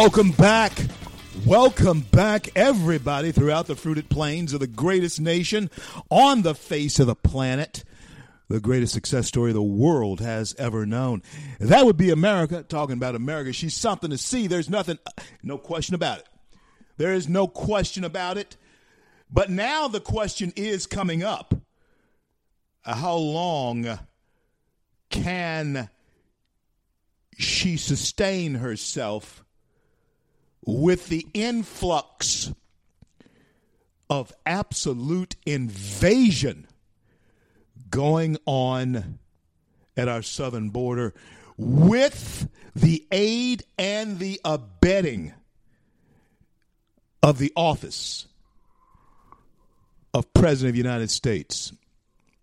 [0.00, 0.78] Welcome back.
[1.44, 5.72] Welcome back, everybody, throughout the fruited plains of the greatest nation
[6.08, 7.82] on the face of the planet,
[8.46, 11.24] the greatest success story the world has ever known.
[11.58, 12.62] That would be America.
[12.62, 14.46] Talking about America, she's something to see.
[14.46, 15.00] There's nothing,
[15.42, 16.28] no question about it.
[16.96, 18.56] There is no question about it.
[19.28, 21.56] But now the question is coming up
[22.84, 23.98] how long
[25.10, 25.90] can
[27.36, 29.44] she sustain herself?
[30.68, 32.52] With the influx
[34.10, 36.66] of absolute invasion
[37.88, 39.18] going on
[39.96, 41.14] at our southern border
[41.56, 45.32] with the aid and the abetting
[47.22, 48.26] of the office
[50.12, 51.72] of President of the United States.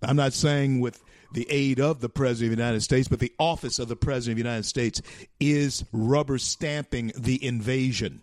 [0.02, 1.00] I'm not saying with
[1.36, 4.39] the aid of the President of the United States, but the office of the President
[4.39, 5.02] of the United States
[5.39, 8.22] is rubber stamping the invasion.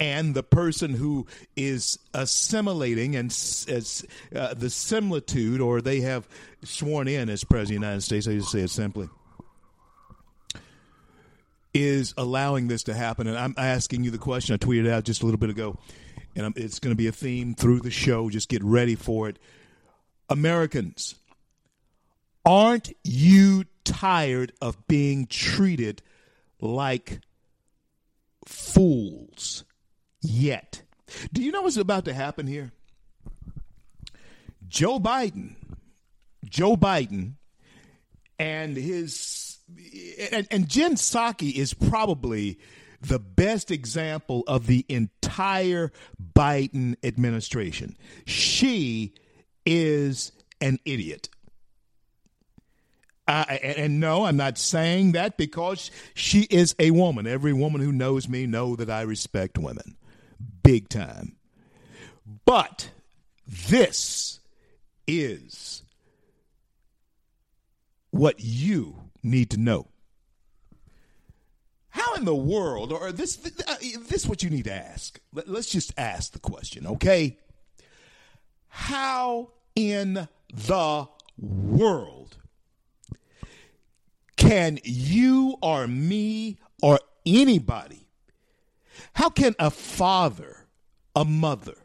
[0.00, 6.26] And the person who is assimilating and as uh, the similitude, or they have
[6.64, 9.10] sworn in as President of the United States, I just say it simply,
[11.74, 13.26] is allowing this to happen.
[13.26, 15.78] And I'm asking you the question I tweeted out just a little bit ago,
[16.34, 18.30] and it's going to be a theme through the show.
[18.30, 19.38] Just get ready for it.
[20.30, 21.16] Americans,
[22.46, 26.00] Aren't you tired of being treated
[26.60, 27.20] like
[28.46, 29.64] fools
[30.22, 30.82] yet?
[31.32, 32.72] Do you know what's about to happen here?
[34.68, 35.54] Joe Biden,
[36.44, 37.34] Joe Biden,
[38.38, 39.58] and his
[40.30, 42.58] and, and Jen Psaki is probably
[43.00, 45.92] the best example of the entire
[46.34, 47.96] Biden administration.
[48.24, 49.14] She
[49.64, 51.28] is an idiot.
[53.28, 57.26] And, and, no, I'm not saying that because she is a woman.
[57.26, 59.96] Every woman who knows me know that I respect women,
[60.62, 61.36] big time.
[62.44, 62.90] But
[63.46, 64.40] this
[65.06, 65.82] is
[68.10, 69.88] what you need to know.
[71.88, 73.76] How in the world, or this, uh,
[74.08, 75.18] this what you need to ask.
[75.32, 77.38] Let's just ask the question, okay?
[78.68, 81.08] How in the
[81.38, 82.25] world
[84.46, 88.08] can you or me or anybody,
[89.14, 90.66] how can a father,
[91.14, 91.76] a mother,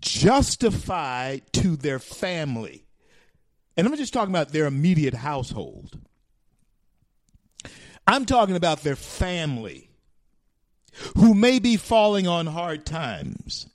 [0.00, 2.86] justify to their family,
[3.76, 5.98] and I'm just talking about their immediate household,
[8.06, 9.90] I'm talking about their family
[11.16, 13.68] who may be falling on hard times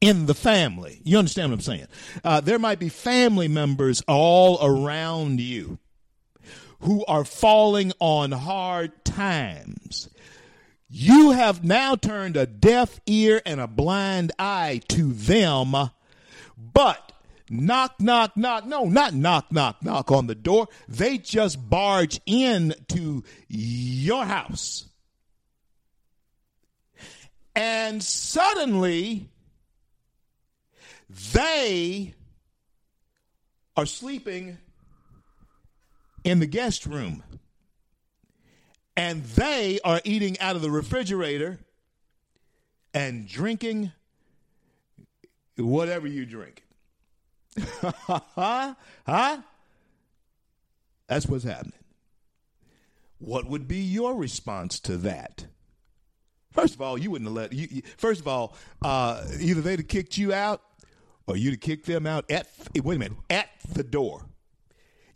[0.00, 1.02] in the family.
[1.04, 1.86] You understand what I'm saying?
[2.24, 5.78] Uh, there might be family members all around you
[6.80, 10.08] who are falling on hard times.
[10.88, 15.74] You have now turned a deaf ear and a blind eye to them,
[16.56, 17.12] but
[17.48, 18.66] knock, knock, knock.
[18.66, 20.68] No, not knock, knock, knock on the door.
[20.88, 24.86] They just barge into your house.
[27.54, 29.28] And suddenly,
[31.32, 32.14] they
[33.76, 34.58] are sleeping
[36.24, 37.22] in the guest room
[38.96, 41.58] and they are eating out of the refrigerator
[42.92, 43.92] and drinking
[45.56, 46.64] whatever you drink.
[47.56, 48.74] huh?
[51.06, 51.72] That's what's happening.
[53.18, 55.46] What would be your response to that?
[56.52, 57.68] First of all, you wouldn't have let you.
[57.70, 60.62] you first of all, uh, either they'd have kicked you out,
[61.26, 62.48] or you'd have kicked them out at.
[62.74, 64.26] Wait a minute, at the door.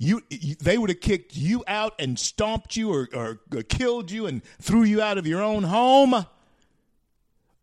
[0.04, 0.20] You,
[0.60, 4.42] they would have kicked you out and stomped you or, or, or killed you and
[4.60, 6.26] threw you out of your own home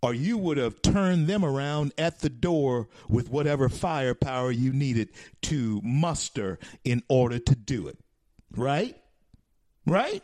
[0.01, 5.09] or you would have turned them around at the door with whatever firepower you needed
[5.43, 7.99] to muster in order to do it.
[8.55, 8.97] Right?
[9.85, 10.23] Right?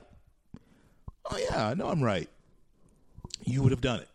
[1.30, 2.30] Oh, yeah, I know I'm right.
[3.44, 4.10] you would have done it.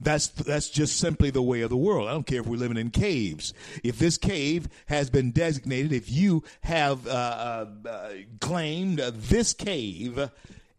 [0.00, 2.08] That's that's just simply the way of the world.
[2.08, 3.54] I don't care if we're living in caves.
[3.82, 10.30] If this cave has been designated, if you have uh, uh, uh claimed this cave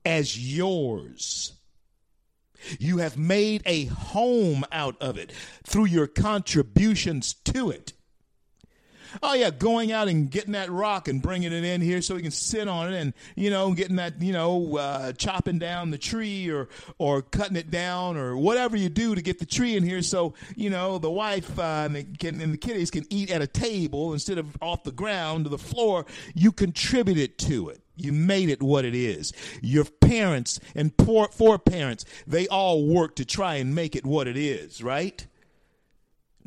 [0.05, 1.53] as yours,
[2.79, 5.31] you have made a home out of it
[5.63, 7.93] through your contributions to it.
[9.21, 12.21] Oh yeah, going out and getting that rock and bringing it in here so we
[12.21, 15.97] can sit on it, and you know, getting that, you know, uh, chopping down the
[15.97, 19.83] tree or or cutting it down or whatever you do to get the tree in
[19.83, 23.31] here, so you know the wife uh, and, the, can, and the kiddies can eat
[23.31, 26.05] at a table instead of off the ground to the floor.
[26.33, 27.81] You contributed to it.
[27.95, 29.33] You made it what it is.
[29.61, 34.27] Your parents and poor four parents, they all work to try and make it what
[34.27, 35.25] it is, right?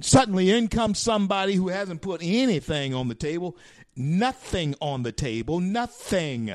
[0.00, 3.56] Suddenly, in comes somebody who hasn't put anything on the table,
[3.97, 6.55] nothing on the table, nothing.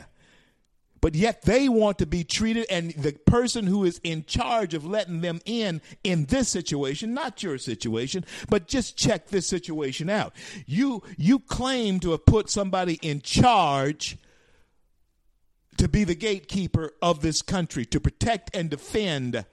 [1.02, 4.88] But yet they want to be treated, and the person who is in charge of
[4.88, 10.34] letting them in in this situation, not your situation, but just check this situation out.
[10.66, 14.18] You you claim to have put somebody in charge
[15.78, 19.46] to be the gatekeeper of this country, to protect and defend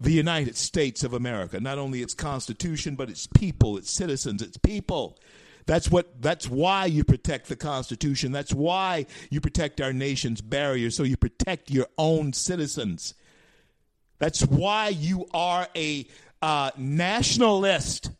[0.00, 1.60] the United States of America.
[1.60, 5.18] Not only its constitution, but its people, its citizens, its people.
[5.66, 8.32] That's what that's why you protect the Constitution.
[8.32, 13.14] That's why you protect our nation's barriers, so you protect your own citizens.
[14.18, 16.06] That's why you are a
[16.42, 18.10] uh, nationalist.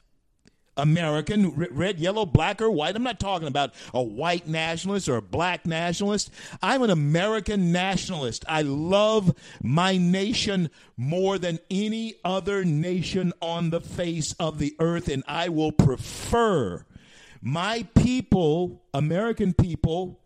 [0.81, 2.97] American, red, yellow, black, or white.
[2.97, 6.31] I'm not talking about a white nationalist or a black nationalist.
[6.63, 8.45] I'm an American nationalist.
[8.49, 15.09] I love my nation more than any other nation on the face of the earth,
[15.09, 16.85] and I will prefer
[17.43, 20.21] my people, American people,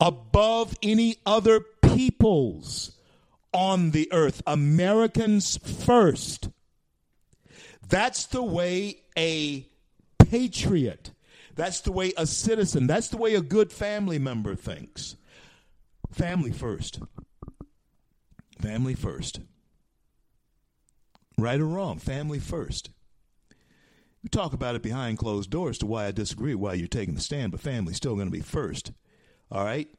[0.00, 2.92] above any other peoples
[3.52, 4.42] on the earth.
[4.46, 6.48] Americans first.
[7.92, 9.68] That's the way a
[10.18, 11.10] patriot,
[11.54, 15.16] that's the way a citizen, that's the way a good family member thinks.
[16.10, 17.00] Family first.
[18.58, 19.40] Family first.
[21.36, 22.88] Right or wrong, family first.
[24.22, 27.20] We talk about it behind closed doors to why I disagree, why you're taking the
[27.20, 28.92] stand, but family's still going to be first.
[29.50, 29.90] All right?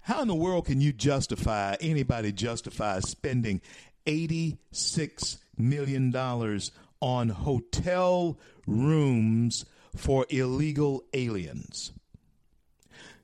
[0.00, 3.62] How in the world can you justify, anybody justify spending
[4.04, 9.64] 86 million dollars on hotel rooms
[9.96, 11.92] for illegal aliens.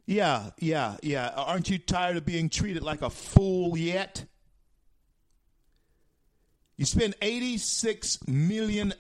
[0.07, 1.31] Yeah, yeah, yeah.
[1.37, 4.25] Aren't you tired of being treated like a fool yet?
[6.77, 8.93] You spend $86 million.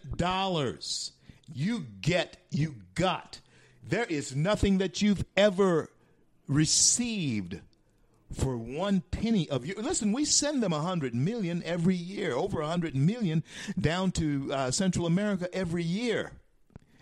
[1.52, 3.40] You get, you got.
[3.86, 5.90] There is nothing that you've ever
[6.48, 7.60] received
[8.36, 12.60] for one penny of your listen we send them a hundred million every year over
[12.60, 13.42] a hundred million
[13.78, 16.32] down to uh, central america every year.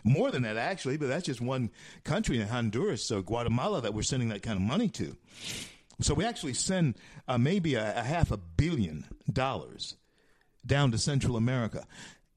[0.04, 1.70] More than that actually but that's just one
[2.04, 5.16] country in honduras or guatemala that we're sending that kind of money to.
[6.00, 6.96] So we actually send
[7.28, 9.96] uh, maybe a, a half a billion dollars
[10.66, 11.86] down to central america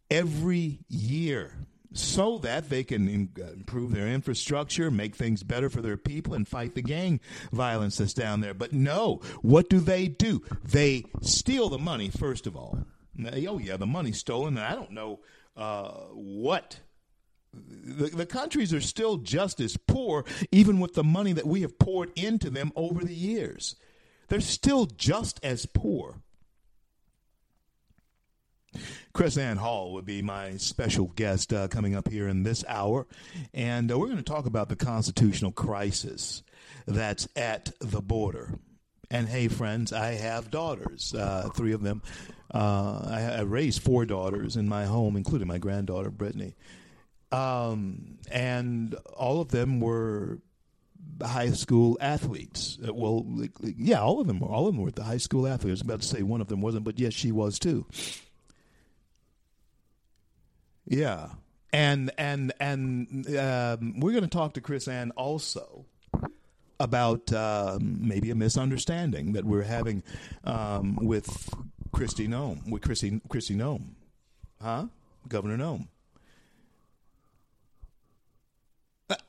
[0.09, 1.53] every year
[1.93, 6.47] so that they can uh, improve their infrastructure, make things better for their people, and
[6.47, 7.19] fight the gang
[7.51, 8.53] violence that's down there.
[8.53, 10.43] But no, what do they do?
[10.63, 12.79] They steal the money, first of all.
[13.33, 15.19] Oh, yeah, the money's stolen, and I don't know
[15.55, 16.79] uh, what.
[17.53, 21.79] The, the countries are still just as poor, even with the money that we have
[21.79, 23.75] poured into them over the years.
[24.27, 26.21] They're still just as poor.
[29.13, 33.07] KrisAnne Hall would be my special guest uh, coming up here in this hour.
[33.53, 36.43] And uh, we're going to talk about the constitutional crisis
[36.85, 38.59] that's at the border.
[39.09, 42.01] And hey, friends, I have daughters, uh, three of them.
[42.53, 46.55] Uh, I, I, raised four daughters in my home, including my granddaughter, Brittany.
[47.31, 50.39] Um, and all of them were
[51.21, 52.77] high school athletes.
[52.85, 53.25] Uh, well,
[53.61, 54.47] yeah, all of them were.
[54.47, 55.65] All of them were the high school athletes.
[55.65, 57.85] I was about to say one of them wasn't, but yes, she was too.
[60.87, 61.29] Yeah,
[61.73, 65.85] and and and um, we're going to talk to KrisAnne also
[66.79, 70.01] about um, maybe a misunderstanding that we're having
[70.45, 71.49] um, with
[71.91, 73.95] Kristi Noem, with Kristi Kristi Noem,
[74.61, 74.85] huh?
[75.27, 75.87] Governor Noem.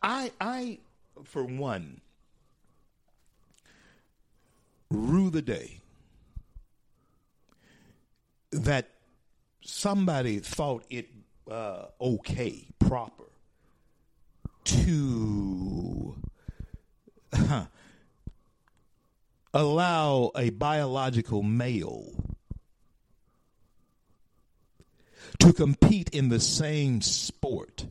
[0.03, 0.79] I I
[1.25, 2.01] for one
[4.91, 5.81] rue the day
[8.53, 8.91] that
[9.61, 11.09] somebody thought it
[11.51, 13.25] uh, okay, proper
[14.65, 16.17] to
[17.33, 17.65] uh,
[19.55, 22.13] allow a biological male
[25.39, 27.87] to compete in the same sport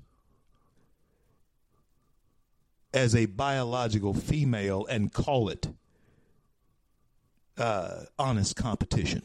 [2.93, 5.67] as a biological female and call it
[7.57, 9.23] uh, honest competition.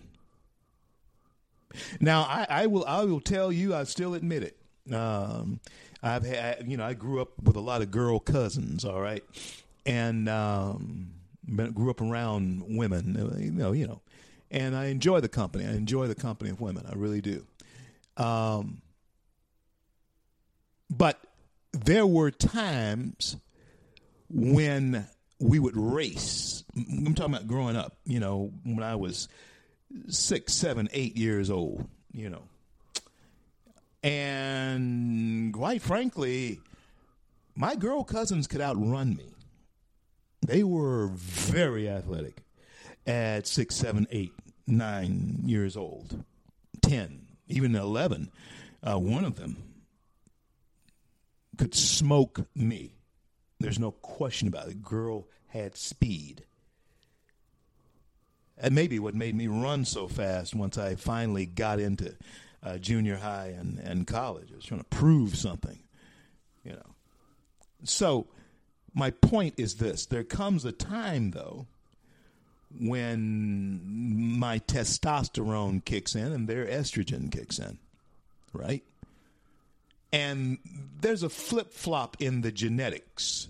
[2.01, 2.85] Now, I, I, will.
[2.85, 3.75] I will tell you.
[3.75, 4.95] I still admit it.
[4.95, 5.61] Um,
[6.03, 6.71] I've had.
[6.71, 8.85] You know, I grew up with a lot of girl cousins.
[8.85, 9.25] All right,
[9.87, 11.11] and um,
[11.75, 13.39] grew up around women.
[13.39, 13.73] You know.
[13.73, 14.01] You know,
[14.51, 15.65] and I enjoy the company.
[15.65, 16.87] I enjoy the company of women.
[16.89, 17.45] I really do.
[18.17, 18.83] Um,
[20.91, 21.19] but
[21.73, 23.37] there were times
[24.29, 25.07] when
[25.39, 26.65] we would race.
[26.77, 29.29] I'm talking about growing up, you know, when I was
[30.09, 32.43] six, seven, eight years old, you know.
[34.03, 36.61] And quite frankly,
[37.55, 39.33] my girl cousins could outrun me.
[40.45, 42.43] They were very athletic
[43.07, 44.33] at six, seven, eight,
[44.67, 46.25] nine years old,
[46.83, 48.31] 10, even 11.
[48.83, 49.57] Uh, one of them
[51.59, 52.95] could smoke me.
[53.61, 54.83] There's no question about it.
[54.83, 56.45] Girl had speed.
[58.59, 62.15] And maybe what made me run so fast once I finally got into
[62.63, 64.51] uh, junior high and, and college.
[64.53, 65.79] I was trying to prove something,
[66.65, 66.95] you know.
[67.85, 68.27] So
[68.95, 71.67] my point is this there comes a time, though,
[72.79, 73.81] when
[74.39, 77.79] my testosterone kicks in and their estrogen kicks in,
[78.53, 78.85] right?
[80.13, 80.59] And
[81.01, 83.49] there's a flip flop in the genetics,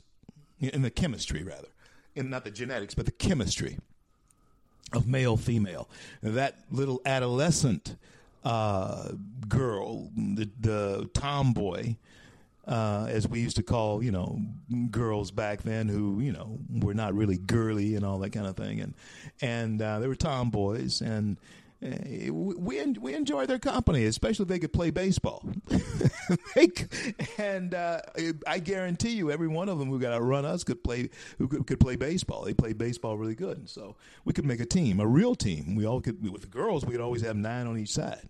[0.61, 1.68] in the chemistry, rather.
[2.14, 3.78] In not the genetics, but the chemistry
[4.94, 5.88] of male female.
[6.22, 7.96] That little adolescent
[8.44, 9.12] uh,
[9.49, 11.94] girl, the, the tomboy,
[12.66, 14.40] uh, as we used to call, you know,
[14.90, 18.56] girls back then who, you know, were not really girly and all that kind of
[18.56, 18.80] thing.
[18.80, 18.94] And,
[19.40, 21.00] and uh, they were tomboys.
[21.00, 21.38] And
[21.82, 25.44] we we enjoy their company, especially if they could play baseball.
[27.38, 28.00] and uh,
[28.46, 31.48] I guarantee you, every one of them who got to run us could play who
[31.48, 32.44] could, could, play baseball.
[32.44, 35.74] They play baseball really good, and so we could make a team, a real team.
[35.74, 36.84] We all could with the girls.
[36.84, 38.28] We'd always have nine on each side.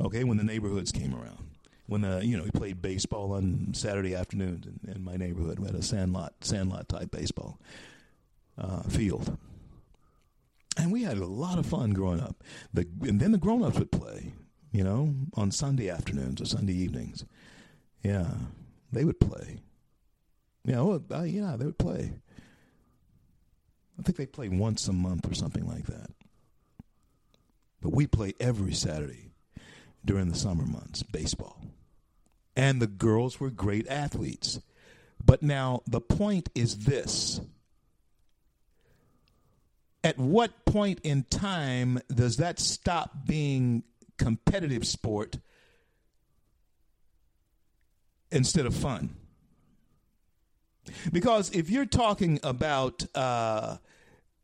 [0.00, 1.50] Okay, when the neighborhoods came around,
[1.86, 5.66] when the you know we played baseball on Saturday afternoons in, in my neighborhood, we
[5.66, 7.58] had a sandlot sandlot type baseball
[8.56, 9.36] uh, field
[10.76, 12.42] and we had a lot of fun growing up.
[12.72, 14.34] The, and then the grown ups would play,
[14.72, 17.24] you know, on Sunday afternoons or Sunday evenings.
[18.02, 18.28] Yeah,
[18.92, 19.60] they would play.
[20.64, 22.12] Yeah, well, uh, yeah, they would play.
[23.98, 26.10] I think they played once a month or something like that.
[27.80, 29.30] But we play every Saturday
[30.04, 31.62] during the summer months, baseball.
[32.54, 34.60] And the girls were great athletes.
[35.24, 37.40] But now the point is this
[40.06, 43.82] at what point in time does that stop being
[44.16, 45.38] competitive sport
[48.30, 49.16] instead of fun?
[51.12, 53.78] Because if you're talking about uh,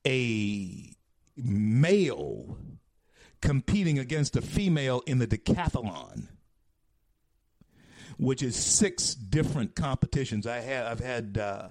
[0.04, 0.97] a
[1.37, 2.59] male
[3.40, 6.26] competing against a female in the decathlon,
[8.19, 10.45] which is six different competitions.
[10.45, 11.69] I have I've had uh,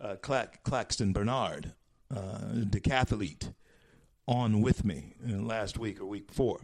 [0.00, 1.74] uh, Claston Bernard
[2.14, 3.52] uh, decathlete
[4.26, 6.60] on with me last week or week before.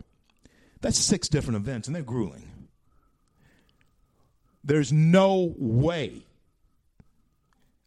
[0.81, 2.69] That's six different events, and they're grueling.
[4.63, 6.27] There's no way,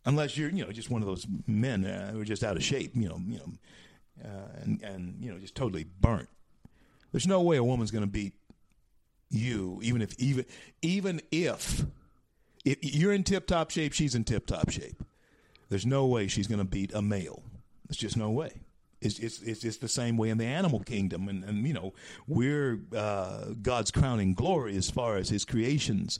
[0.06, 2.64] unless you're, you know, just one of those men uh, who are just out of
[2.64, 3.54] shape, you know, you know,
[4.26, 6.30] uh, and and you know, just totally burnt.
[7.12, 8.34] There's no way a woman's going to beat
[9.30, 10.46] you, even if even
[10.82, 11.86] even if,
[12.66, 15.04] if you're in tip top shape, she's in tip top shape.
[15.70, 17.44] There's no way she's going to beat a male.
[17.88, 18.62] There's just no way.
[19.00, 21.28] It's, it's, it's the same way in the animal kingdom.
[21.30, 21.94] And, and you know,
[22.28, 26.20] we're uh, God's crowning glory as far as his creations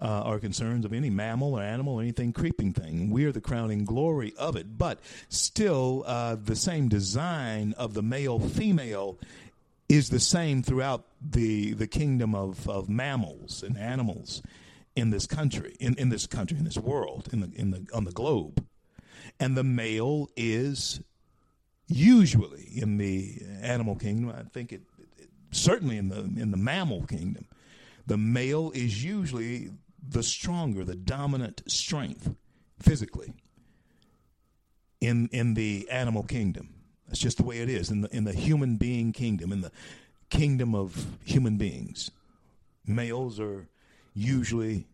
[0.00, 3.10] uh, are concerned of any mammal or animal or anything creeping thing.
[3.10, 4.78] We're the crowning glory of it.
[4.78, 9.18] But still, uh, the same design of the male female
[9.88, 14.42] is the same throughout the, the kingdom of, of mammals and animals
[14.96, 18.04] in this country, in, in this country, in this world, in the, in the, on
[18.04, 18.64] the globe
[19.38, 21.00] and the male is
[21.86, 24.34] usually in the animal kingdom.
[24.36, 24.82] I think it,
[25.18, 27.46] it, certainly in the in the mammal kingdom,
[28.06, 29.70] the male is usually
[30.08, 32.34] the stronger, the dominant strength
[32.78, 33.34] physically.
[35.00, 36.74] In in the animal kingdom,
[37.06, 37.90] that's just the way it is.
[37.90, 39.72] In the in the human being kingdom, in the
[40.30, 42.10] kingdom of human beings,
[42.86, 43.68] males are
[44.14, 44.86] usually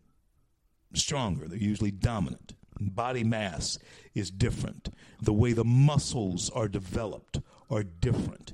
[0.93, 1.47] stronger.
[1.47, 3.79] They're usually dominant body mass
[4.13, 4.89] is different.
[5.21, 7.39] The way the muscles are developed
[7.69, 8.53] are different.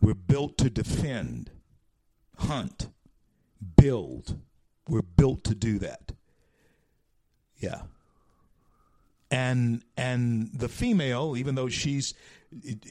[0.00, 1.50] We're built to defend,
[2.36, 2.88] hunt,
[3.76, 4.38] build.
[4.88, 6.12] We're built to do that.
[7.58, 7.82] Yeah.
[9.30, 12.14] And and the female, even though she's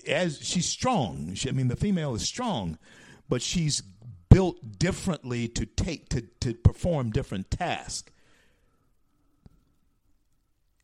[0.06, 2.78] as she's strong, she, I mean the female is strong,
[3.28, 3.82] but she's
[4.30, 8.12] built differently to take to, to perform different tasks.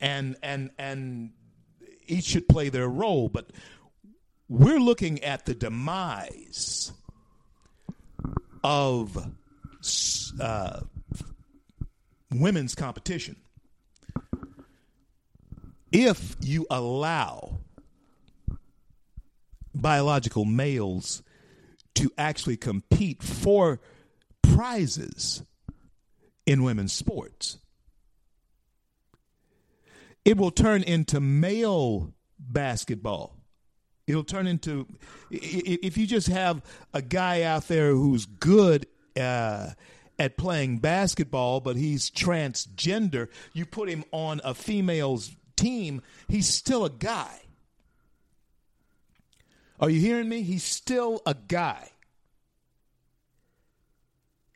[0.04, 1.32] And and and
[2.06, 3.52] each should play their role, but
[4.50, 6.92] we're looking at the demise
[8.64, 9.32] of
[10.40, 10.82] uh,
[12.32, 13.38] women's competition.
[15.92, 17.60] If you allow
[19.74, 21.24] biological males
[21.96, 23.80] to actually compete for
[24.42, 25.44] prizes
[26.46, 27.60] in women's sports.
[30.26, 33.36] It will turn into male basketball.
[34.08, 34.88] It'll turn into
[35.32, 36.62] if you just have
[36.94, 38.86] a guy out there who's good
[39.18, 39.70] uh,
[40.20, 43.30] at playing basketball, but he's transgender.
[43.54, 47.40] You put him on a female's team, he's still a guy.
[49.80, 50.44] Are you hearing me?
[50.44, 51.93] He's still a guy.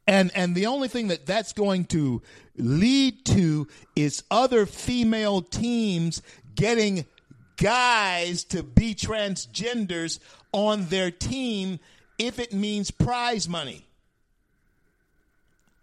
[0.08, 2.22] And and the only thing that that's going to
[2.56, 6.22] lead to is other female teams
[6.56, 7.06] getting
[7.58, 10.20] guys to be transgenders
[10.54, 11.80] on their team
[12.18, 13.86] if it means prize money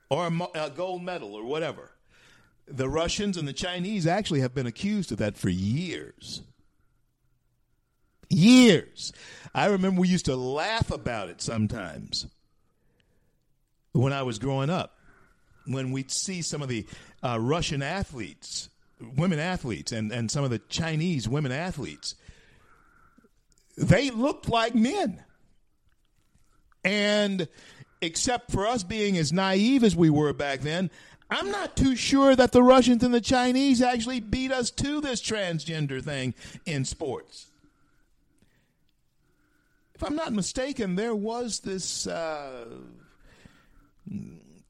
[0.08, 1.90] or a, gold medal or whatever.
[2.66, 6.42] The Russians and the Chinese actually have been accused of that for years.
[8.30, 9.12] Years.
[9.54, 12.26] I remember we used to laugh about it sometimes
[13.94, 14.98] when I was growing up.
[15.66, 16.86] When we'd see some of the
[17.22, 18.68] uh, Russian athletes,
[19.16, 22.14] women athletes, and, and some of the Chinese women athletes,
[23.78, 25.22] they looked like men.
[26.84, 27.48] And
[28.02, 30.90] except for us being as naive as we were back then,
[31.30, 35.22] I'm not too sure that the Russians and the Chinese actually beat us to this
[35.22, 36.34] transgender thing
[36.66, 37.46] in sports
[39.94, 42.66] if I'm not mistaken, there was this uh,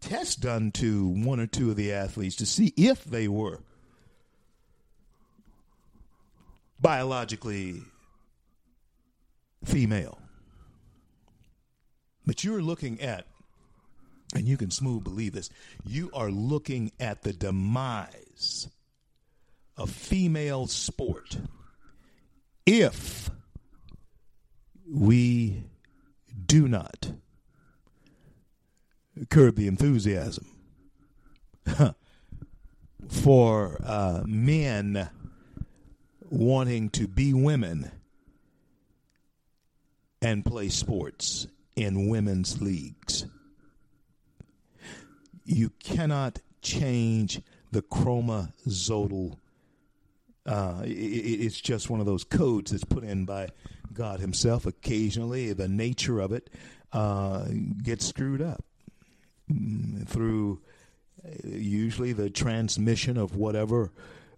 [0.00, 3.60] test done to one or two of the athletes to see if they were
[6.80, 7.82] biologically
[9.64, 10.18] female.
[12.26, 13.26] But you're looking at,
[14.34, 15.50] and you can smooth believe this,
[15.86, 18.68] you are looking at the demise
[19.76, 21.38] of female sport
[22.66, 23.30] if
[24.86, 25.64] we
[26.46, 27.12] do not
[29.30, 30.46] curb the enthusiasm
[33.08, 35.08] for uh, men
[36.30, 37.90] wanting to be women
[40.20, 41.46] and play sports
[41.76, 43.26] in women's leagues.
[45.44, 49.36] You cannot change the chromosodal.
[50.46, 53.48] Uh, it, it's just one of those codes that's put in by
[53.92, 56.50] God Himself, occasionally the nature of it
[56.92, 57.46] uh,
[57.82, 58.64] gets screwed up
[60.06, 60.60] through
[61.24, 63.92] uh, usually the transmission of whatever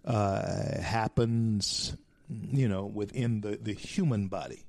[0.04, 1.96] uh, happens,
[2.28, 4.64] you know, within the, the human body.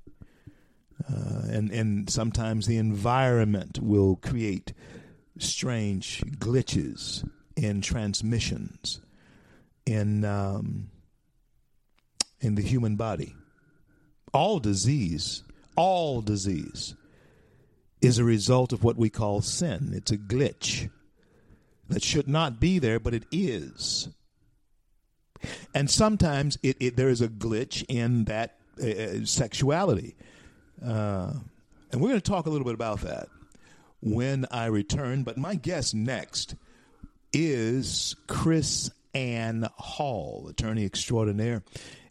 [1.10, 4.74] Uh, and, and sometimes the environment will create
[5.38, 9.00] strange glitches in transmissions
[9.86, 10.90] in, um,
[12.42, 13.36] in the human body
[14.34, 15.44] all disease,
[15.76, 16.96] all disease
[18.02, 19.92] is a result of what we call sin.
[19.94, 20.90] It's a glitch
[21.90, 24.10] that should not be there, but it is.
[25.74, 30.16] And sometimes it, it there is a glitch in that uh, uh sexuality.
[30.84, 31.34] Uh,
[31.92, 33.30] and we're going to talk a little bit about that
[34.02, 35.24] when I return.
[35.24, 36.56] But my guest next
[37.34, 41.64] is Chris Ann Hall, attorney extraordinaire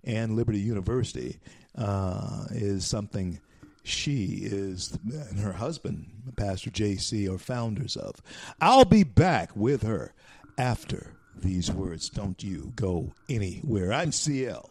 [0.06, 1.38] and Liberty University
[1.76, 3.40] uh, is something
[3.86, 8.20] she is and her husband, Pastor JC, are founders of.
[8.60, 10.12] I'll be back with her
[10.58, 12.08] after these words.
[12.08, 13.92] Don't you go anywhere.
[13.92, 14.70] I'm CL.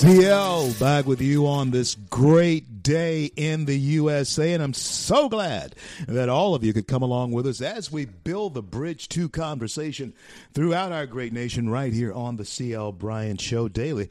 [0.00, 5.74] CL back with you on this great day in the USA, and I'm so glad
[6.08, 9.28] that all of you could come along with us as we build the bridge to
[9.28, 10.14] conversation
[10.54, 14.08] throughout our great nation right here on the CL Bryant Show daily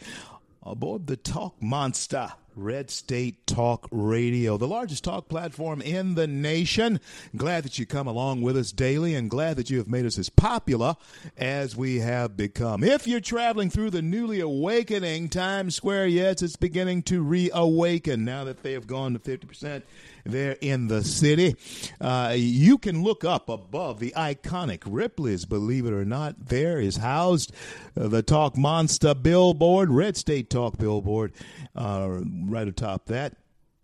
[0.61, 2.33] aboard the Talk Monster.
[2.59, 6.99] Red State Talk Radio, the largest talk platform in the nation.
[7.35, 10.17] Glad that you come along with us daily and glad that you have made us
[10.17, 10.95] as popular
[11.37, 12.83] as we have become.
[12.83, 18.43] If you're traveling through the newly awakening Times Square, yes, it's beginning to reawaken now
[18.43, 19.83] that they have gone to 50%
[20.29, 21.55] there in the city.
[21.99, 26.47] Uh, you can look up above the iconic Ripley's, believe it or not.
[26.47, 27.53] There is housed
[27.99, 31.33] uh, the Talk Monster billboard, Red State Talk billboard,
[31.75, 33.35] uh, right atop that.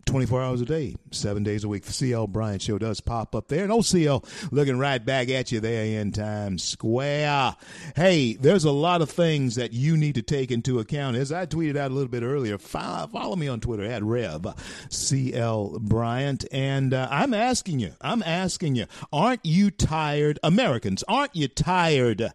[0.06, 1.82] 24 hours a day, seven days a week.
[1.82, 3.64] The CL Bryant Show does pop up there.
[3.64, 7.56] And OCL looking right back at you there in Times Square.
[7.96, 11.16] Hey, there's a lot of things that you need to take into account.
[11.16, 14.46] As I tweeted out a little bit earlier, follow me on Twitter at Rev
[14.88, 16.44] CL Bryant.
[16.52, 22.30] And uh, I'm asking you, I'm asking you, aren't you tired, Americans, aren't you tired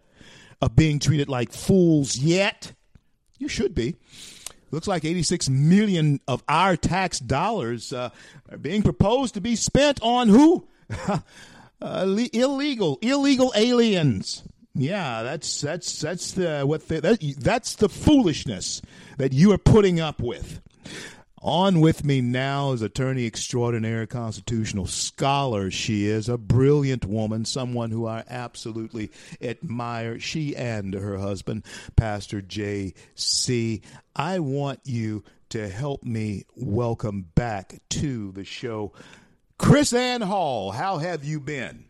[0.62, 2.74] of being treated like fools yet?
[3.40, 3.96] You should be.
[4.72, 8.10] Looks like 86 million of our tax dollars uh,
[8.50, 10.68] are being proposed to be spent on who?
[11.82, 14.44] uh, illegal, illegal aliens.
[14.74, 18.82] Yeah, that's that's that's the what the, that, that's the foolishness
[19.18, 20.62] that you are putting up with.
[21.44, 25.72] On with me now is attorney extraordinaire, constitutional scholar.
[25.72, 29.10] She is a brilliant woman, someone who I absolutely
[29.42, 30.20] admire.
[30.20, 31.64] She and her husband,
[31.96, 33.82] Pastor J.C.
[34.16, 38.94] I want you to help me welcome back to the show
[39.58, 40.70] KrisAnne Hall.
[40.70, 41.86] How have you been?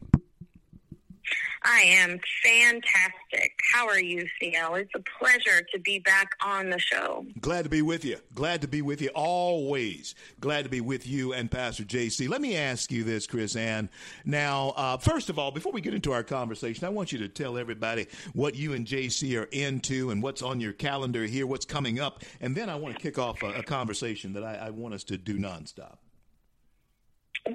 [1.64, 3.60] I am fantastic.
[3.72, 4.76] How are you, CL?
[4.76, 7.26] It's a pleasure to be back on the show.
[7.40, 8.18] Glad to be with you.
[8.34, 10.16] Glad to be with you always.
[10.40, 12.28] Glad to be with you and Pastor JC.
[12.28, 13.90] Let me ask you this, KrisAnne.
[14.26, 17.28] Now, uh, first of all, before we get into our conversation, I want you to
[17.28, 21.66] tell everybody what you and JC are into and what's on your calendar here, what's
[21.66, 24.70] coming up, and then I want to kick off a, a conversation that I, I
[24.72, 25.98] want us to do nonstop.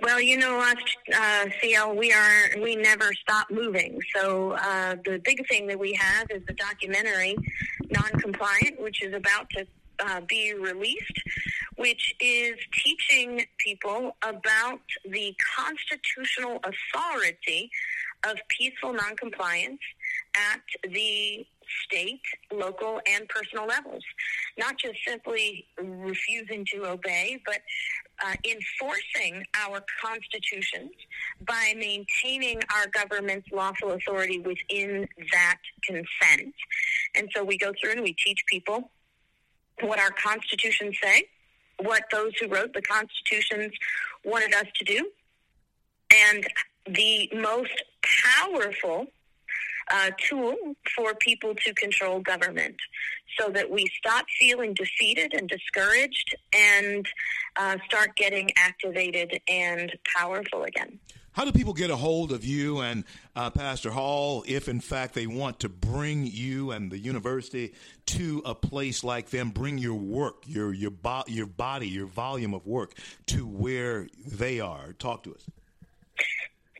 [0.03, 0.75] Well, you know us,
[1.14, 1.94] uh, CL.
[1.94, 4.01] We are we never stop moving.
[4.14, 7.37] So uh, the big thing that we have is the documentary
[7.90, 9.66] "Non-Compliant," which is about to
[10.01, 11.22] uh, be released,
[11.77, 17.70] which is teaching people about the constitutional authority
[18.27, 19.81] of peaceful noncompliance
[20.35, 21.46] at the
[21.85, 22.20] state,
[22.53, 24.03] local, and personal levels.
[24.59, 27.61] Not just simply refusing to obey, but
[28.24, 30.90] uh, enforcing our constitutions
[31.46, 36.55] by maintaining our government's lawful authority within that consent.
[37.14, 38.90] And so we go through and we teach people
[39.81, 41.24] what our constitutions say,
[41.81, 43.72] what those who wrote the constitutions
[44.24, 45.11] wanted us to do,
[46.31, 46.46] and
[46.87, 49.07] the most powerful
[49.90, 50.57] uh, tool
[50.94, 52.77] for people to control government
[53.38, 57.07] so that we stop feeling defeated and discouraged and
[57.57, 60.99] uh, start getting activated and powerful again.
[61.33, 65.12] How do people get a hold of you and uh, Pastor Hall if, in fact,
[65.12, 67.75] they want to bring you and the university
[68.07, 72.55] to a place like them, bring your work, your your, bo- your body, your volume
[72.55, 72.94] of work
[73.27, 74.94] to where they are?
[74.94, 75.46] Talk to us.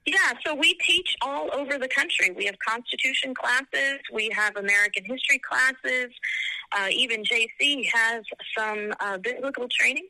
[0.07, 2.31] Yeah, so we teach all over the country.
[2.31, 6.13] We have Constitution classes, we have American history classes,
[6.73, 8.25] Uh, even JC has
[8.57, 10.07] some uh, biblical training,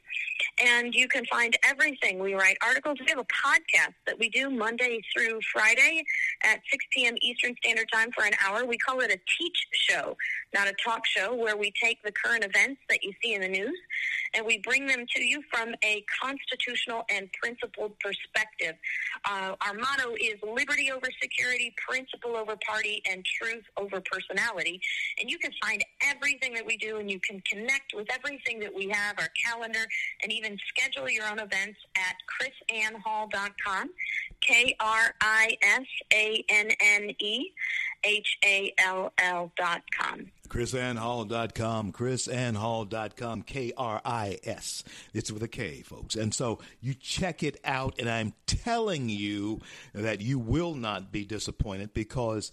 [0.65, 2.19] and you can find everything.
[2.19, 2.99] We write articles.
[3.01, 6.05] We have a podcast that we do Monday through Friday
[6.43, 7.15] at 6 p.m.
[7.23, 8.65] Eastern Standard Time for an hour.
[8.65, 10.17] We call it a teach show,
[10.55, 13.49] not a talk show, where we take the current events that you see in the
[13.49, 13.79] news
[14.35, 18.75] and we bring them to you from a constitutional and principled perspective.
[19.29, 24.81] Uh, our motto is liberty over security, principle over party, and truth over personality.
[25.21, 28.75] And you can find everything that we do, and you can connect with everything that
[28.75, 29.87] we have, our calendar,
[30.23, 32.17] and even schedule your own events at
[32.69, 33.91] krisannehall.com,
[34.41, 37.53] K R I S A N N E
[38.05, 40.27] H A L L dot com.
[40.49, 44.85] KrisAnneHall.com, KrisAnneHall.com, K R I S.
[45.13, 46.15] It's with a K, folks.
[46.15, 49.61] And so you check it out, and I'm telling you
[49.93, 52.53] that you will not be disappointed because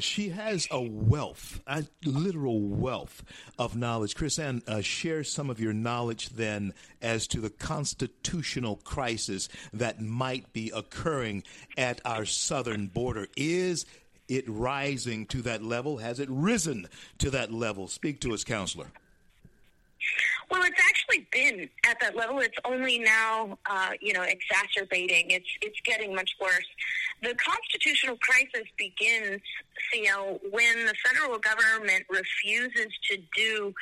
[0.00, 3.22] she has a wealth, a literal wealth
[3.58, 4.14] of knowledge.
[4.14, 10.52] KrisAnne, uh, share some of your knowledge then as to the constitutional crisis that might
[10.52, 11.42] be occurring
[11.76, 13.28] at our southern border.
[13.36, 13.86] Is
[14.28, 15.98] it rising to that level?
[15.98, 16.86] Has it risen
[17.18, 17.88] to that level?
[17.88, 18.86] Speak to us, counselor.
[20.50, 22.38] Well, it's actually been at that level.
[22.38, 25.30] It's only now, uh, you know, exacerbating.
[25.30, 26.66] It's it's getting much worse.
[27.22, 29.42] The constitutional crisis begins,
[29.92, 33.74] CL, when the federal government refuses to do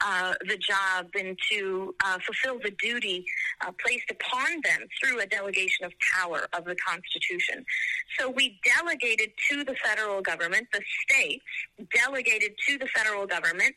[0.00, 3.24] uh, the job and to uh, fulfill the duty
[3.62, 7.64] uh, placed upon them through a delegation of power of the Constitution.
[8.18, 11.44] So we delegated to the federal government, the states
[11.94, 13.74] delegated to the federal government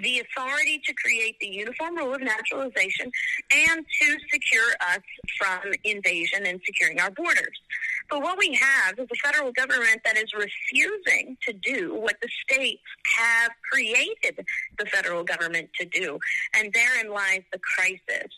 [0.00, 3.10] the authority to create the uniform rule of naturalization
[3.50, 5.00] and to secure us
[5.38, 7.58] from invasion and securing our borders.
[8.08, 12.28] But what we have is a federal government that is refusing to do what the
[12.48, 12.82] states
[13.18, 14.44] have created
[14.78, 16.18] the federal government to do.
[16.54, 18.32] And therein lies the crisis.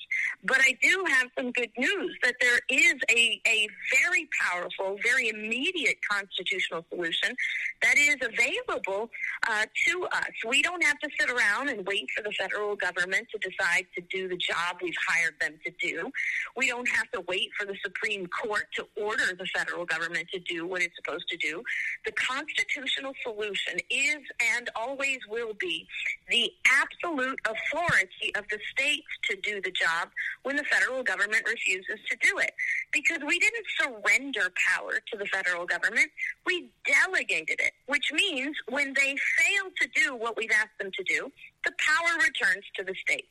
[0.45, 3.69] But I do have some good news that there is a, a
[4.03, 7.35] very powerful, very immediate constitutional solution
[7.83, 9.11] that is available
[9.49, 10.31] uh, to us.
[10.47, 14.03] We don't have to sit around and wait for the federal government to decide to
[14.11, 16.11] do the job we've hired them to do.
[16.57, 20.41] We don't have to wait for the Supreme Court to order the federal government to
[20.41, 21.63] do what it's supposed to do.
[22.05, 24.19] The constitutional solution is
[24.57, 25.87] and always will be
[26.29, 26.51] the
[26.81, 30.08] absolute authority of the states to do the job
[30.43, 32.53] when the federal government refuses to do it.
[32.93, 36.09] Because we didn't surrender power to the federal government,
[36.47, 41.05] we delegated it, which means when they fail to do what we've asked them to
[41.05, 41.31] do,
[41.65, 43.27] the power returns to the states.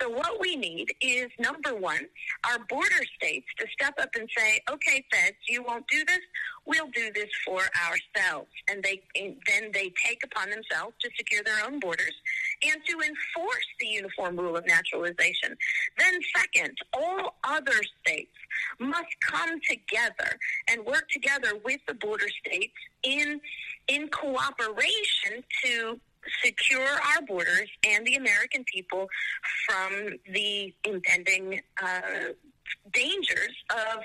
[0.00, 2.06] So what we need is number one,
[2.44, 6.20] our border states to step up and say, okay, feds, you won't do this.
[6.64, 8.50] We'll do this for ourselves.
[8.68, 12.14] And they and then they take upon themselves to secure their own borders
[12.62, 15.56] and to enforce the uniform rule of naturalization.
[15.98, 18.32] Then second, all other states
[18.78, 23.40] must come together and work together with the border states in
[23.88, 26.00] in cooperation to
[26.42, 29.08] secure our borders and the American people
[29.66, 32.32] from the impending uh,
[32.92, 34.02] dangers of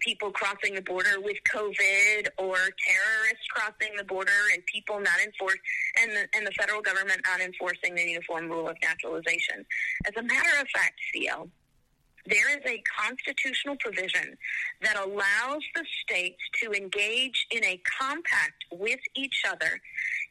[0.00, 5.58] people crossing the border with COVID or terrorists crossing the border and people not enforce
[6.02, 9.64] and the, and the federal government not enforcing the uniform rule of naturalization.
[10.06, 11.48] As a matter of fact, CL,
[12.26, 14.36] there is a constitutional provision
[14.82, 19.80] that allows the states to engage in a compact with each other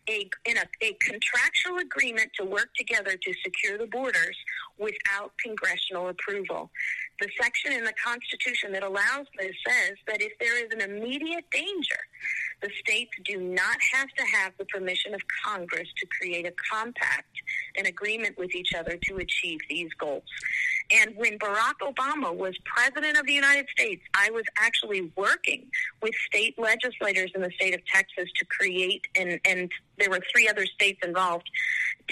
[0.09, 4.37] a, in a, a contractual agreement to work together to secure the borders
[4.77, 6.69] without congressional approval.
[7.19, 11.49] The section in the Constitution that allows this says that if there is an immediate
[11.51, 11.99] danger,
[12.61, 17.29] the states do not have to have the permission of Congress to create a compact,
[17.75, 20.23] an agreement with each other to achieve these goals.
[20.89, 25.69] And when Barack Obama was president of the United States, I was actually working
[26.01, 30.47] with state legislators in the state of Texas to create, and, and there were three
[30.47, 31.49] other states involved,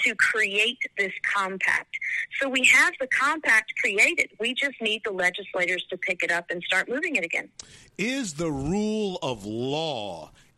[0.04, 1.96] to create this compact.
[2.40, 4.28] So we have the compact created.
[4.38, 7.48] We just need the legislators to pick it up and start moving it again.
[7.96, 9.95] Is the rule of law,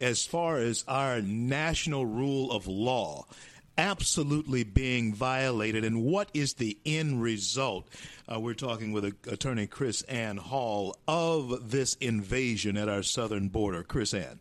[0.01, 3.24] as far as our national rule of law,
[3.77, 7.88] absolutely being violated, and what is the end result?
[8.31, 13.85] Uh, we're talking with attorney KrisAnne Hall of this invasion at our southern border.
[13.85, 14.38] KrisAnne.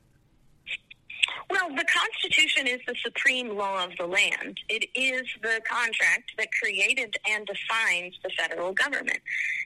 [1.50, 4.60] Well, the Constitution is the supreme law of the land.
[4.68, 9.20] It is the contract that created and defines the federal government.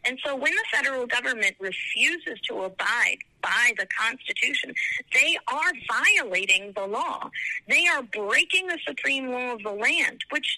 [0.06, 4.74] And so when the federal government refuses to abide by the Constitution,
[5.14, 7.30] they are violating the law.
[7.68, 10.56] They are breaking the supreme law of the land, which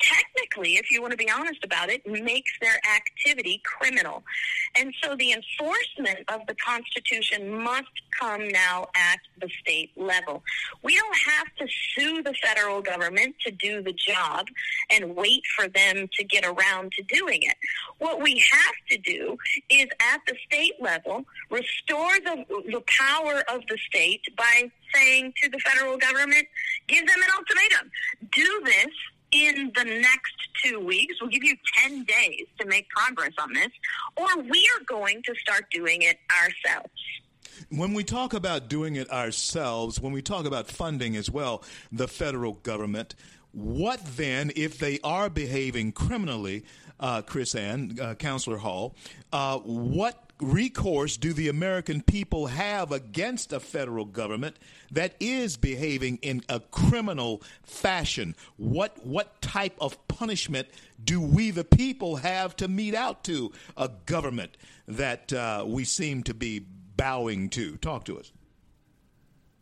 [0.00, 4.22] technically, if you want to be honest about it, makes their activity criminal.
[4.76, 10.42] And so the enforcement of the Constitution must come now at the state level.
[10.82, 14.46] We don't have to sue the federal government to do the job
[14.90, 17.56] and wait for them to get around to doing it.
[17.98, 19.36] What we have to do
[19.70, 25.50] is at the state level restore the, the power of the state by saying to
[25.50, 26.46] the federal government,
[26.86, 27.90] give them an ultimatum.
[28.30, 28.92] Do this
[29.34, 31.16] in the next two weeks.
[31.20, 33.70] We'll give you 10 days to make progress on this,
[34.16, 36.90] or we are going to start doing it ourselves.
[37.68, 42.08] When we talk about doing it ourselves, when we talk about funding as well, the
[42.08, 43.14] federal government,
[43.52, 46.64] what then, if they are behaving criminally,
[47.00, 48.94] uh, KrisAnne, uh, Counselor Hall,
[49.32, 54.58] uh, what recourse do the American people have against a federal government
[54.90, 58.34] that is behaving in a criminal fashion?
[58.56, 60.68] What what type of punishment
[61.02, 64.56] do we, the people, have to mete out to a government
[64.88, 66.66] that uh, we seem to be
[66.96, 67.76] bowing to?
[67.76, 68.32] Talk to us.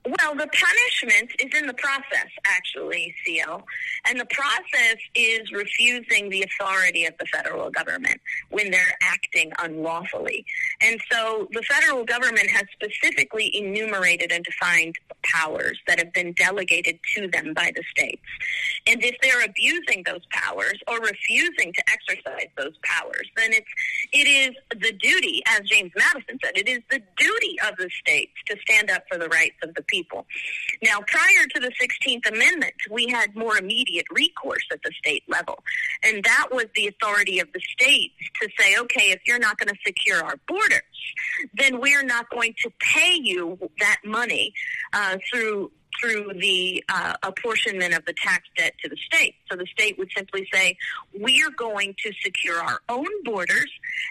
[0.05, 3.63] Well, the punishment is in the process, actually, CL.
[4.09, 10.45] And the process is refusing the authority of the federal government when they're acting unlawfully.
[10.81, 16.99] And so the federal government has specifically enumerated and defined powers that have been delegated
[17.17, 18.23] to them by the states.
[18.89, 23.69] And if they're abusing those powers or refusing to exercise those powers, then it's
[24.13, 28.33] it is the duty, as James Madison said, it is the duty of the states
[28.47, 30.27] to stand up for the rights of the people.
[30.83, 35.63] Now, prior to the 16th Amendment, we had more immediate recourse at the state level.
[36.03, 39.69] And that was the authority of the states to say, okay, if you're not going
[39.69, 40.83] to secure our borders,
[41.55, 44.55] then we're not going to pay you that money
[44.93, 49.35] uh, through through the uh, apportionment of the tax debt to the state.
[49.51, 50.77] So the state would simply say,
[51.19, 53.71] we are going to secure our own borders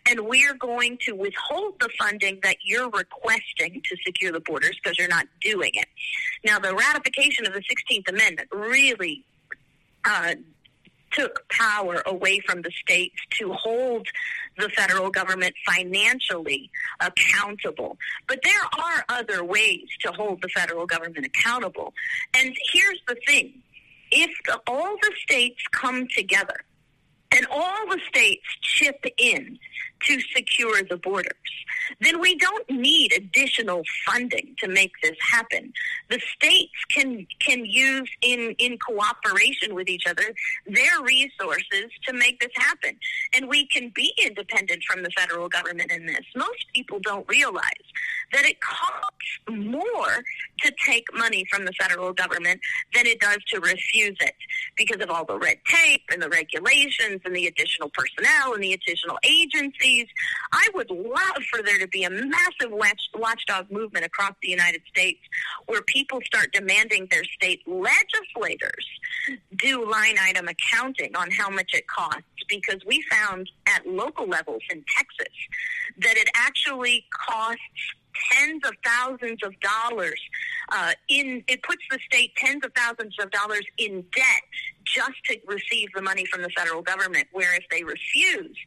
[0.10, 4.78] and we are going to withhold the funding that you're requesting to secure the borders
[4.82, 5.88] because you're not doing it.
[6.44, 9.26] Now, the ratification of the 16th Amendment really
[10.06, 10.36] uh,
[11.12, 14.08] took power away from the states to hold
[14.58, 16.70] the federal government financially
[17.00, 17.98] accountable.
[18.28, 21.94] But there are other ways to hold the federal government accountable.
[22.36, 23.54] And here's the thing
[24.12, 26.66] if the, all the states come together
[27.32, 29.58] and all the states chip in
[30.08, 31.34] to secure the borders,
[32.00, 35.74] then we don't need additional funding to make this happen.
[36.10, 40.34] The states can can use in in cooperation with each other
[40.66, 42.98] their resources to make this happen,
[43.34, 46.26] and we can be independent from the federal government in this.
[46.36, 47.62] Most people don't realize
[48.34, 50.24] that it costs more
[50.62, 52.60] to take money from the federal government
[52.94, 54.36] than it does to refuse it
[54.78, 58.74] because of all the red tape and the regulations and the additional personnel and the
[58.74, 59.91] additional agencies.
[60.52, 64.82] I would love for there to be a massive watch, watchdog movement across the United
[64.88, 65.20] States
[65.66, 68.86] where people start demanding their state legislators
[69.58, 74.62] do line item accounting on how much it costs because we found at local levels
[74.70, 75.34] in Texas
[76.00, 77.62] that it actually costs
[78.32, 80.20] tens of thousands of dollars
[80.72, 84.44] uh, in it puts the state tens of thousands of dollars in debt
[84.84, 88.58] just to receive the money from the federal government where if they refuse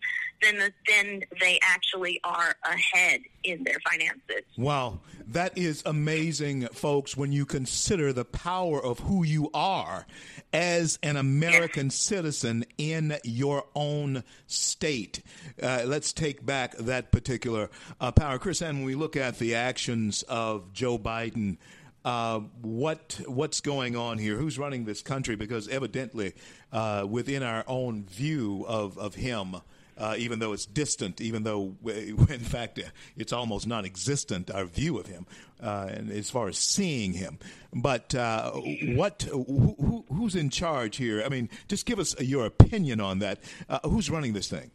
[0.45, 4.45] then the, then they actually are ahead in their finances.
[4.57, 7.17] Wow, that is amazing, folks.
[7.17, 10.07] When you consider the power of who you are
[10.55, 11.97] as an American yes.
[11.97, 15.21] citizen in your own state.
[15.61, 20.23] Uh, let's take back that particular uh, power, And When we look at the actions
[20.23, 21.59] of Joe Biden.
[22.05, 24.37] Uh, what what's going on here?
[24.37, 25.37] Who's running this country?
[25.37, 26.35] Because evidently,
[26.71, 29.57] uh, within our own view of of him,
[29.97, 32.81] uh, even though it's distant, even though, in fact,
[33.17, 35.27] it's almost non existent, our view of him,
[35.63, 37.39] uh, and as far as seeing him.
[37.73, 41.23] But uh, what, who, who's in charge here?
[41.25, 43.41] I mean, just give us your opinion on that.
[43.69, 44.71] Uh, who's running this thing?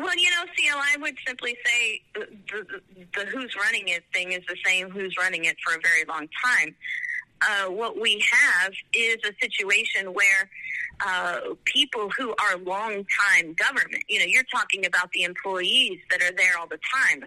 [0.00, 4.32] Well, you know, CL, I would simply say the, the, the who's running it thing
[4.32, 6.74] is the same who's running it for a very long time.
[7.42, 10.48] Uh, what we have is a situation where
[11.04, 16.34] uh, people who are long-time government, you know, you're talking about the employees that are
[16.36, 17.24] there all the time,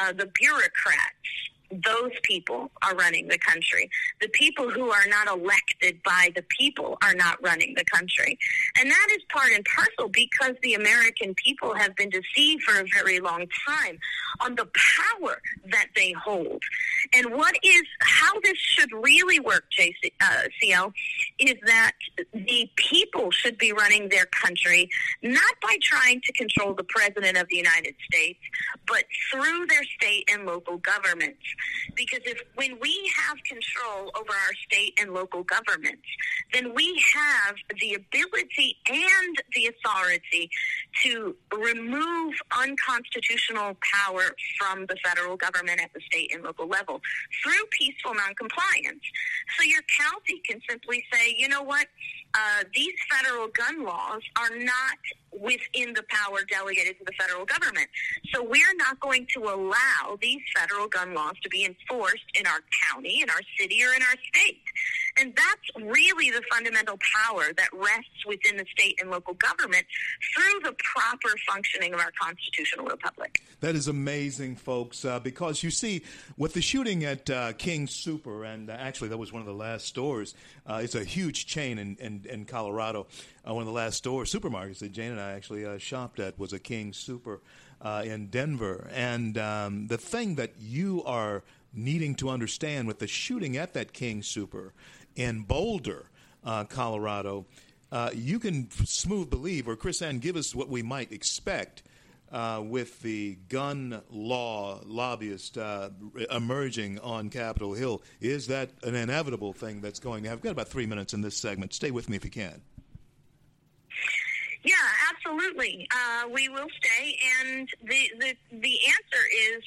[0.00, 1.28] uh, the bureaucrats,
[1.70, 3.90] those people are running the country.
[4.20, 8.38] The people who are not elected by the people are not running the country.
[8.78, 12.84] And that is part and parcel because the American people have been deceived for a
[12.94, 13.98] very long time
[14.40, 15.40] on the power
[15.70, 16.62] that they hold.
[17.14, 20.92] And what is, how this should really work, JC, uh, CL,
[21.38, 21.92] is that
[22.32, 24.88] the people should be running their country
[25.22, 28.38] not by trying to control the president of the United States,
[28.86, 31.38] but through their state and local governments.
[31.94, 36.06] Because if when we have control over our state and local governments,
[36.52, 40.50] then we have the ability and the authority
[41.02, 47.00] to remove unconstitutional power from the federal government at the state and local level
[47.42, 49.02] through peaceful noncompliance.
[49.56, 51.86] So your county can simply say, you know what,
[52.34, 54.98] uh, these federal gun laws are not
[55.32, 57.86] within the power delegated to the federal government.
[58.32, 62.60] So we're not going to allow these federal gun laws to be enforced in our
[62.90, 64.62] county, in our city, or in our state.
[65.20, 69.84] And that's really the fundamental power that rests within the state and local government
[70.34, 73.42] through the proper functioning of our constitutional republic.
[73.60, 76.02] That is amazing, folks, uh, because you see,
[76.36, 79.54] with the shooting at uh, King Super, and uh, actually that was one of the
[79.54, 80.34] last stores,
[80.66, 83.08] uh, it's a huge chain in, in, in Colorado.
[83.48, 86.38] Uh, one of the last stores, supermarkets that Jane and I actually uh, shopped at
[86.38, 87.40] was a King Super
[88.04, 88.88] in Denver.
[88.92, 91.42] And um, the thing that you are
[91.72, 94.72] needing to understand with the shooting at that King Super
[95.16, 96.10] in Boulder,
[96.44, 97.46] uh, Colorado,
[97.90, 101.82] uh, you can smooth believe, or KrisAnne, give us what we might expect
[102.30, 105.90] uh, with the gun law lobbyist uh,
[106.30, 108.02] emerging on Capitol Hill.
[108.20, 110.40] Is that an inevitable thing that's going to have?
[110.40, 111.72] Got about three minutes in this segment.
[111.72, 112.60] Stay with me if you can.
[114.64, 114.74] Yeah,
[115.10, 115.88] absolutely.
[115.90, 119.62] Uh, we will stay, and the the the answer is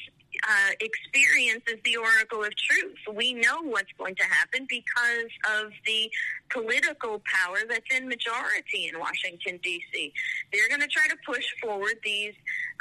[0.47, 2.97] uh, experience is the oracle of truth.
[3.13, 6.09] We know what's going to happen because of the
[6.51, 10.13] political power that's in majority in Washington, D.C.
[10.51, 12.33] They're going to try to push forward these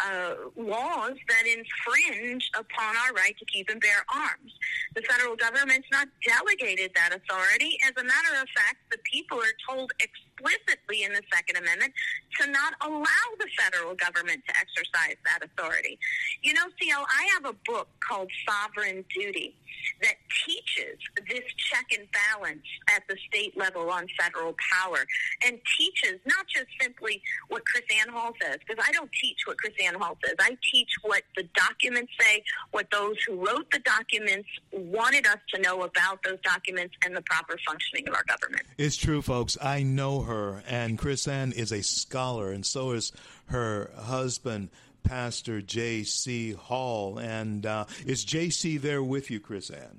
[0.04, 4.52] uh, laws that infringe upon our right to keep and bear arms.
[4.94, 7.78] The federal government's not delegated that authority.
[7.84, 11.92] As a matter of fact, the people are told explicitly in the Second Amendment
[12.40, 15.98] to not allow the federal government to exercise that authority.
[16.42, 19.54] You know, CL, I have a book called Sovereign Duty
[20.02, 20.14] that
[20.46, 20.98] teaches
[21.28, 25.04] this check and balance at the state level on federal power
[25.46, 29.58] and teaches not just simply what Chris Ann Hall says, because I don't teach what
[29.58, 30.34] Chris Ann Hall says.
[30.40, 35.60] I teach what the documents say, what those who wrote the documents wanted us to
[35.60, 38.66] know about those documents and the proper functioning of our government.
[38.78, 39.56] It's true, folks.
[39.60, 43.12] I know her, and KrisAnne is a scholar, and so is
[43.46, 44.70] her husband.
[45.02, 46.52] Pastor J.C.
[46.52, 47.18] Hall.
[47.18, 48.76] And uh, is J.C.
[48.78, 49.98] there with you, KrisAnne?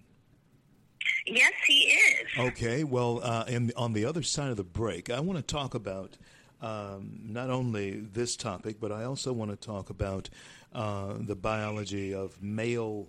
[1.26, 2.28] Yes, he is.
[2.38, 5.76] Okay, well, uh, in, on the other side of the break, I want to talk
[5.76, 6.18] about
[6.62, 10.30] um, not only this topic, but I also want to talk about
[10.74, 13.08] uh, the biology of male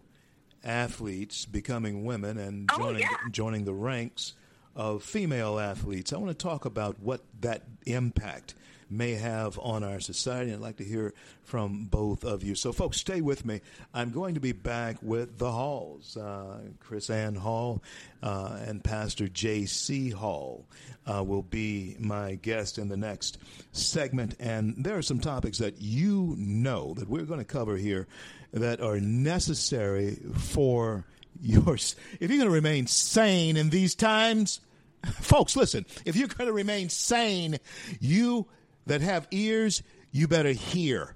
[0.65, 3.09] athletes becoming women and oh, joining, yeah.
[3.31, 4.35] joining the ranks
[4.75, 6.13] of female athletes.
[6.13, 8.55] I want to talk about what that impact
[8.93, 10.53] may have on our society.
[10.53, 12.55] I'd like to hear from both of you.
[12.55, 13.61] So, folks, stay with me.
[13.93, 16.61] I'm going to be back with the Halls, uh,
[17.09, 17.83] Ann Hall
[18.23, 20.11] uh, and Pastor J.C.
[20.11, 20.67] Hall
[21.07, 23.39] uh, will be my guest in the next
[23.73, 24.37] segment.
[24.39, 28.07] And there are some topics that you know that we're going to cover here
[28.53, 31.05] that are necessary for
[31.41, 31.97] yours.
[32.21, 34.61] If you're going to remain sane in these times,
[35.21, 37.59] folks, listen, if you're going to remain sane,
[38.01, 38.47] you
[38.87, 41.15] that have ears, you better hear.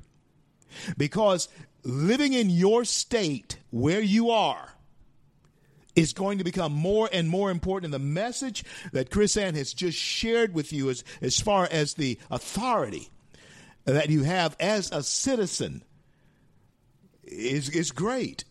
[0.96, 1.48] Because
[1.82, 4.72] living in your state where you are
[5.94, 7.86] is going to become more and more important.
[7.86, 12.18] And the message that KrisAnne has just shared with you as, as far as the
[12.30, 13.08] authority
[13.86, 15.82] that you have as a citizen
[17.24, 18.44] is, is great.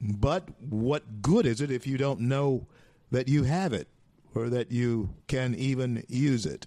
[0.00, 2.68] But what good is it if you don't know
[3.10, 3.88] that you have it
[4.34, 6.66] or that you can even use it?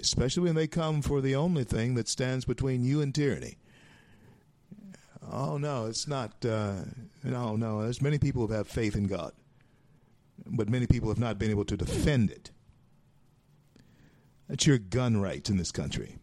[0.00, 3.56] Especially when they come for the only thing that stands between you and tyranny.
[5.30, 6.44] Oh no, it's not.
[6.44, 6.74] Uh,
[7.24, 7.82] no, no.
[7.82, 9.32] There's many people who have faith in God,
[10.46, 12.50] but many people have not been able to defend it.
[14.48, 16.18] That's your gun rights in this country.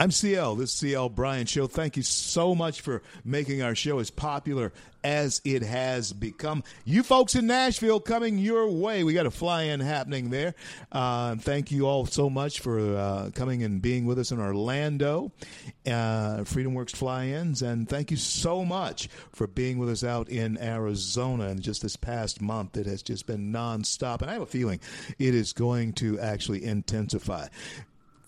[0.00, 0.54] I'm CL.
[0.54, 1.66] This is CL Bryant Show.
[1.66, 4.72] Thank you so much for making our show as popular
[5.02, 6.62] as it has become.
[6.84, 9.02] You folks in Nashville coming your way.
[9.02, 10.54] We got a fly in happening there.
[10.92, 15.32] Uh, thank you all so much for uh, coming and being with us in Orlando,
[15.86, 17.62] uh, FreedomWorks fly ins.
[17.62, 21.48] And thank you so much for being with us out in Arizona.
[21.48, 24.22] And just this past month, it has just been nonstop.
[24.22, 24.78] And I have a feeling
[25.18, 27.48] it is going to actually intensify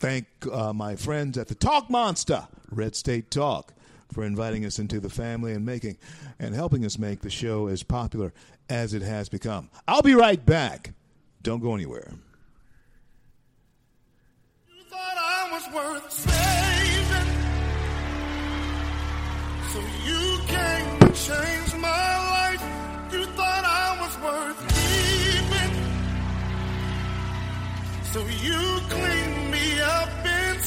[0.00, 3.74] thank uh, my friends at the Talk Monster, Red State Talk,
[4.10, 5.98] for inviting us into the family and making
[6.38, 8.32] and helping us make the show as popular
[8.68, 9.68] as it has become.
[9.86, 10.94] I'll be right back.
[11.42, 12.12] Don't go anywhere.
[14.74, 17.28] You thought I was worth saving,
[19.72, 22.62] so you came to change my life.
[23.12, 25.72] You thought I was worth keeping,
[28.04, 28.80] so you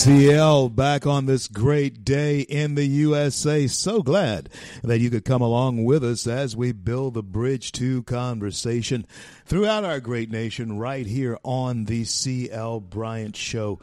[0.00, 3.66] CL back on this great day in the USA.
[3.66, 4.48] So glad
[4.82, 9.06] that you could come along with us as we build the bridge to conversation
[9.44, 13.78] throughout our great nation right here on the CL Bryant Show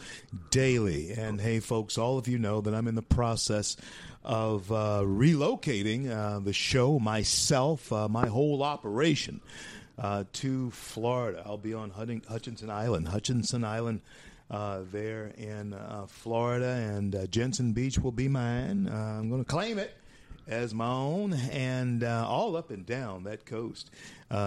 [0.49, 1.11] daily.
[1.11, 3.78] And hey, folks, all of you know that I'm in the process
[4.28, 9.41] of uh, relocating uh, the show myself, uh, my whole operation.
[9.99, 11.41] Uh, to Florida.
[11.43, 13.07] I'll be on Hutchinson Island.
[13.07, 14.01] Hutchinson Island
[14.51, 18.88] uh, there in uh, Florida, and Jensen Beach will be mine.
[18.88, 19.97] I'm going to claim it
[20.47, 23.89] as my own, and all up and down that coast,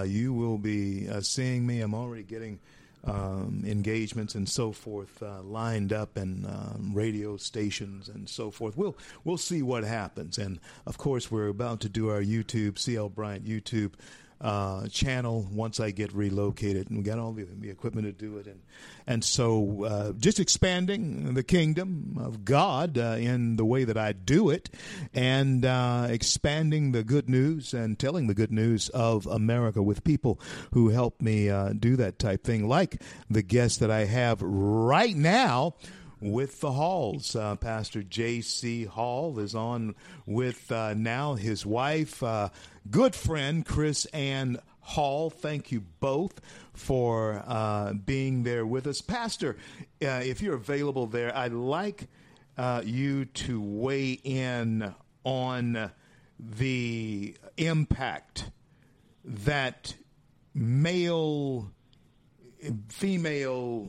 [0.07, 1.81] you will be seeing me.
[1.81, 2.61] I'm already getting
[3.05, 8.77] um, engagements and so forth uh, lined up, and um, radio stations and so forth.
[8.77, 13.11] We'll we'll see what happens, and of course, we're about to do our YouTube CL
[13.11, 13.93] Bryant YouTube
[14.41, 18.39] uh, channel once I get relocated, and we got all the, the equipment to do
[18.39, 18.61] it, and
[19.07, 24.13] and so uh, just expanding the kingdom of God uh, in the way that I
[24.13, 24.71] do it,
[25.13, 30.41] and uh, expanding the good news and telling the good news of America with people
[30.73, 35.17] who help me uh, do that type thing, like the guest that I have right
[35.17, 35.75] now
[36.21, 37.35] with the Halls.
[37.35, 38.85] Uh, Pastor J.C.
[38.85, 39.95] Hall is on
[40.27, 42.51] with uh, now his wife, uh,
[42.91, 45.31] good friend KrisAnne Hall.
[45.31, 46.41] Thank you both
[46.73, 49.01] for uh, being there with us.
[49.01, 49.57] Pastor,
[50.03, 52.09] uh, if you're available there, I'd like
[52.57, 54.95] uh, you to weigh in
[55.25, 55.91] on
[56.39, 58.51] the impact
[59.25, 59.95] that
[60.55, 61.71] male
[62.89, 63.89] female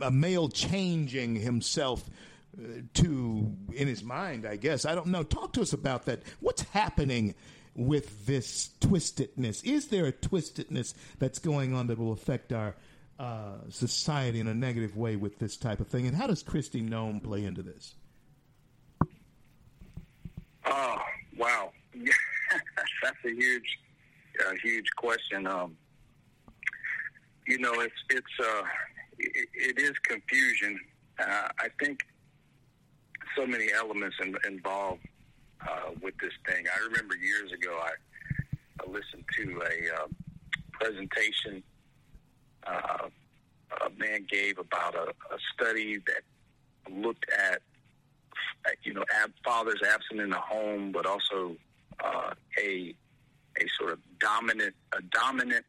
[0.00, 2.08] a male changing himself
[2.56, 2.62] uh,
[2.94, 4.84] to in his mind i guess.
[4.84, 5.22] I don't know.
[5.22, 6.22] Talk to us about that.
[6.40, 7.34] What's happening
[7.74, 9.64] with this twistedness?
[9.64, 12.74] Is there a twistedness that's going on that will affect our
[13.18, 16.06] uh, society in a negative way with this type of thing?
[16.06, 17.94] And how does Kristi Noem play into this?
[20.66, 20.98] Oh,
[21.36, 21.72] wow.
[23.02, 23.78] That's a huge,
[24.46, 25.46] uh, huge question.
[25.46, 25.76] Um,
[27.46, 28.62] you know, it's it's uh,
[29.18, 30.78] it, it is confusion.
[31.18, 32.00] Uh, I think
[33.36, 35.06] so many elements in, involved
[35.60, 36.64] uh, with this thing.
[36.66, 37.92] I remember years ago, I,
[38.80, 40.06] I listened to a uh,
[40.72, 41.62] presentation
[42.66, 43.08] uh,
[43.84, 46.22] a man gave about a, a study that
[46.90, 47.60] looked at
[48.82, 51.56] you know, ab- fathers absent in the home, but also
[52.02, 52.32] uh,
[52.62, 52.94] a
[53.56, 55.66] a sort of dominant a dominant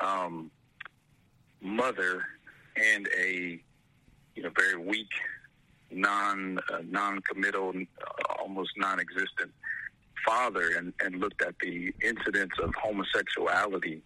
[0.00, 0.50] um,
[1.60, 2.22] mother
[2.76, 3.60] and a
[4.34, 5.08] you know very weak,
[5.90, 9.52] non uh, non-committal, uh, almost non-existent
[10.26, 14.02] father, and, and looked at the incidence of homosexuality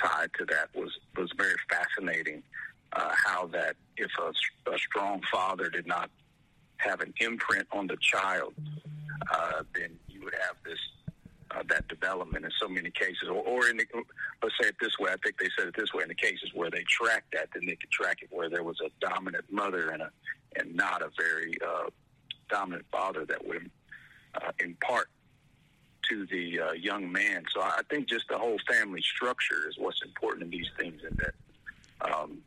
[0.00, 2.42] tied to that was was very fascinating.
[2.94, 6.10] Uh, how that if a, a strong father did not
[6.76, 8.52] have an imprint on the child,
[9.32, 10.78] uh, then you would have this
[11.54, 13.28] uh, that development in so many cases.
[13.28, 13.86] Or, or in the,
[14.42, 16.50] let's say it this way, I think they said it this way: in the cases
[16.54, 19.90] where they tracked that, then they could track it where there was a dominant mother
[19.90, 20.10] and a
[20.56, 21.88] and not a very uh,
[22.50, 23.70] dominant father that would
[24.34, 25.08] uh, impart
[26.08, 27.44] to the uh, young man.
[27.54, 31.16] So I think just the whole family structure is what's important in these things, and
[31.18, 31.34] that.
[32.12, 32.38] Um,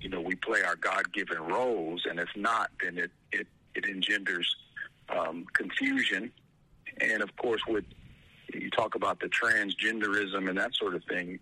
[0.00, 4.48] you know, we play our God-given roles, and if not, then it, it it engenders
[5.08, 6.30] um, confusion,
[7.00, 7.84] and of course, with
[8.54, 11.38] you talk about the transgenderism and that sort of thing,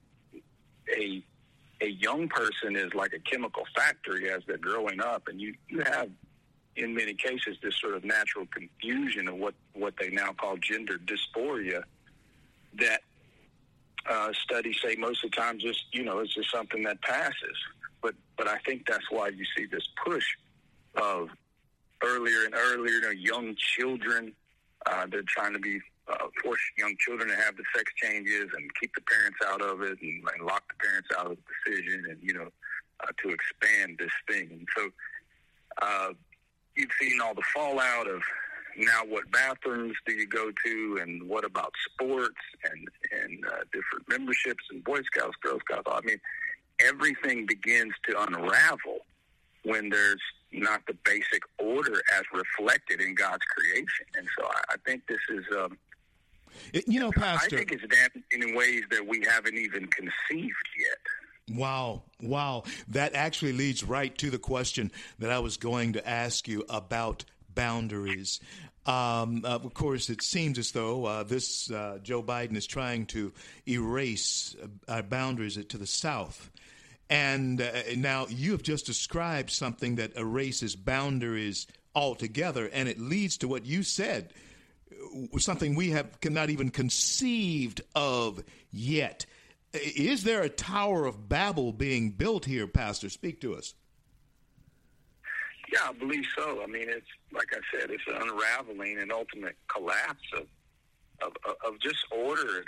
[0.95, 1.23] a
[1.83, 5.83] a young person is like a chemical factory as they're growing up, and you you
[5.85, 6.09] have
[6.77, 10.99] in many cases this sort of natural confusion of what what they now call gender
[10.99, 11.83] dysphoria
[12.79, 13.01] that
[14.09, 17.57] uh, studies say most of the time just you know it's just something that passes.
[18.03, 20.25] But but I think that's why you see this push
[20.97, 21.29] of
[22.03, 24.33] earlier and earlier, you know, young children.
[24.85, 28.71] Uh, they're trying to be uh, force young children to have the sex changes and
[28.81, 32.05] keep the parents out of it and, and lock the parents out of the decision
[32.11, 32.49] and you know
[33.01, 34.49] uh, to expand this thing.
[34.51, 34.89] And so
[35.83, 36.13] uh,
[36.77, 38.23] you've seen all the fallout of
[38.79, 42.89] now what bathrooms do you go to and what about sports and
[43.23, 45.89] and uh, different memberships and Boy Scouts, Girl Scouts.
[45.91, 46.21] I mean,
[46.81, 48.99] everything begins to unravel
[49.65, 50.21] when there's
[50.53, 54.07] not the basic order as reflected in God's creation.
[54.17, 55.77] And so I, I think this is, um,
[56.87, 57.57] you know, Pastor.
[57.57, 61.57] I think it's damaging in ways that we haven't even conceived yet.
[61.57, 62.65] Wow, wow.
[62.89, 67.25] That actually leads right to the question that I was going to ask you about
[67.55, 68.41] boundaries.
[68.85, 73.07] Um, uh, of course, it seems as though uh, this uh, Joe Biden is trying
[73.07, 73.33] to
[73.67, 76.51] erase uh, our boundaries to the South.
[77.09, 83.39] And uh, now you have just described something that erases boundaries altogether, and it leads
[83.39, 84.33] to what you said
[84.91, 89.27] Uh, something we have cannot even conceived of yet.
[89.73, 93.09] Is there a Tower of Babel being built here, Pastor?
[93.11, 93.75] Speak to us.
[95.73, 96.63] Yeah, I believe so.
[96.63, 100.47] I mean, it's like I said, it's an unraveling and ultimate collapse of
[101.23, 101.33] of,
[101.67, 102.67] of- just order and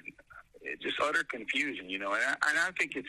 [0.66, 1.88] uh, just utter confusion.
[1.88, 3.08] You know, and I, and I think it's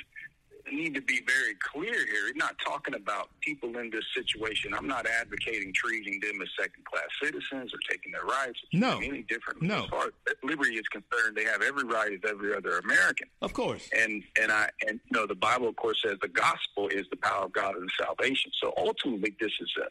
[0.71, 2.23] need to be very clear here.
[2.27, 4.73] We're not talking about people in this situation.
[4.73, 8.59] I'm not advocating treating them as second class citizens or taking their rights.
[8.73, 8.97] No.
[8.97, 9.61] any different.
[9.61, 9.83] No.
[9.83, 13.53] As far as liberty is concerned, they have every right as every other American Of
[13.53, 13.89] course.
[13.97, 17.17] and and I and you know the Bible of course says the gospel is the
[17.17, 18.51] power of God and salvation.
[18.61, 19.87] So ultimately, this is a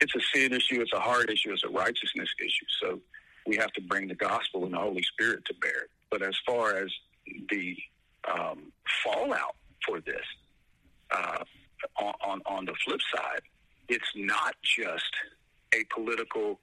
[0.00, 2.66] it's a sin issue, it's a heart issue, it's a righteousness issue.
[2.82, 3.00] So
[3.46, 5.86] we have to bring the gospel and the Holy Spirit to bear.
[6.10, 6.90] But as far as
[7.50, 7.76] the
[8.32, 10.24] um, fallout for this,
[11.10, 11.44] uh,
[11.98, 13.42] on, on on the flip side,
[13.88, 15.12] it's not just
[15.74, 16.58] a political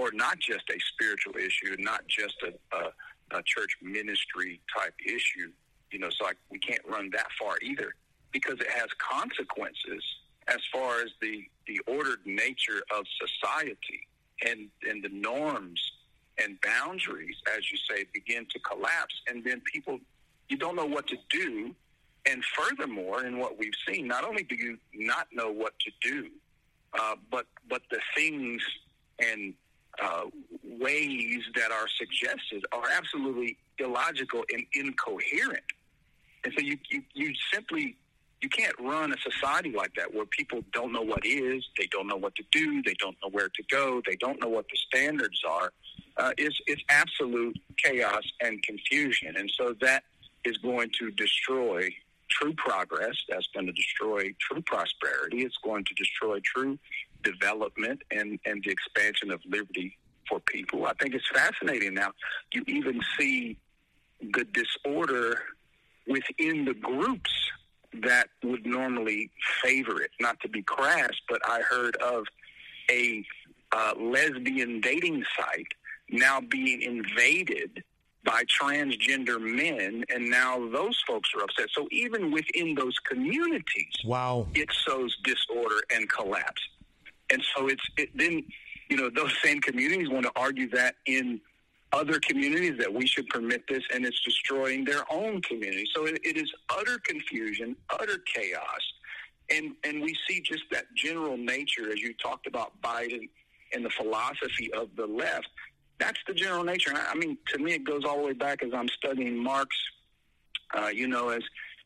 [0.00, 5.50] or not just a spiritual issue, not just a, a, a church ministry type issue.
[5.90, 7.94] You know, so I, we can't run that far either
[8.32, 10.02] because it has consequences
[10.48, 14.08] as far as the, the ordered nature of society
[14.46, 15.80] and, and the norms
[16.42, 19.14] and boundaries, as you say, begin to collapse.
[19.28, 20.00] And then people,
[20.48, 21.74] you don't know what to do.
[22.26, 26.30] And furthermore, in what we've seen, not only do you not know what to do,
[26.98, 28.62] uh, but but the things
[29.18, 29.54] and
[30.02, 30.24] uh,
[30.64, 35.64] ways that are suggested are absolutely illogical and incoherent.
[36.44, 37.96] And so you, you, you simply
[38.40, 42.06] you can't run a society like that where people don't know what is, they don't
[42.06, 44.76] know what to do, they don't know where to go, they don't know what the
[44.76, 45.72] standards are.
[46.18, 49.34] Uh, it's, it's absolute chaos and confusion.
[49.36, 50.04] And so that
[50.44, 51.88] is going to destroy
[52.30, 53.16] true progress.
[53.28, 55.42] That's going to destroy true prosperity.
[55.42, 56.78] It's going to destroy true
[57.22, 59.96] development and, and the expansion of liberty
[60.28, 60.86] for people.
[60.86, 62.12] I think it's fascinating now.
[62.52, 63.58] You even see
[64.20, 65.38] the disorder
[66.06, 67.30] within the groups
[68.02, 69.30] that would normally
[69.62, 70.10] favor it.
[70.20, 72.24] Not to be crass, but I heard of
[72.90, 73.24] a
[73.72, 75.66] uh, lesbian dating site
[76.10, 77.82] now being invaded
[78.24, 81.68] by transgender men, and now those folks are upset.
[81.74, 84.46] So even within those communities, Wow.
[84.54, 86.62] it sows disorder and collapse.
[87.30, 88.44] And so it's it, then
[88.88, 91.40] you know those same communities want to argue that in
[91.92, 95.86] other communities that we should permit this, and it's destroying their own community.
[95.94, 98.82] So it, it is utter confusion, utter chaos,
[99.50, 103.28] and and we see just that general nature as you talked about Biden
[103.72, 105.48] and the philosophy of the left.
[105.98, 106.92] That's the general nature.
[106.94, 109.76] I mean, to me, it goes all the way back as I'm studying Marx
[110.76, 111.42] uh, you know, as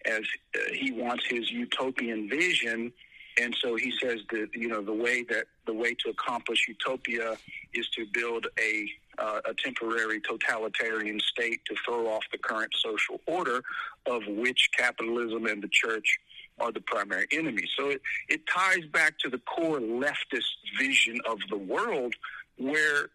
[0.06, 0.22] as
[0.54, 2.92] uh, he wants his utopian vision,
[3.40, 7.36] and so he says that you know the way that the way to accomplish utopia
[7.74, 8.88] is to build a
[9.18, 13.62] uh, a temporary totalitarian state to throw off the current social order,
[14.06, 16.18] of which capitalism and the church
[16.61, 17.68] are the primary enemies.
[17.76, 22.14] So it, it ties back to the core leftist vision of the world,
[22.56, 23.11] where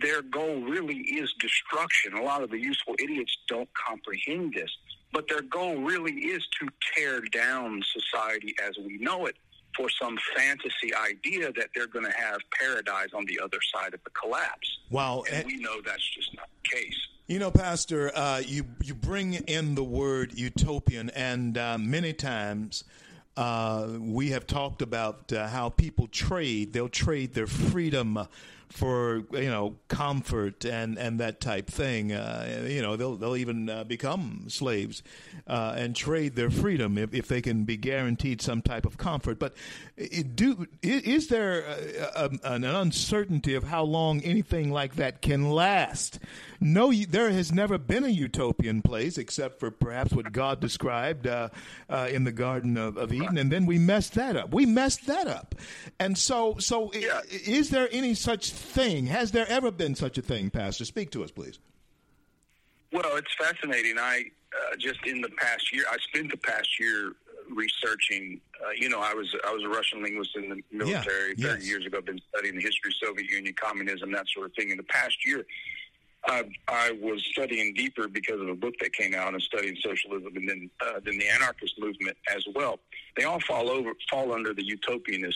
[0.00, 2.14] their goal really is destruction.
[2.14, 4.70] A lot of the useful idiots don't comprehend this,
[5.12, 9.36] but their goal really is to tear down society as we know it
[9.76, 14.00] for some fantasy idea that they're going to have paradise on the other side of
[14.04, 14.78] the collapse.
[14.90, 15.24] Wow.
[15.28, 16.96] And And- we know that's just not the case.
[17.28, 22.84] You know, Pastor, uh, you you bring in the word utopian, and uh, many times
[23.36, 26.72] uh, we have talked about uh, how people trade.
[26.72, 28.28] They'll trade their freedom
[28.70, 32.12] for you know comfort and, and that type thing.
[32.12, 35.02] Uh, you know, they'll they'll even uh, become slaves
[35.46, 39.38] uh, and trade their freedom if, if they can be guaranteed some type of comfort.
[39.38, 39.54] But
[40.34, 41.60] do is there
[42.14, 46.18] a, a, an uncertainty of how long anything like that can last?
[46.60, 51.50] No, there has never been a utopian place except for perhaps what God described uh,
[51.90, 54.52] uh, in the Garden of, of Eden, and then we messed that up.
[54.54, 55.54] We messed that up,
[55.98, 57.20] and so so Yeah.
[57.30, 59.06] is there any such thing?
[59.06, 60.84] Has there ever been such a thing, Pastor?
[60.84, 61.58] Speak to us, please.
[62.92, 63.98] Well, it's fascinating.
[63.98, 67.12] I uh, just in the past year, I spent the past year
[67.54, 68.40] researching.
[68.64, 71.62] Uh, you know, I was I was a Russian linguist in the military Yeah, thirty
[71.62, 71.68] yes.
[71.68, 71.98] years ago.
[71.98, 74.70] I've been studying the history of Soviet Union, communism, that sort of thing.
[74.70, 75.44] In the past year,
[76.26, 80.32] I, I was studying deeper because of a book that came out and studying socialism,
[80.36, 82.78] and then uh, then the anarchist movement as well.
[83.16, 85.34] They all fall over fall under the utopianist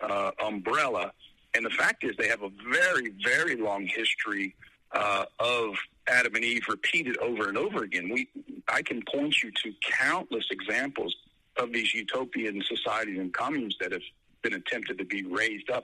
[0.00, 1.12] uh, umbrella.
[1.58, 4.54] And the fact is, they have a very, very long history
[4.92, 5.74] uh, of
[6.06, 8.10] Adam and Eve repeated over and over again.
[8.10, 8.28] We,
[8.68, 11.16] I can point you to countless examples
[11.56, 14.02] of these utopian societies and communes that have
[14.42, 15.82] been attempted to be raised up.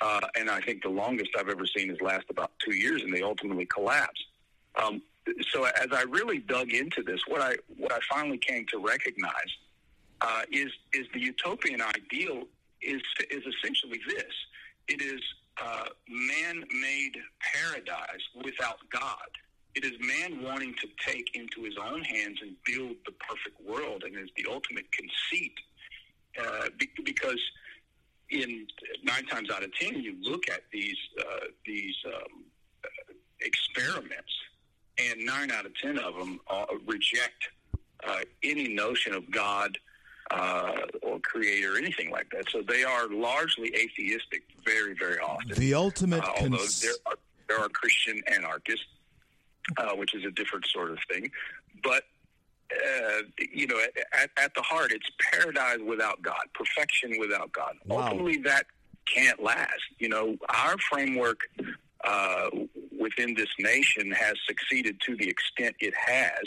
[0.00, 3.14] Uh, and I think the longest I've ever seen is last about two years, and
[3.14, 4.24] they ultimately collapsed.
[4.74, 5.00] Um,
[5.52, 9.52] so as I really dug into this, what I what I finally came to recognize
[10.20, 12.48] uh, is is the utopian ideal
[12.82, 13.00] is
[13.30, 14.34] is essentially this:
[14.88, 15.20] it is
[15.62, 19.28] uh, man-made paradise without God.
[19.74, 24.04] It is man wanting to take into his own hands and build the perfect world,
[24.04, 25.54] and is the ultimate conceit.
[26.40, 27.40] Uh, be- because
[28.30, 28.66] in
[29.02, 32.44] nine times out of ten, you look at these uh, these um,
[33.40, 34.32] experiments,
[34.98, 37.48] and nine out of ten of them uh, reject
[38.06, 39.76] uh, any notion of God
[40.34, 40.72] uh,
[41.02, 42.44] or creator or anything like that.
[42.50, 45.54] So they are largely atheistic, very very often.
[45.56, 47.18] The ultimate Uh, although cons- there are,
[47.48, 48.86] there are Christian anarchists,
[49.76, 51.30] uh, which is a different sort of thing.
[51.82, 52.04] But
[52.72, 53.22] uh,
[53.52, 57.74] you know, at, at, at the heart, it's paradise without God, perfection without God.
[57.86, 58.02] Wow.
[58.02, 58.66] Ultimately, that
[59.12, 59.84] can't last.
[59.98, 61.40] You know, our framework
[62.06, 62.50] uh,
[62.98, 66.42] within this nation has succeeded to the extent it has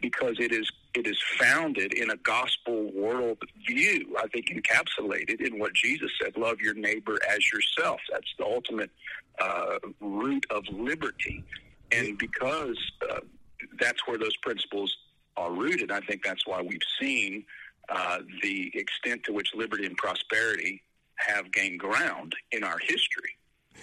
[0.00, 4.14] because it is it is founded in a gospel world view.
[4.18, 8.90] I think encapsulated in what Jesus said: "Love your neighbor as yourself." That's the ultimate
[9.40, 11.44] uh, root of liberty,
[11.92, 12.78] and because
[13.10, 13.20] uh,
[13.80, 14.94] that's where those principles
[15.36, 17.44] are rooted, I think that's why we've seen
[17.88, 20.82] uh, the extent to which liberty and prosperity
[21.16, 23.36] have gained ground in our history.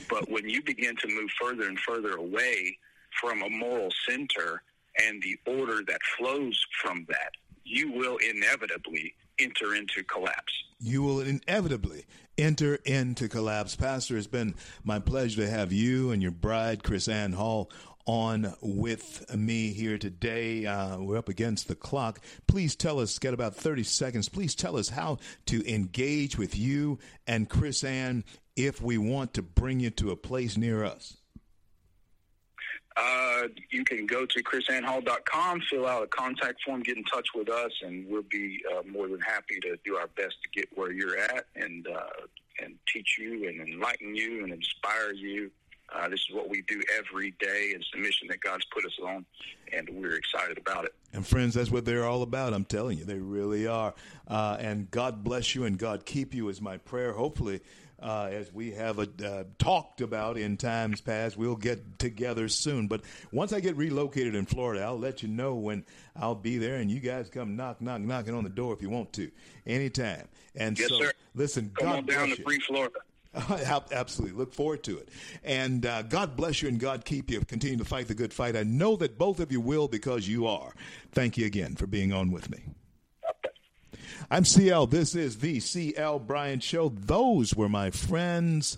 [0.09, 2.77] But when you begin to move further and further away
[3.21, 4.61] from a moral center
[5.03, 7.31] and the order that flows from that,
[7.63, 10.53] you will inevitably enter into collapse.
[10.79, 12.05] you will inevitably
[12.37, 13.75] enter into collapse.
[13.75, 17.71] Pastor, it's been my pleasure to have you and your bride, KrisAnne Hall,
[18.05, 20.65] on with me here today.
[20.65, 22.19] Uh, we're up against the clock.
[22.47, 24.29] Please tell us, get about 30 seconds.
[24.29, 25.17] Please tell us how
[25.47, 28.23] to engage with you and KrisAnne
[28.55, 31.17] if we want to bring you to a place near us.
[32.97, 37.49] Uh, you can go to krisannehall.com, fill out a contact form, get in touch with
[37.49, 40.93] us, and we'll be uh, more than happy to do our best to get where
[40.93, 42.25] you're at and uh,
[42.63, 45.51] and teach you and enlighten you and inspire you.
[45.93, 47.73] Uh, this is what we do every day.
[47.75, 49.25] It's the mission that God's put us on,
[49.73, 50.95] and we're excited about it.
[51.13, 52.53] And friends, that's what they're all about.
[52.53, 53.93] I'm telling you, they really are.
[54.27, 57.13] Uh, and God bless you and God keep you is my prayer.
[57.13, 57.61] Hopefully,
[58.01, 62.87] uh, as we have uh, talked about in times past, we'll get together soon.
[62.87, 65.85] But once I get relocated in Florida, I'll let you know when
[66.15, 68.89] I'll be there, and you guys come knock, knock, knocking on the door if you
[68.89, 69.31] want to,
[69.65, 70.27] anytime.
[70.55, 71.11] And Yes, so, sir.
[71.33, 72.43] listen, Come God on down to.
[72.43, 72.99] Free Florida.
[73.91, 74.37] Absolutely.
[74.37, 75.09] Look forward to it.
[75.43, 77.41] And uh, God bless you and God keep you.
[77.41, 78.55] Continue to fight the good fight.
[78.55, 80.73] I know that both of you will because you are.
[81.11, 82.59] Thank you again for being on with me.
[84.29, 84.87] I'm CL.
[84.87, 86.89] This is the CL Bryant Show.
[86.89, 88.77] Those were my friends,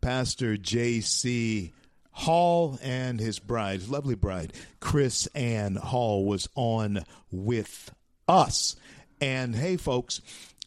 [0.00, 1.72] Pastor J.C.
[2.12, 7.94] Hall and his bride, lovely bride, KrisAnne Hall, was on with
[8.26, 8.76] us.
[9.20, 10.20] And hey, folks,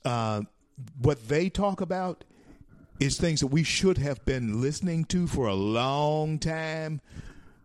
[0.06, 0.42] uh,
[1.02, 2.24] what they talk about
[3.00, 7.02] is things that we should have been listening to for a long time.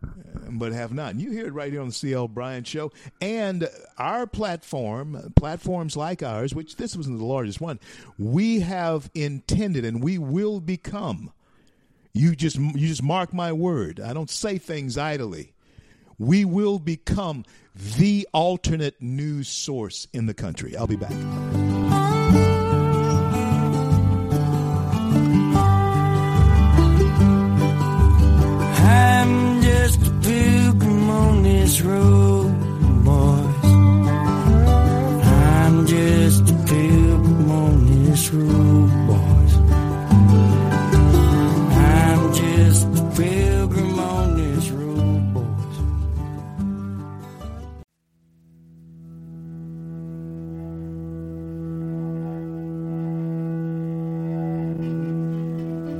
[0.05, 1.19] Uh, but have not.
[1.19, 2.93] You hear it right here on the CL Bryant Show.
[3.21, 7.81] And our platform, platforms like ours, which this wasn't the largest one,
[8.19, 11.33] we have intended and we will become.
[12.13, 13.99] You just you just mark my word.
[13.99, 15.53] I don't say things idly.
[16.17, 17.45] We will become
[17.75, 20.77] the alternate news source in the country.
[20.77, 21.74] I'll be back.
[31.75, 32.34] This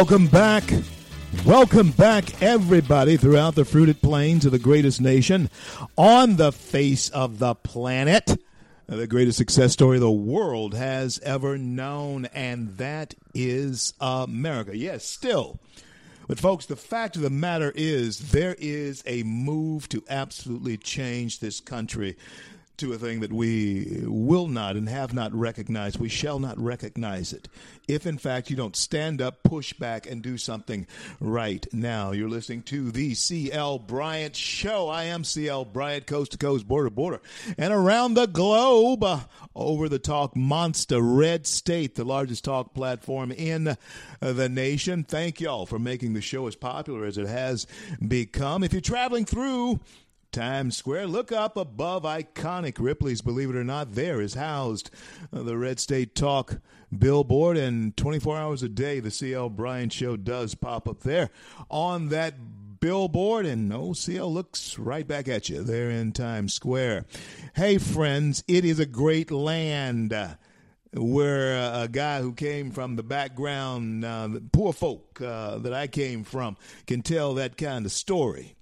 [0.00, 0.64] Welcome back.
[1.44, 5.50] Welcome back, everybody, throughout the fruited plains of the greatest nation
[5.94, 8.42] on the face of the planet.
[8.86, 14.74] The greatest success story the world has ever known, and that is America.
[14.74, 15.58] Yes, still.
[16.26, 21.40] But, folks, the fact of the matter is there is a move to absolutely change
[21.40, 22.16] this country
[22.80, 26.00] to a thing that we will not and have not recognized.
[26.00, 27.46] We shall not recognize it.
[27.86, 30.86] If, in fact, you don't stand up, push back, and do something
[31.20, 34.88] right now, you're listening to the CL Bryant Show.
[34.88, 37.20] I am CL Bryant, coast to coast, border to border,
[37.58, 39.20] and around the globe uh,
[39.54, 43.76] over the talk monster, Red State, the largest talk platform in uh,
[44.20, 45.04] the nation.
[45.04, 47.66] Thank y'all for making the show as popular as it has
[48.06, 48.64] become.
[48.64, 49.80] If you're traveling through,
[50.32, 51.08] Times Square.
[51.08, 54.90] Look up above iconic Ripley's, believe it or not, there is housed
[55.32, 56.60] uh, the Red State Talk
[56.96, 61.30] billboard, and 24 hours a day, the CL Bryant Show does pop up there
[61.70, 62.34] on that
[62.80, 67.06] billboard, and OCL looks right back at you there in Times Square.
[67.54, 70.12] Hey, friends, it is a great land.
[70.12, 70.34] Uh,
[70.92, 75.72] where uh, a guy who came from the background, uh, the poor folk uh, that
[75.72, 76.56] I came from,
[76.86, 78.56] can tell that kind of story.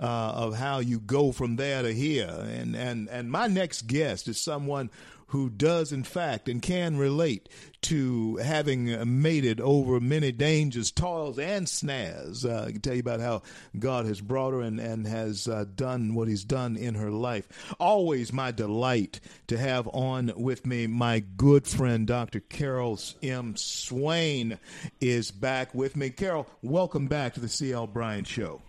[0.00, 4.26] Uh, of how you go from there to here, and and and my next guest
[4.26, 4.90] is someone
[5.32, 7.48] who does in fact and can relate
[7.80, 12.44] to having made it over many dangers, toils, and snares.
[12.44, 13.40] Uh, I can tell you about how
[13.78, 17.74] God has brought her and, and has uh, done what He's done in her life.
[17.80, 22.40] Always my delight to have on with me my good friend, Dr.
[22.40, 23.56] Carol M.
[23.56, 24.58] Swain,
[25.00, 26.10] is back with me.
[26.10, 27.86] Carol, welcome back to the C.L.
[27.86, 28.60] Bryant Show.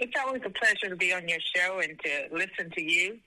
[0.00, 3.18] It's always a pleasure to be on your show and to listen to you.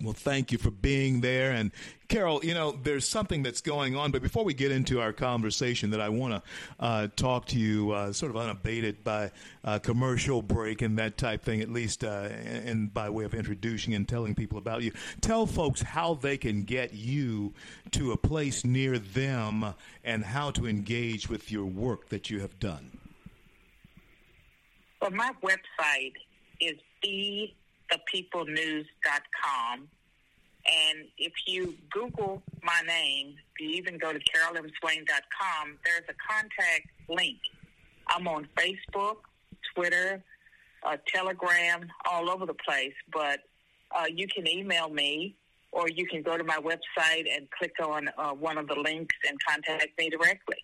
[0.00, 1.50] Well, thank you for being there.
[1.50, 1.72] And
[2.06, 4.12] Carol, you know, there's something that's going on.
[4.12, 6.42] But before we get into our conversation, that I want to
[6.78, 9.32] uh, talk to you uh, sort of unabated by
[9.64, 13.92] uh, commercial break and that type thing, at least, uh, and by way of introducing
[13.92, 14.92] and telling people about you.
[15.20, 17.52] Tell folks how they can get you
[17.90, 22.60] to a place near them and how to engage with your work that you have
[22.60, 22.97] done.
[25.00, 26.14] Well, my website
[26.60, 26.74] is
[27.04, 29.88] bethepeoplenews.com.
[30.66, 36.88] And if you Google my name, if you even go to carolmswain.com, there's a contact
[37.08, 37.38] link.
[38.08, 39.18] I'm on Facebook,
[39.74, 40.22] Twitter,
[40.82, 42.92] uh, Telegram, all over the place.
[43.12, 43.44] But
[43.96, 45.36] uh, you can email me
[45.72, 49.16] or you can go to my website and click on uh, one of the links
[49.28, 50.58] and contact me directly.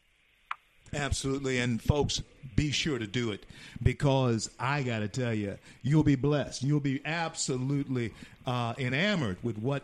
[0.93, 1.59] Absolutely.
[1.59, 2.22] And folks,
[2.57, 3.44] be sure to do it
[3.82, 6.62] because I got to tell you, you'll be blessed.
[6.62, 8.12] You'll be absolutely
[8.46, 9.82] uh, enamored with what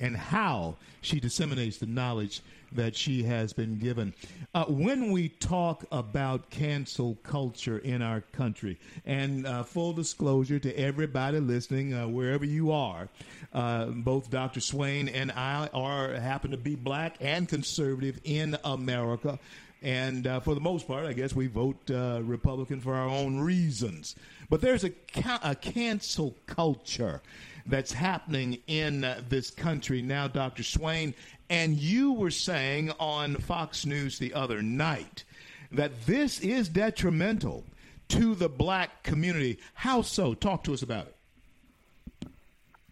[0.00, 2.42] and how she disseminates the knowledge
[2.74, 4.12] that she has been given.
[4.54, 10.74] Uh, when we talk about cancel culture in our country, and uh, full disclosure to
[10.78, 13.08] everybody listening, uh, wherever you are,
[13.52, 14.60] uh, both Dr.
[14.60, 19.38] Swain and I are happen to be black and conservative in America.
[19.82, 23.40] And uh, for the most part, I guess we vote uh, Republican for our own
[23.40, 24.14] reasons.
[24.48, 27.20] But there's a, ca- a cancel culture
[27.66, 30.62] that's happening in uh, this country now, Dr.
[30.62, 31.14] Swain.
[31.50, 35.24] And you were saying on Fox News the other night
[35.72, 37.64] that this is detrimental
[38.08, 39.58] to the black community.
[39.74, 40.34] How so?
[40.34, 42.28] Talk to us about it.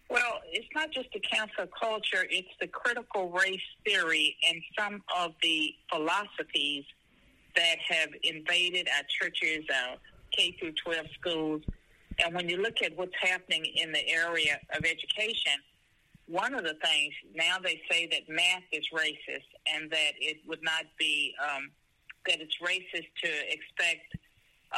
[0.09, 5.33] Well, it's not just the cancel culture, it's the critical race theory and some of
[5.41, 6.83] the philosophies
[7.55, 9.97] that have invaded our churches, our
[10.31, 11.61] K through 12 schools.
[12.23, 15.53] And when you look at what's happening in the area of education,
[16.27, 20.63] one of the things now they say that math is racist and that it would
[20.63, 21.71] not be, um,
[22.27, 24.15] that it's racist to expect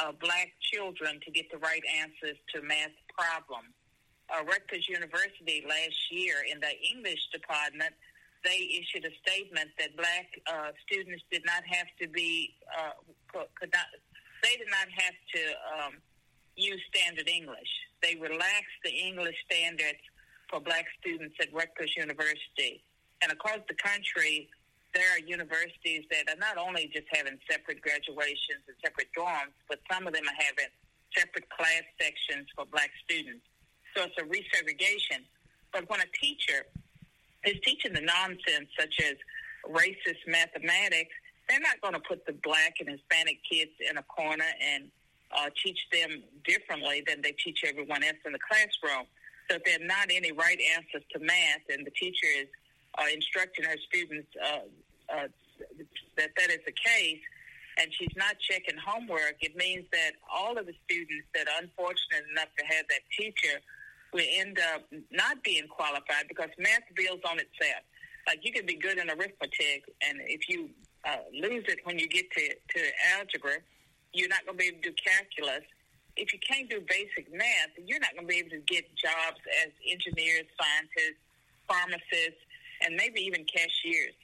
[0.00, 3.73] uh, black children to get the right answers to math problems.
[4.32, 7.92] Uh, Rutgers University last year in the English department,
[8.44, 12.92] they issued a statement that black uh, students did not have to be, uh,
[13.32, 13.88] could not,
[14.42, 15.92] they did not have to um,
[16.56, 17.68] use standard English.
[18.02, 20.00] They relaxed the English standards
[20.50, 22.84] for black students at Rutgers University.
[23.22, 24.48] And across the country,
[24.94, 29.80] there are universities that are not only just having separate graduations and separate dorms, but
[29.90, 30.70] some of them are having
[31.16, 33.42] separate class sections for black students.
[33.96, 35.22] So it's a resegregation.
[35.72, 36.66] But when a teacher
[37.44, 39.14] is teaching the nonsense such as
[39.68, 41.14] racist mathematics,
[41.48, 44.90] they're not going to put the black and Hispanic kids in a corner and
[45.36, 49.06] uh, teach them differently than they teach everyone else in the classroom.
[49.50, 52.48] So if there are not any right answers to math, and the teacher is
[52.96, 54.64] uh, instructing her students uh,
[55.12, 55.28] uh,
[56.16, 57.20] that that is the case,
[57.76, 62.24] and she's not checking homework, it means that all of the students that are unfortunate
[62.30, 63.60] enough to have that teacher
[64.14, 67.82] will end up not being qualified because math builds on itself.
[68.26, 70.70] Like you can be good in arithmetic, and if you
[71.04, 72.80] uh, lose it when you get to, to
[73.18, 73.56] algebra,
[74.14, 75.64] you're not going to be able to do calculus.
[76.16, 79.40] If you can't do basic math, you're not going to be able to get jobs
[79.66, 81.20] as engineers, scientists,
[81.68, 82.40] pharmacists,
[82.82, 84.14] and maybe even cashiers.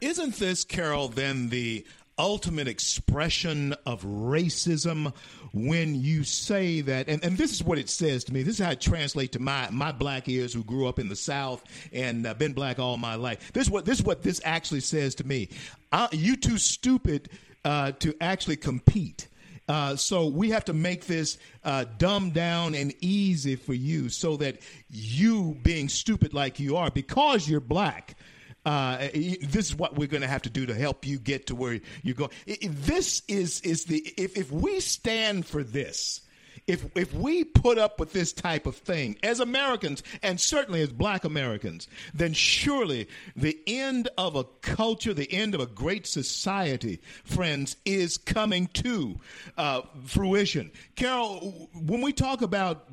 [0.00, 1.84] Isn't this, Carol, then the
[2.16, 5.12] ultimate expression of racism
[5.52, 8.42] when you say that and, and this is what it says to me.
[8.42, 11.16] This is how it translates to my my black ears who grew up in the
[11.16, 13.52] south and uh, been black all my life.
[13.52, 15.48] This is what this is what this actually says to me.
[15.92, 17.28] Uh, you too stupid
[17.64, 19.28] uh, to actually compete.
[19.68, 24.36] Uh, so we have to make this uh, dumbed down and easy for you so
[24.36, 28.16] that you being stupid like you are because you're black
[28.64, 31.54] uh, this is what we're going to have to do to help you get to
[31.54, 32.30] where you're going.
[32.46, 36.20] This is is the if if we stand for this.
[36.66, 40.90] If, if we put up with this type of thing as Americans and certainly as
[40.92, 47.00] black Americans, then surely the end of a culture, the end of a great society,
[47.24, 49.18] friends, is coming to
[49.56, 50.70] uh, fruition.
[50.94, 52.88] Carol, when we talk about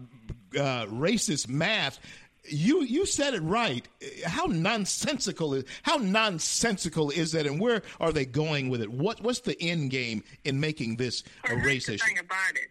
[0.56, 2.00] uh, racist math,
[2.48, 3.88] you you said it right.
[4.26, 8.92] How nonsensical is how nonsensical is that, and where are they going with it?
[8.92, 12.06] What what's the end game in making this a well, race issue?
[12.06, 12.70] Thing about it,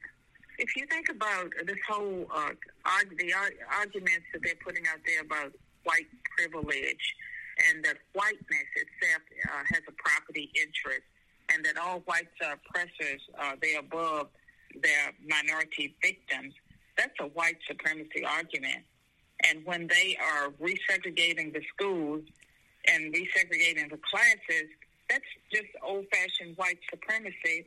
[0.58, 2.50] if you think about this whole uh,
[2.84, 5.52] arg- the ar- arguments that they're putting out there about
[5.84, 6.06] white
[6.36, 7.14] privilege
[7.68, 11.06] and that whiteness itself uh, has a property interest,
[11.52, 14.28] and that all whites are oppressors, uh, they're above
[14.82, 16.52] their minority victims.
[16.98, 18.84] That's a white supremacy argument
[19.44, 22.22] and when they are resegregating the schools
[22.88, 24.68] and resegregating the classes,
[25.08, 27.66] that's just old fashioned white supremacy.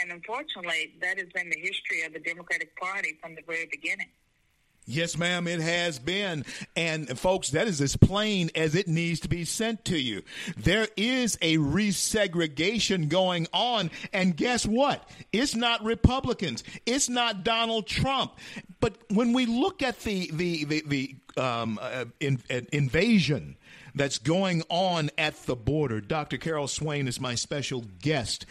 [0.00, 4.08] And unfortunately, that has been the history of the Democratic Party from the very beginning.
[4.86, 6.44] Yes, ma'am, it has been.
[6.76, 10.22] And folks, that is as plain as it needs to be sent to you.
[10.58, 13.90] There is a resegregation going on.
[14.12, 15.08] And guess what?
[15.32, 16.64] It's not Republicans.
[16.84, 18.32] It's not Donald Trump.
[18.80, 23.56] But when we look at the, the, the, the um, uh, in, uh, invasion,
[23.94, 26.00] that's going on at the border.
[26.00, 26.36] Dr.
[26.36, 28.44] Carol Swain is my special guest.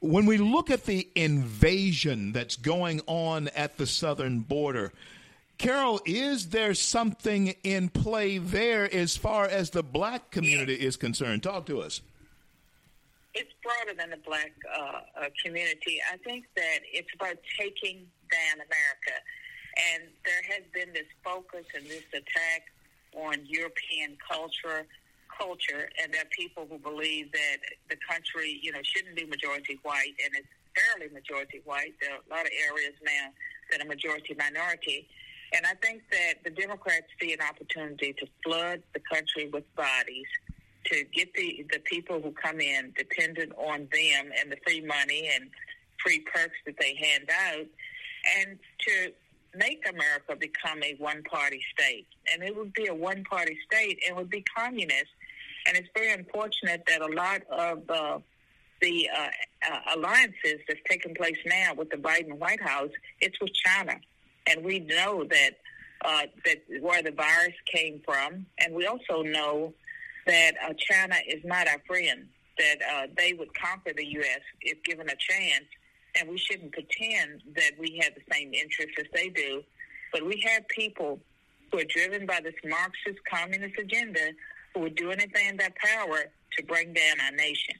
[0.00, 4.92] When we look at the invasion that's going on at the southern border,
[5.58, 11.42] Carol, is there something in play there as far as the black community is concerned?
[11.42, 12.02] Talk to us.
[13.34, 16.00] It's broader than the black uh, uh, community.
[16.12, 19.16] I think that it's about taking down America.
[19.92, 22.72] And there has been this focus and this attack
[23.14, 24.86] on European culture,
[25.38, 29.78] culture, and there are people who believe that the country, you know, shouldn't be majority
[29.82, 31.94] white, and it's fairly majority white.
[32.00, 33.32] There are a lot of areas now
[33.70, 35.08] that are majority minority.
[35.52, 40.26] And I think that the Democrats see an opportunity to flood the country with bodies
[40.86, 45.30] to get the, the people who come in dependent on them and the free money
[45.34, 45.50] and
[46.02, 47.66] free perks that they hand out,
[48.38, 49.12] and to
[49.56, 52.06] make America become a one party state.
[52.32, 55.10] And it would be a one party state and would be communist.
[55.66, 58.18] And it's very unfortunate that a lot of uh,
[58.80, 59.28] the uh,
[59.72, 62.90] uh, alliances that's taking place now with the Biden White House,
[63.20, 63.98] it's with China.
[64.48, 65.50] And we know that
[66.04, 69.72] uh, that where the virus came from, and we also know
[70.26, 72.28] that uh, China is not our friend.
[72.58, 74.40] That uh, they would conquer the U.S.
[74.62, 75.66] if given a chance,
[76.18, 79.62] and we shouldn't pretend that we have the same interests as they do.
[80.12, 81.20] But we have people
[81.70, 84.30] who are driven by this Marxist communist agenda
[84.74, 86.24] who would do anything in their power
[86.56, 87.74] to bring down our nation.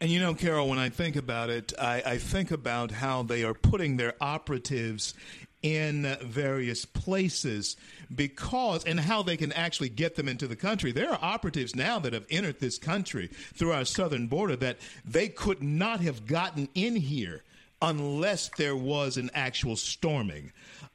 [0.00, 3.42] And you know, Carol, when I think about it, I, I, think about how they
[3.42, 5.14] are putting their operatives
[5.62, 7.76] in various places
[8.14, 10.92] because and how they can actually get them into the country.
[10.92, 15.28] There are operatives now that have entered this country through our southern border that they
[15.28, 17.42] could not have gotten in here
[17.82, 20.52] unless there was an actual storming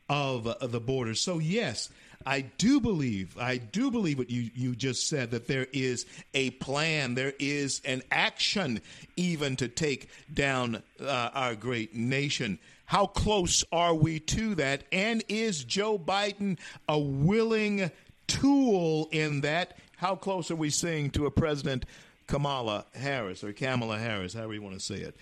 [0.09, 1.15] of the border.
[1.15, 1.89] So yes,
[2.25, 6.51] I do believe, I do believe what you, you just said that there is a
[6.51, 8.81] plan, there is an action
[9.15, 12.59] even to take down uh, our great nation.
[12.93, 14.83] How close are we to that?
[14.91, 17.89] And is Joe Biden a willing
[18.27, 19.79] tool in that?
[19.97, 21.87] How close are we seeing to a President
[22.27, 25.15] Kamala Harris or Kamala Harris, however you want to say it?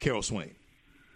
[0.00, 0.54] Carol Swain.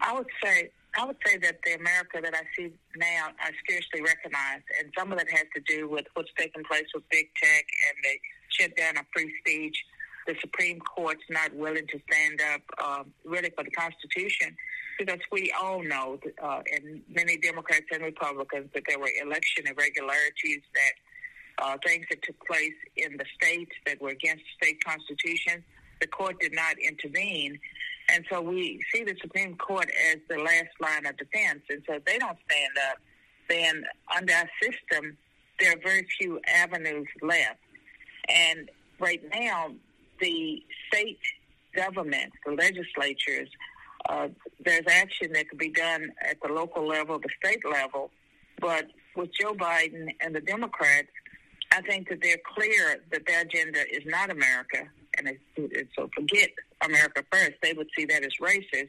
[0.02, 4.02] I would say I would say that the America that I see now I scarcely
[4.02, 7.64] recognize, and some of it has to do with what's taking place with big tech
[7.88, 8.18] and the
[8.50, 9.82] shutdown of free speech.
[10.26, 14.56] The Supreme Court's not willing to stand up um, really for the Constitution
[14.98, 20.62] because we all know, uh, and many Democrats and Republicans, that there were election irregularities,
[20.74, 25.62] that uh, things that took place in the states that were against state constitutions.
[26.00, 27.58] The court did not intervene.
[28.08, 31.62] And so we see the Supreme Court as the last line of defense.
[31.70, 32.98] And so if they don't stand up,
[33.48, 35.16] then under our system,
[35.58, 37.60] there are very few avenues left.
[38.28, 39.72] And right now,
[40.22, 41.18] the state
[41.74, 43.48] government, the legislatures,
[44.08, 44.28] uh,
[44.64, 48.10] there's action that could be done at the local level, the state level.
[48.60, 51.08] But with Joe Biden and the Democrats,
[51.72, 54.88] I think that they're clear that their agenda is not America.
[55.18, 55.28] And
[55.96, 56.50] so forget
[56.82, 57.52] America first.
[57.62, 58.88] They would see that as racist.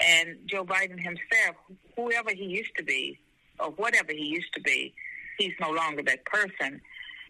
[0.00, 1.56] And Joe Biden himself,
[1.96, 3.18] whoever he used to be,
[3.60, 4.92] or whatever he used to be,
[5.38, 6.80] he's no longer that person.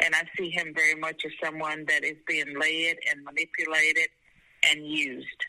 [0.01, 4.09] And I see him very much as someone that is being led and manipulated
[4.71, 5.45] and used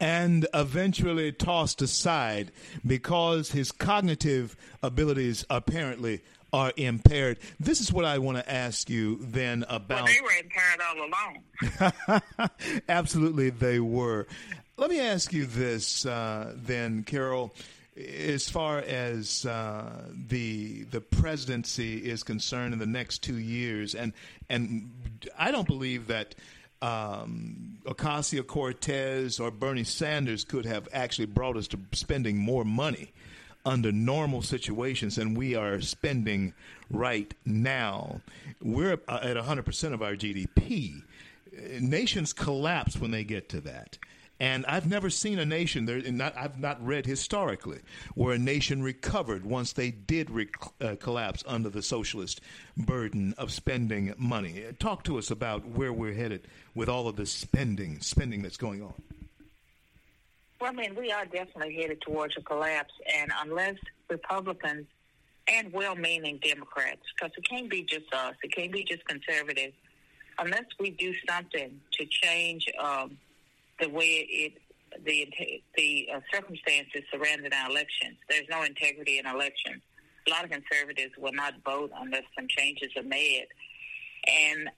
[0.00, 2.52] and eventually tossed aside
[2.86, 6.20] because his cognitive abilities apparently
[6.52, 7.38] are impaired.
[7.58, 10.04] This is what I want to ask you then about.
[10.04, 12.10] Well, they were impaired all
[12.40, 12.80] along.
[12.88, 14.26] Absolutely, they were.
[14.76, 17.54] Let me ask you this uh, then, Carol.
[17.96, 24.12] As far as uh, the the presidency is concerned in the next two years, and
[24.50, 24.90] and
[25.38, 26.34] I don't believe that
[26.82, 33.12] um, Ocasio Cortez or Bernie Sanders could have actually brought us to spending more money
[33.64, 36.54] under normal situations than we are spending
[36.88, 38.20] right now.
[38.62, 41.02] We're at 100% of our GDP.
[41.80, 43.98] Nations collapse when they get to that.
[44.38, 47.80] And I've never seen a nation there, not, I've not read historically
[48.14, 50.30] where a nation recovered once they did
[50.80, 52.42] uh, collapse under the socialist
[52.76, 54.62] burden of spending money.
[54.78, 58.82] Talk to us about where we're headed with all of this spending, spending that's going
[58.82, 58.92] on.
[60.60, 63.76] Well, I mean, we are definitely headed towards a collapse, and unless
[64.10, 64.86] Republicans
[65.48, 69.74] and well-meaning Democrats, because it can't be just us, it can't be just conservatives,
[70.38, 72.66] unless we do something to change.
[72.78, 73.16] Um,
[73.80, 74.52] the way it
[75.04, 75.28] the
[75.76, 78.16] the uh, circumstances surrounding our elections.
[78.28, 79.82] There's no integrity in elections.
[80.26, 83.46] A lot of conservatives will not vote unless some changes are made,
[84.26, 84.70] and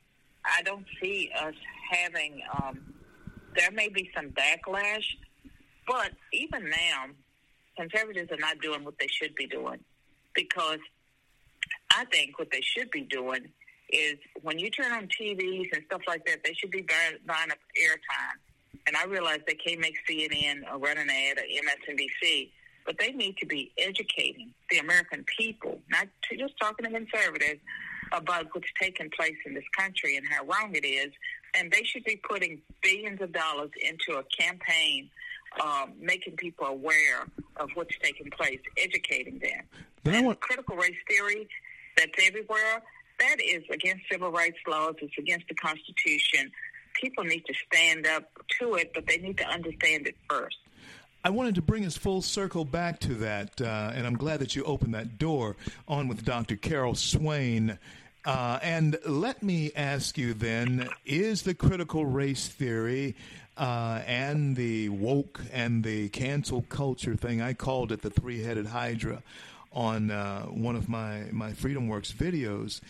[0.45, 1.55] I don't see us
[1.91, 2.43] having.
[2.61, 2.95] Um,
[3.55, 5.05] there may be some backlash,
[5.87, 7.07] but even now,
[7.77, 9.81] conservatives are not doing what they should be doing
[10.35, 10.79] because
[11.91, 13.49] I think what they should be doing
[13.91, 17.51] is when you turn on TVs and stuff like that, they should be buying, buying
[17.51, 18.39] up airtime
[18.89, 22.49] and I realize they can't make CNN or run an ad or MSNBC,
[22.87, 26.09] but they need to be educating the American people, not
[26.39, 27.61] just talking to conservatives
[28.13, 31.13] about what's taking place in this country and how wrong it is.
[31.55, 35.11] And they should be putting billions of dollars into a campaign
[35.63, 37.27] um, making people aware
[37.59, 39.65] of what's taking place, educating them.
[40.07, 41.47] I want critical race theory
[41.99, 42.83] that's everywhere.
[43.19, 44.95] That is against civil rights laws.
[45.03, 46.51] It's against the Constitution
[47.01, 48.25] people need to stand up
[48.61, 50.57] to it, but they need to understand it first.
[51.25, 54.55] I wanted to bring us full circle back to that, uh, and I'm glad that
[54.55, 55.57] you opened that door
[55.87, 56.57] on with Dr.
[56.57, 57.79] Carol Swain.
[58.25, 63.15] Uh, and let me ask you then is the critical race theory
[63.59, 68.67] uh, and the woke and the cancel culture thing, I called it the three headed
[68.67, 69.23] hydra
[69.73, 72.81] on uh, one of my, my FreedomWorks videos.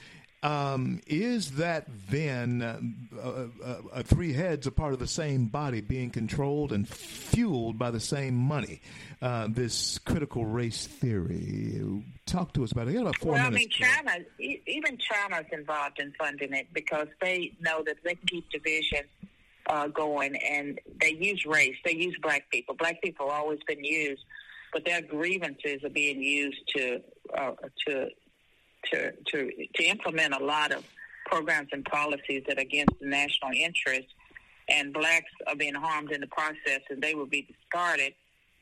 [0.42, 2.80] Um, is that then uh,
[3.20, 7.90] uh, uh, three heads a part of the same body being controlled and fueled by
[7.90, 8.80] the same money?
[9.20, 11.82] Uh, this critical race theory.
[12.24, 12.94] Talk to us about it.
[12.94, 13.78] got about four well, minutes.
[13.80, 18.14] I mean, China, e- even China's involved in funding it because they know that they
[18.14, 19.06] can keep division
[19.68, 21.76] uh, going, and they use race.
[21.84, 22.76] They use black people.
[22.76, 24.22] Black people have always been used,
[24.72, 27.00] but their grievances are being used to
[27.36, 27.52] uh,
[27.88, 28.08] to
[28.90, 30.84] to to to implement a lot of
[31.26, 34.08] programs and policies that are against the national interest,
[34.68, 38.14] and blacks are being harmed in the process, and they will be discarded.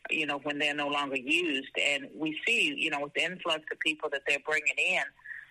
[0.08, 3.64] You know, when they're no longer used, and we see, you know, with the influx
[3.72, 5.02] of people that they're bringing in,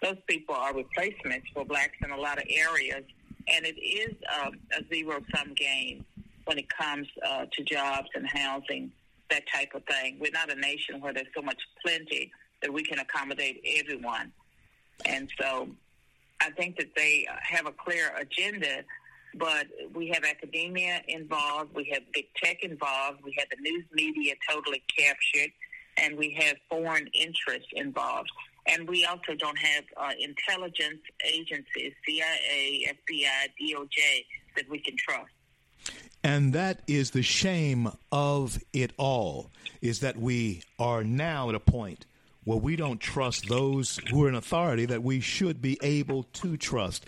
[0.02, 3.04] those people are replacements for blacks in a lot of areas,
[3.48, 6.06] and it is um, a zero sum game
[6.46, 8.92] when it comes uh, to jobs and housing,
[9.30, 10.18] that type of thing.
[10.20, 12.32] We're not a nation where there's so much plenty
[12.62, 14.32] that we can accommodate everyone.
[15.04, 15.68] And so
[16.42, 18.84] I think that they have a clear agenda,
[19.36, 24.34] but we have academia involved, we have big tech involved, we have the news media
[24.50, 25.52] totally captured,
[25.98, 28.32] and we have foreign interests involved.
[28.68, 35.32] And we also don't have uh, intelligence agencies, CIA, FBI, DOJ, that we can trust.
[36.24, 39.52] And that is the shame of it all,
[39.82, 42.08] is that we are now at a point
[42.46, 46.56] where we don't trust those who are in authority that we should be able to
[46.56, 47.06] trust.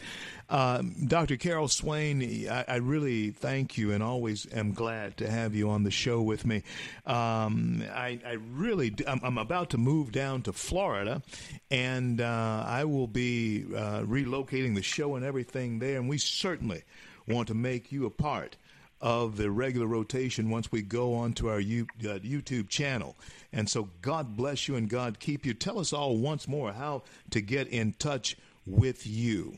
[0.50, 1.38] Um, Dr.
[1.38, 5.84] Carol Swain, I, I, really thank you and always am glad to have you on
[5.84, 6.64] the show with me.
[7.06, 11.22] Um, I, I, really, I'm, I'm, about to move down to Florida,
[11.70, 16.84] and uh, I will be uh, relocating the show and everything there, and we certainly
[17.28, 18.56] want to make you a part
[19.02, 23.16] of the regular rotation once we go on to our uh, YouTube channel.
[23.54, 25.54] And so, God bless you and God keep you.
[25.54, 29.58] Tell us all once more how to get in touch with you.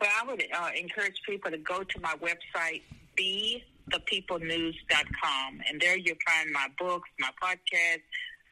[0.00, 2.82] Well, I would uh, encourage people to go to my website,
[3.18, 8.02] bethepeoplenews.com, and there you'll find my books, my podcast.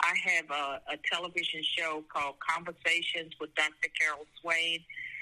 [0.02, 3.88] I have a, a television show called Conversations with Dr.
[3.98, 4.80] Carol Swain.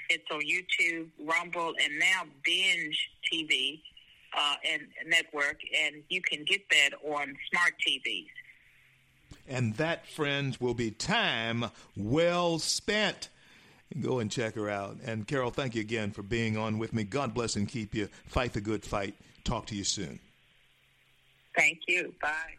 [0.09, 3.81] It's on YouTube, Rumble, and now Binge TV
[4.37, 8.27] uh, and network, and you can get that on smart TVs.
[9.47, 11.65] And that, friends, will be time
[11.95, 13.29] well spent.
[14.01, 14.97] Go and check her out.
[15.05, 17.03] And Carol, thank you again for being on with me.
[17.03, 18.09] God bless and keep you.
[18.25, 19.15] Fight the good fight.
[19.43, 20.19] Talk to you soon.
[21.55, 22.13] Thank you.
[22.21, 22.55] Bye.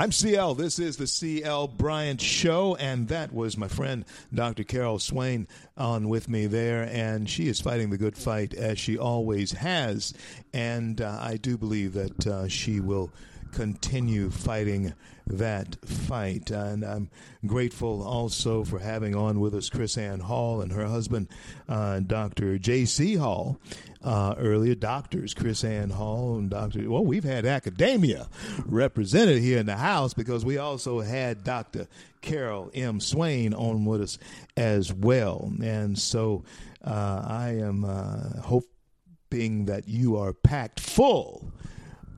[0.00, 0.54] I'm CL.
[0.54, 4.64] This is the CL Bryant Show, and that was my friend Dr.
[4.64, 5.46] Carol Swain
[5.76, 10.14] on with me there, and she is fighting the good fight as she always has,
[10.54, 13.12] and uh, I do believe that uh, she will
[13.52, 14.94] continue fighting
[15.26, 16.50] that fight.
[16.50, 17.10] And I'm
[17.46, 21.28] grateful also for having on with us KrisAnne Hall and her husband,
[21.68, 22.58] uh, Dr.
[22.58, 23.16] J.C.
[23.16, 23.58] Hall.
[24.02, 26.88] Uh, earlier, doctors KrisAnne Hall and Dr.
[26.88, 28.28] Well, we've had academia
[28.64, 31.86] represented here in the house because we also had Dr.
[32.22, 32.98] Carol M.
[32.98, 34.18] Swain on with us
[34.56, 35.52] as well.
[35.62, 36.44] And so
[36.82, 41.52] uh, I am uh, hoping that you are packed full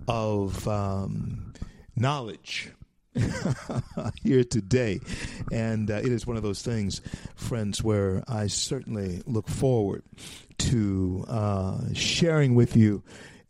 [0.08, 1.52] of um,
[1.96, 2.72] knowledge
[4.22, 5.00] here today.
[5.50, 7.00] And uh, it is one of those things,
[7.34, 10.02] friends, where I certainly look forward
[10.58, 13.02] to uh, sharing with you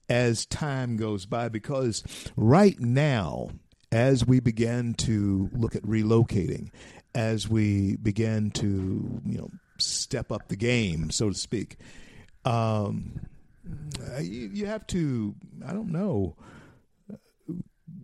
[0.08, 2.02] as time goes by because
[2.36, 3.50] right now,
[3.90, 6.70] as we begin to look at relocating,
[7.14, 11.76] as we begin to, you know, step up the game, so to speak,
[12.44, 13.20] um,
[14.20, 15.34] you, you have to,
[15.66, 16.36] I don't know.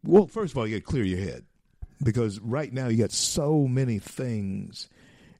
[0.04, 1.44] Well, first of all, you got to clear your head
[2.02, 4.88] because right now you got so many things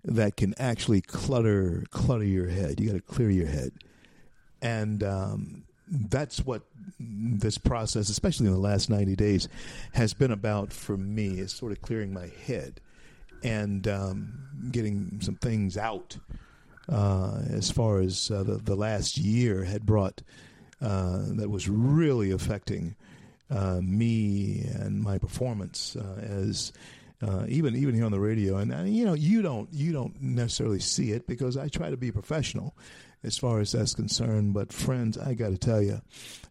[0.05, 2.81] that can actually clutter clutter your head.
[2.81, 3.73] You got to clear your head,
[4.62, 6.62] and um, that's what
[6.99, 9.49] this process, especially in the last ninety days,
[9.93, 11.39] has been about for me.
[11.39, 12.81] Is sort of clearing my head
[13.43, 16.16] and um, getting some things out.
[16.89, 20.23] Uh, as far as uh, the, the last year had brought,
[20.81, 22.97] uh, that was really affecting
[23.51, 26.73] uh, me and my performance as
[27.48, 28.56] even even here on the radio.
[28.56, 31.97] And, and you know, you don't you don't necessarily see it because I try to
[31.97, 32.74] be professional
[33.23, 34.55] as far as that's concerned.
[34.55, 36.01] But friends, I got to tell you,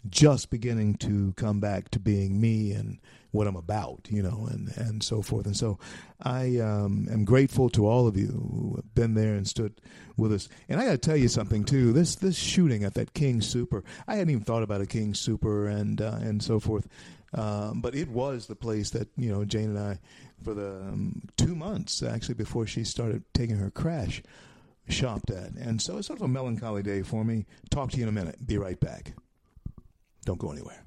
[0.09, 2.99] just beginning to come back to being me and
[3.37, 5.45] what I'm about, you know, and and so forth.
[5.45, 5.77] And so
[6.21, 9.79] I um, am grateful to all of you who have been there and stood
[10.17, 10.49] with us.
[10.67, 11.93] And I got to tell you something too.
[11.93, 15.67] This this shooting at that King Sooper, I hadn't even thought about a King Sooper
[15.67, 16.87] and uh, and so forth.
[17.33, 19.99] Um, but it was the place that you know Jane and I,
[20.43, 24.23] for the um, two months actually before she started taking her crash,
[24.89, 25.51] shopped at.
[25.51, 27.45] And so it's sort of a melancholy day for me.
[27.69, 28.47] Talk to you in a minute.
[28.47, 29.13] Be right back.
[30.25, 30.86] Don't go anywhere.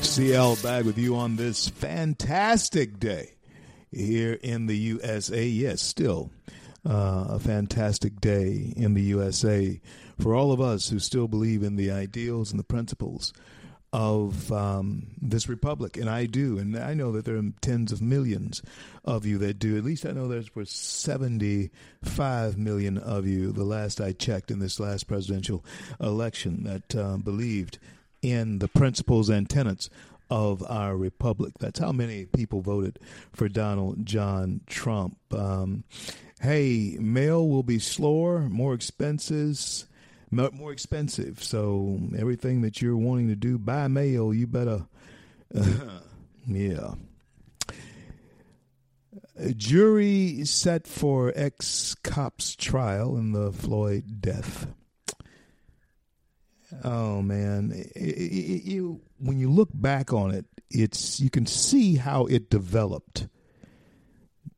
[0.00, 3.34] CL back with you on this fantastic day
[3.92, 5.46] here in the USA.
[5.46, 6.30] Yes, still
[6.84, 9.80] uh, a fantastic day in the USA
[10.20, 13.32] for all of us who still believe in the ideals and the principles
[13.94, 18.02] of um, this republic, and I do, and I know that there are tens of
[18.02, 18.60] millions
[19.04, 19.78] of you that do.
[19.78, 23.52] At least I know there were seventy-five million of you.
[23.52, 25.64] The last I checked in this last presidential
[26.00, 27.78] election, that uh, believed
[28.20, 29.88] in the principles and tenets
[30.28, 31.52] of our republic.
[31.60, 32.98] That's how many people voted
[33.32, 35.18] for Donald John Trump.
[35.32, 35.84] Um,
[36.40, 39.86] hey, mail will be slower, more expenses
[40.34, 41.42] more expensive.
[41.42, 44.86] So everything that you're wanting to do by mail, you better,
[45.54, 46.00] uh,
[46.46, 46.94] yeah.
[49.36, 54.68] A jury set for ex cop's trial in the Floyd death.
[56.82, 61.46] Oh man, It- it- it- you when you look back on it, it's you can
[61.46, 63.28] see how it developed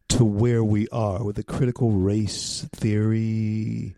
[0.08, 3.94] to where we are with the critical race theory,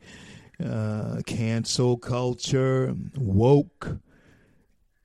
[0.64, 3.98] uh, cancel culture, woke,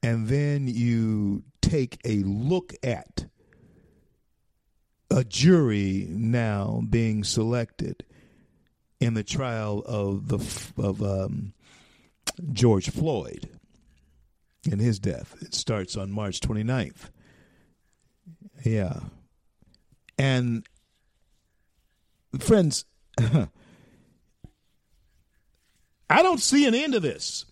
[0.01, 3.25] and then you take a look at
[5.09, 8.03] a jury now being selected
[8.99, 10.38] in the trial of the
[10.81, 11.53] of um,
[12.51, 13.49] George Floyd
[14.69, 15.35] and his death.
[15.41, 17.09] It starts on March 29th.
[18.63, 18.99] Yeah.
[20.17, 20.65] And
[22.39, 22.85] friends,
[26.14, 27.45] I don't see an end to this.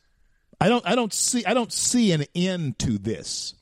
[0.60, 3.56] I don't I don't see I don't see an end to this.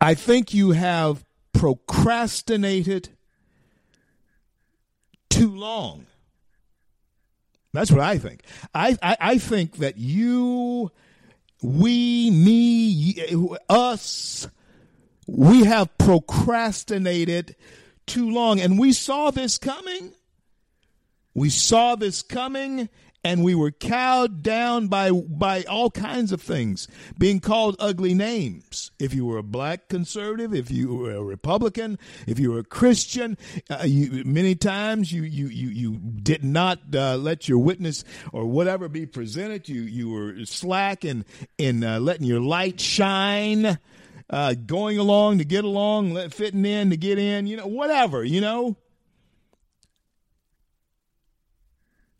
[0.00, 3.08] I think you have procrastinated
[5.30, 6.06] too long.
[7.72, 8.42] That's what I think.
[8.74, 10.90] I, I, I think that you,
[11.62, 14.48] we, me, us,
[15.26, 17.56] we have procrastinated
[18.06, 18.60] too long.
[18.60, 20.12] And we saw this coming.
[21.34, 22.88] We saw this coming
[23.24, 28.90] and we were cowed down by by all kinds of things, being called ugly names.
[28.98, 32.64] If you were a black conservative, if you were a Republican, if you were a
[32.64, 33.38] Christian,
[33.70, 38.44] uh, you, many times you you you you did not uh, let your witness or
[38.46, 39.68] whatever be presented.
[39.68, 41.24] You you were slack in
[41.58, 43.78] in uh, letting your light shine.
[44.30, 48.40] Uh, going along to get along, fitting in to get in, you know, whatever, you
[48.40, 48.74] know.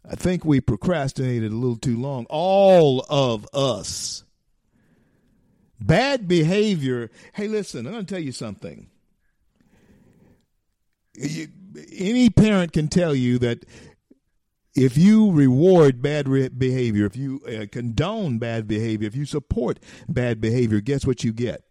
[0.09, 2.27] I think we procrastinated a little too long.
[2.29, 4.25] All of us.
[5.81, 7.11] Bad behavior.
[7.35, 8.89] Hey, listen, I'm going to tell you something.
[11.15, 11.49] You-
[11.91, 13.65] any parent can tell you that
[14.75, 19.79] if you reward bad re- behavior, if you uh, condone bad behavior, if you support
[20.09, 21.63] bad behavior, guess what you get?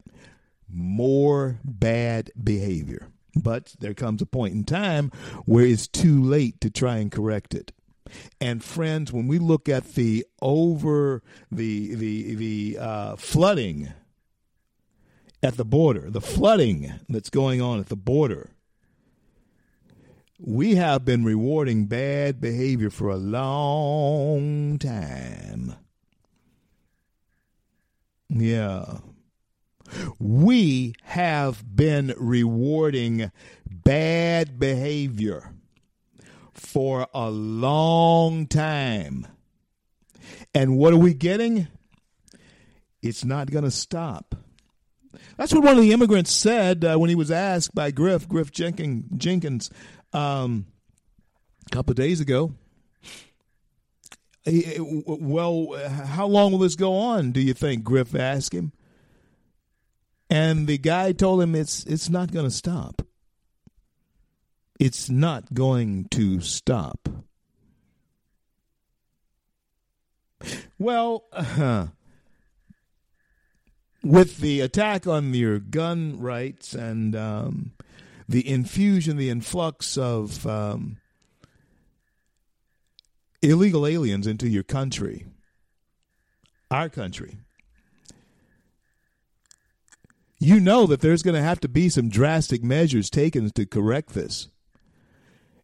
[0.67, 3.09] More bad behavior.
[3.35, 5.11] But there comes a point in time
[5.45, 7.71] where it's too late to try and correct it.
[8.39, 11.21] And friends, when we look at the over
[11.51, 13.93] the the the uh, flooding
[15.43, 18.51] at the border, the flooding that's going on at the border,
[20.39, 25.75] we have been rewarding bad behavior for a long time.
[28.29, 28.99] Yeah.
[30.19, 33.31] We have been rewarding
[33.69, 35.53] bad behavior
[36.61, 39.27] for a long time.
[40.53, 41.67] And what are we getting?
[43.01, 44.35] It's not going to stop.
[45.37, 48.51] That's what one of the immigrants said uh, when he was asked by Griff, Griff
[48.51, 49.71] Jenkins, Jenkins
[50.13, 50.67] um,
[51.65, 52.53] a couple of days ago.
[54.43, 57.83] He, well, how long will this go on, do you think?
[57.83, 58.71] Griff asked him.
[60.29, 63.01] And the guy told him it's it's not going to stop.
[64.81, 67.07] It's not going to stop.
[70.79, 71.89] Well, uh,
[74.03, 77.73] with the attack on your gun rights and um,
[78.27, 80.97] the infusion, the influx of um,
[83.43, 85.27] illegal aliens into your country,
[86.71, 87.37] our country,
[90.39, 94.15] you know that there's going to have to be some drastic measures taken to correct
[94.15, 94.47] this.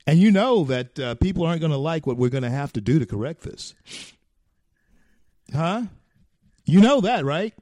[0.08, 2.72] And you know that uh, people aren't going to like what we're going to have
[2.74, 3.76] to do to correct this.
[5.54, 5.84] Huh?
[6.66, 7.54] You know that, right?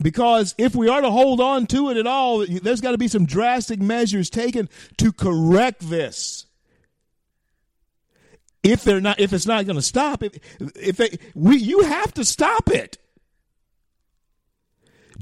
[0.00, 3.08] Because if we are to hold on to it at all, there's got to be
[3.08, 4.68] some drastic measures taken
[4.98, 6.46] to correct this.
[8.62, 10.38] If they're not, if it's not going to stop, if
[10.76, 12.98] if they, we, you have to stop it.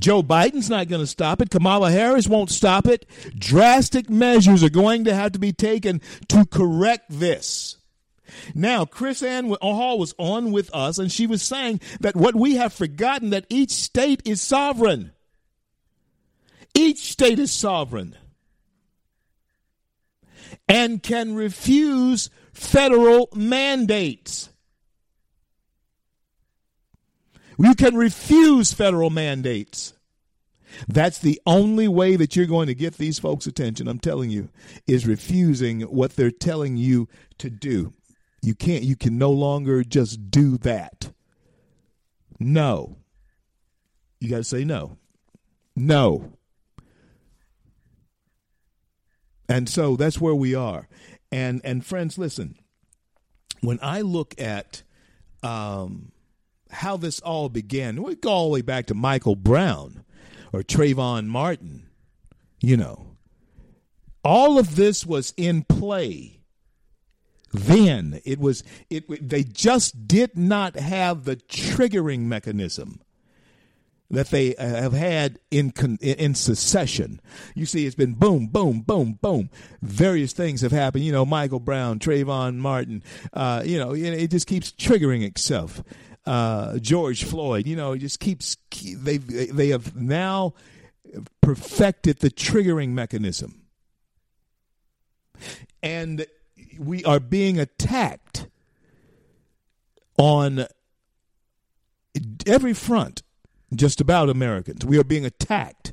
[0.00, 1.50] Joe Biden's not going to stop it.
[1.50, 3.06] Kamala Harris won't stop it.
[3.38, 7.76] Drastic measures are going to have to be taken to correct this.
[8.54, 12.72] Now, KrisAnne Hall was on with us, and she was saying that what we have
[12.72, 15.12] forgotten that each state is sovereign.
[16.74, 18.16] Each state is sovereign
[20.68, 24.49] and can refuse federal mandates.
[27.62, 29.92] You can refuse federal mandates.
[30.88, 34.48] That's the only way that you're going to get these folks' attention, I'm telling you,
[34.86, 37.08] is refusing what they're telling you
[37.38, 37.92] to do.
[38.42, 41.12] You can't, you can no longer just do that.
[42.38, 42.96] No.
[44.20, 44.96] You got to say no.
[45.76, 46.32] No.
[49.48, 50.88] And so that's where we are.
[51.32, 52.56] And and friends, listen.
[53.60, 54.82] When I look at
[55.42, 56.12] um,
[56.70, 58.02] how this all began.
[58.02, 60.04] We go all the way back to Michael Brown
[60.52, 61.88] or Trayvon Martin.
[62.60, 63.16] You know,
[64.24, 66.40] all of this was in play.
[67.52, 69.28] Then it was it.
[69.28, 73.00] They just did not have the triggering mechanism
[74.10, 77.20] that they have had in in secession.
[77.54, 79.50] You see, it's been boom, boom, boom, boom.
[79.82, 81.04] Various things have happened.
[81.04, 83.02] You know, Michael Brown, Trayvon Martin.
[83.32, 85.82] Uh, you know, it just keeps triggering itself
[86.26, 87.66] uh, George Floyd.
[87.66, 90.54] You know, just keeps they they have now
[91.40, 93.62] perfected the triggering mechanism,
[95.82, 96.26] and
[96.78, 98.46] we are being attacked
[100.18, 100.66] on
[102.46, 103.22] every front.
[103.72, 105.92] Just about Americans, we are being attacked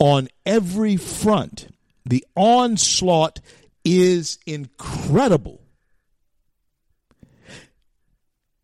[0.00, 1.68] on every front.
[2.04, 3.40] The onslaught
[3.84, 5.63] is incredible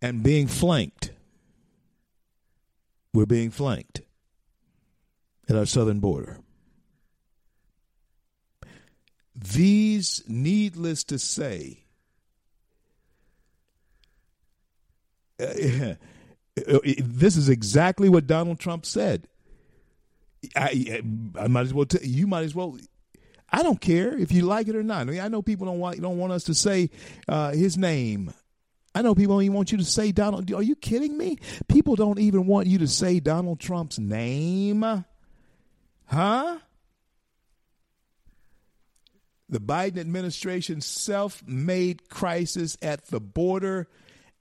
[0.03, 1.13] and being flanked.
[3.13, 4.03] We're being flanked
[5.49, 6.39] at our southern border.
[9.35, 11.85] These, needless to say,
[15.41, 15.95] uh,
[16.99, 19.27] this is exactly what Donald Trump said.
[20.57, 21.03] I,
[21.39, 21.87] I might as well.
[21.87, 22.79] T- you might as well.
[23.51, 25.03] I don't care if you like it or not.
[25.03, 26.91] I, mean, I know people don't want don't want us to say
[27.29, 28.33] uh, his name
[28.95, 30.53] I know people don't even want you to say Donald.
[30.53, 31.39] Are you kidding me?
[31.69, 35.05] People don't even want you to say Donald Trump's name.
[36.07, 36.59] Huh?
[39.49, 43.89] The Biden administration's self made crisis at the border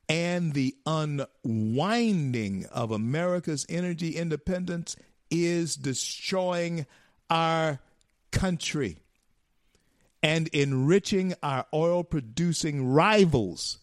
[0.07, 4.95] and the unwinding of America's energy independence
[5.29, 6.87] is destroying
[7.29, 7.79] our
[8.31, 8.97] country
[10.21, 13.78] and enriching our oil producing rivals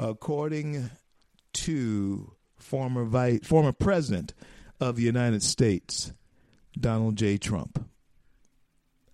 [0.00, 0.90] according
[1.52, 4.32] to former vice, former president
[4.80, 6.12] of the United States,
[6.78, 7.36] Donald J.
[7.36, 7.86] Trump.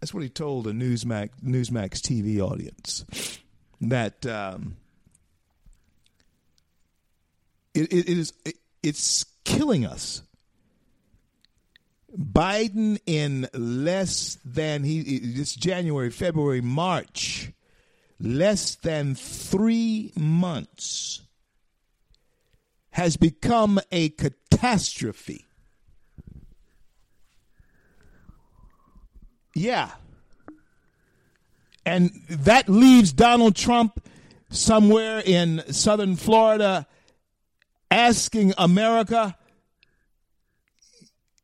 [0.00, 3.04] That's what he told a Newsmax Newsmax TV audience
[3.80, 4.76] that um,
[7.74, 10.22] it, it is it, it's killing us.
[12.16, 17.50] Biden in less than he this January, February, March,
[18.18, 21.22] less than three months
[22.90, 25.44] has become a catastrophe.
[29.54, 29.90] Yeah.
[31.84, 34.04] And that leaves Donald Trump
[34.50, 36.86] somewhere in southern Florida
[37.90, 39.36] asking America,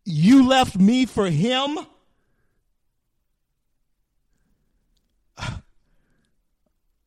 [0.04, 1.78] You left me for him?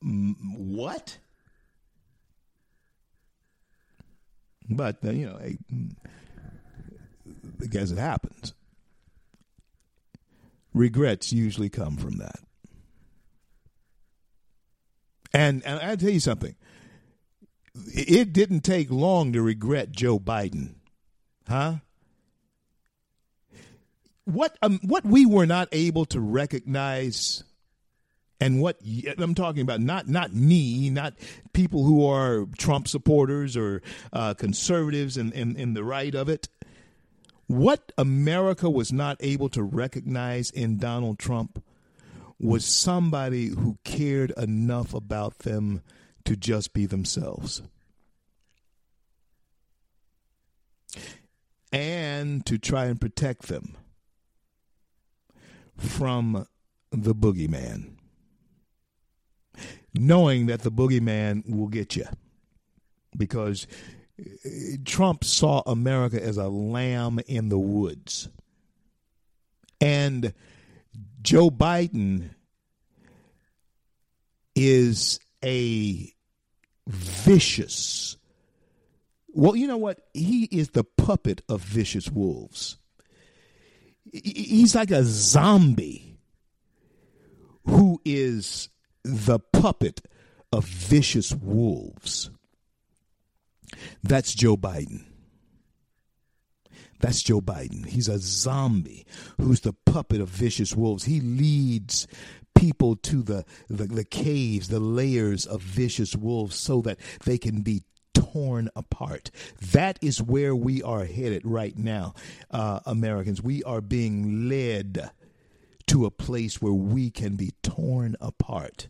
[0.05, 1.17] What?
[4.69, 5.57] But, uh, you know, I,
[7.67, 8.53] guess it happens.
[10.73, 12.39] Regrets usually come from that.
[15.33, 16.55] And, and I tell you something.
[17.93, 20.75] It didn't take long to regret Joe Biden,
[21.47, 21.75] huh?
[24.23, 27.43] What um, what we were not able to recognize,
[28.39, 28.79] and what
[29.17, 31.13] I'm talking about, not not me, not
[31.53, 33.81] people who are Trump supporters or
[34.11, 36.49] uh, conservatives in, in, in the right of it.
[37.47, 41.63] What America was not able to recognize in Donald Trump
[42.39, 45.81] was somebody who cared enough about them
[46.25, 47.61] to just be themselves.
[51.71, 53.77] And to try and protect them
[55.77, 56.47] from
[56.91, 57.94] the boogeyman.
[59.93, 62.05] Knowing that the boogeyman will get you.
[63.15, 63.67] Because
[64.19, 68.29] eh, Trump saw America as a lamb in the woods.
[69.81, 70.33] And
[71.21, 72.29] Joe Biden
[74.55, 76.11] is a
[76.87, 78.17] vicious.
[79.27, 79.99] Well, you know what?
[80.13, 82.77] He is the puppet of vicious wolves.
[84.11, 86.17] He's like a zombie
[87.65, 88.69] who is
[89.05, 90.01] the puppet
[90.51, 92.31] of vicious wolves.
[94.03, 95.05] That's Joe Biden.
[96.99, 97.85] That's Joe Biden.
[97.85, 99.05] He's a zombie
[99.39, 101.03] who's the puppet of vicious wolves.
[101.03, 102.07] He leads
[102.55, 107.61] people to the, the, the caves, the layers of vicious wolves so that they can
[107.61, 107.83] be
[108.13, 109.29] torn apart.
[109.73, 112.13] That is where we are headed right now,
[112.49, 113.41] uh, Americans.
[113.41, 115.11] We are being led
[115.87, 118.87] to a place where we can be torn apart.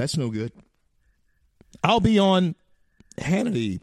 [0.00, 0.50] That's no good.
[1.84, 2.54] I'll be on
[3.18, 3.80] Hannity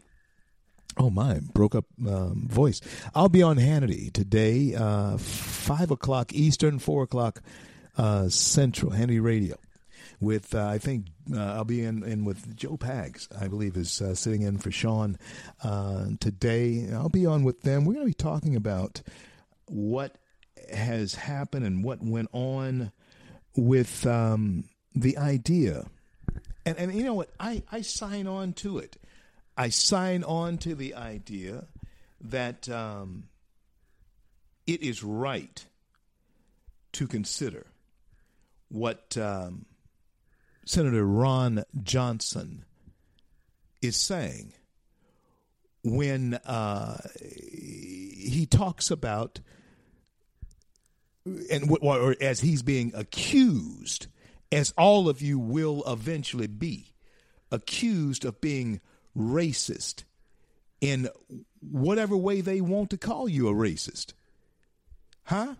[0.96, 2.80] Oh my, broke up um, voice.
[3.14, 7.40] I'll be on Hannity today, uh, five o'clock Eastern, four o'clock
[7.96, 8.90] uh, Central.
[8.90, 9.54] Hannity Radio,
[10.18, 13.28] with uh, I think uh, I'll be in, in with Joe Pags.
[13.40, 15.18] I believe is uh, sitting in for Sean
[15.62, 16.88] uh, today.
[16.92, 17.84] I'll be on with them.
[17.84, 19.00] We're going to be talking about
[19.66, 20.16] what
[20.74, 22.90] has happened and what went on
[23.54, 24.64] with um,
[24.96, 25.84] the idea.
[26.68, 27.30] And and you know what?
[27.40, 28.98] I I sign on to it
[29.58, 31.64] I sign on to the idea
[32.20, 33.24] that um,
[34.68, 35.64] it is right
[36.92, 37.66] to consider
[38.68, 39.66] what um,
[40.64, 42.64] Senator Ron Johnson
[43.82, 44.52] is saying
[45.82, 49.40] when uh, he talks about,
[51.50, 54.06] and or as he's being accused,
[54.50, 56.94] as all of you will eventually be,
[57.50, 58.80] accused of being
[59.16, 60.04] racist
[60.80, 61.08] in
[61.60, 64.12] whatever way they want to call you a racist.
[65.24, 65.54] Huh?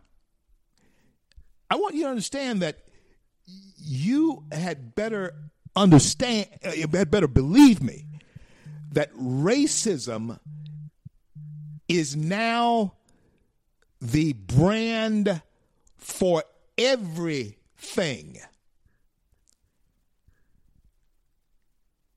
[1.71, 2.79] I want you to understand that
[3.77, 5.35] you had better
[5.77, 8.07] understand, uh, you had better believe me,
[8.93, 10.39] that racism
[11.89, 12.95] is now
[14.01, 15.43] the brand
[15.97, 16.45] for
[16.77, 18.39] everything.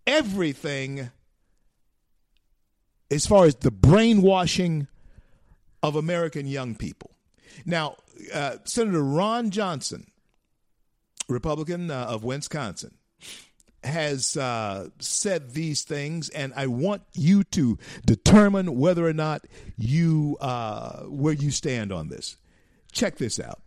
[0.07, 1.11] Everything
[3.11, 4.88] as far as the brainwashing
[5.84, 7.11] of American young people.
[7.65, 7.98] Now,
[8.34, 10.07] uh, Senator Ron Johnson,
[11.28, 12.95] Republican uh, of Wisconsin,
[13.84, 19.45] has uh, said these things, and I want you to determine whether or not
[19.76, 22.38] you uh, where you stand on this.
[22.91, 23.61] Check this out.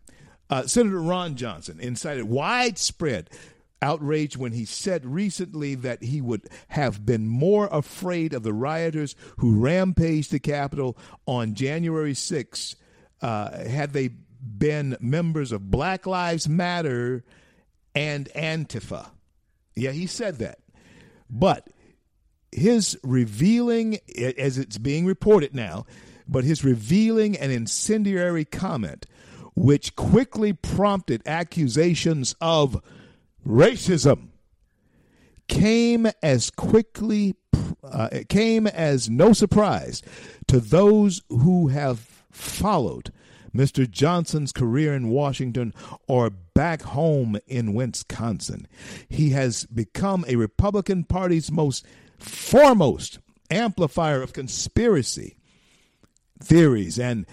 [0.49, 3.29] Uh, Senator Ron Johnson incited widespread
[3.85, 9.15] outraged when he said recently that he would have been more afraid of the rioters
[9.37, 10.97] who rampaged the Capitol
[11.27, 12.77] on January 6th
[13.21, 17.25] uh, had they been members of Black Lives Matter
[17.95, 19.11] and Antifa.
[19.77, 20.61] Yeah, he said that.
[21.29, 21.69] But
[22.51, 23.99] his revealing,
[24.39, 25.85] as it's being reported now,
[26.27, 29.05] but his revealing and incendiary comment,
[29.55, 32.83] which quickly prompted accusations of
[33.47, 34.29] racism,
[35.49, 37.35] came as quickly,
[37.83, 40.03] uh, it came as no surprise
[40.47, 43.13] to those who have followed
[43.55, 43.89] Mr.
[43.89, 45.73] Johnson's career in Washington
[46.09, 48.67] or back home in Wisconsin.
[49.09, 51.87] He has become a Republican Party's most
[52.19, 53.19] foremost
[53.51, 55.37] amplifier of conspiracy
[56.43, 57.27] theories and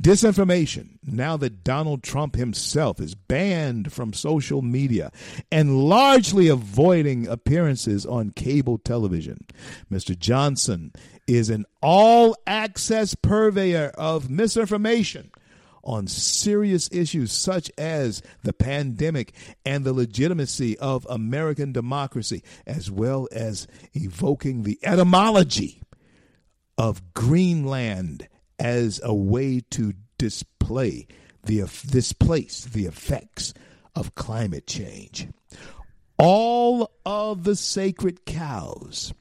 [0.00, 5.12] disinformation now that Donald Trump himself is banned from social media
[5.52, 9.44] and largely avoiding appearances on cable television.
[9.90, 10.18] Mr.
[10.18, 10.92] Johnson
[11.26, 15.30] is an all access purveyor of misinformation
[15.84, 19.34] on serious issues such as the pandemic
[19.64, 25.82] and the legitimacy of American democracy, as well as evoking the etymology
[26.78, 31.06] of Greenland as a way to display
[31.44, 33.52] the displace the effects
[33.94, 35.28] of climate change.
[36.18, 39.12] All of the sacred cows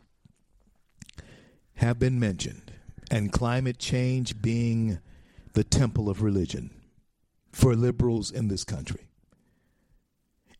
[1.76, 2.72] have been mentioned,
[3.12, 5.00] and climate change being
[5.54, 6.72] the temple of religion
[7.52, 9.08] for liberals in this country.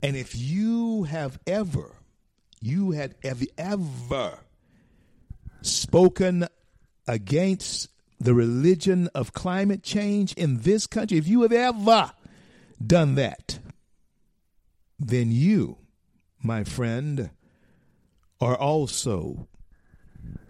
[0.02, 1.96] And if you have ever,
[2.62, 4.40] you had ever, ever
[5.62, 6.48] spoken
[7.08, 7.90] against
[8.20, 12.12] the religion of climate change in this country, if you have ever
[12.86, 13.60] done that,
[15.00, 15.78] then you,
[16.42, 17.30] my friend,
[18.40, 19.48] are also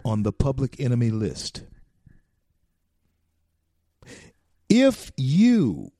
[0.05, 1.63] on the public enemy list.
[4.69, 5.91] If you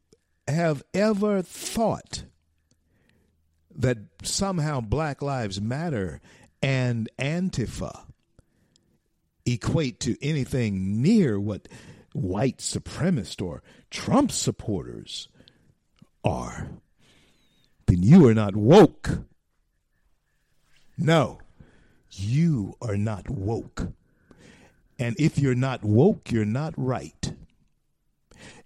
[0.48, 2.24] have ever thought
[3.76, 6.22] that somehow Black Lives Matter
[6.62, 8.06] and Antifa
[9.46, 11.68] equate to anything near what
[12.14, 15.28] white supremacist or Trump supporters
[16.24, 16.70] are,
[17.88, 19.10] then you are not woke.
[20.98, 21.40] No,
[22.12, 23.90] you are not woke.
[25.00, 27.34] And if you're not woke, you're not right.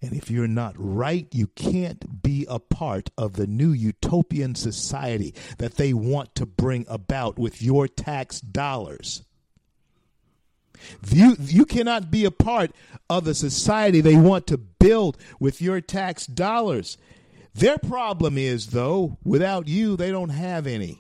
[0.02, 5.34] And if you're not right, you can't be a part of the new utopian society
[5.58, 9.24] that they want to bring about with your tax dollars.
[11.10, 12.72] You, you cannot be a part
[13.10, 16.98] of the society they want to build with your tax dollars.
[17.54, 21.00] Their problem is, though, without you, they don't have any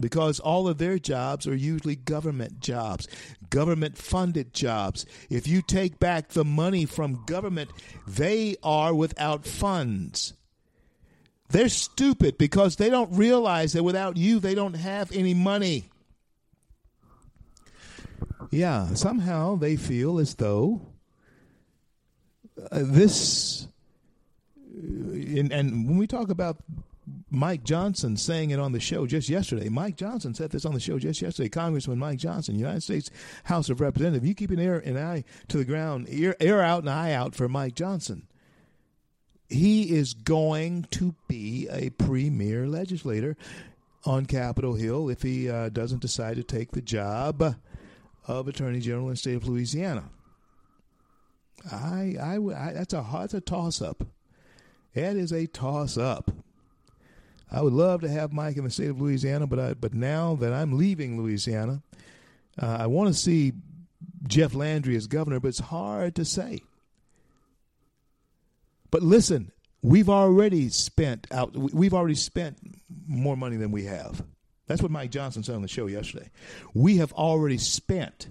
[0.00, 3.06] because all of their jobs are usually government jobs,
[3.50, 5.04] government funded jobs.
[5.28, 7.70] If you take back the money from government,
[8.06, 10.34] they are without funds.
[11.50, 15.88] They're stupid because they don't realize that without you, they don't have any money.
[18.50, 20.80] Yeah, somehow they feel as though
[22.70, 23.68] uh, this,
[24.74, 26.58] and, and when we talk about
[27.30, 29.68] Mike Johnson saying it on the show just yesterday.
[29.68, 31.48] Mike Johnson said this on the show just yesterday.
[31.48, 33.10] Congressman Mike Johnson, United States
[33.44, 34.26] House of Representatives.
[34.26, 37.34] You keep an ear and eye to the ground, ear, ear out and eye out
[37.34, 38.26] for Mike Johnson.
[39.48, 43.36] He is going to be a premier legislator
[44.04, 47.56] on Capitol Hill if he uh, doesn't decide to take the job
[48.30, 50.04] of Attorney General in the state of Louisiana.
[51.70, 54.04] I, I, I that's a that's a toss up.
[54.94, 56.30] That is a toss up.
[57.52, 60.36] I would love to have Mike in the state of Louisiana, but I, but now
[60.36, 61.82] that I'm leaving Louisiana,
[62.60, 63.52] uh, I want to see
[64.28, 66.60] Jeff Landry as governor, but it's hard to say.
[68.90, 69.50] But listen,
[69.82, 71.56] we've already spent out.
[71.56, 72.58] We've already spent
[73.06, 74.22] more money than we have.
[74.70, 76.30] That's what Mike Johnson said on the show yesterday.
[76.74, 78.28] We have already spent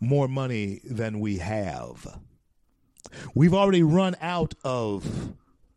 [0.00, 2.18] more money than we have.
[3.32, 5.34] We've already run out of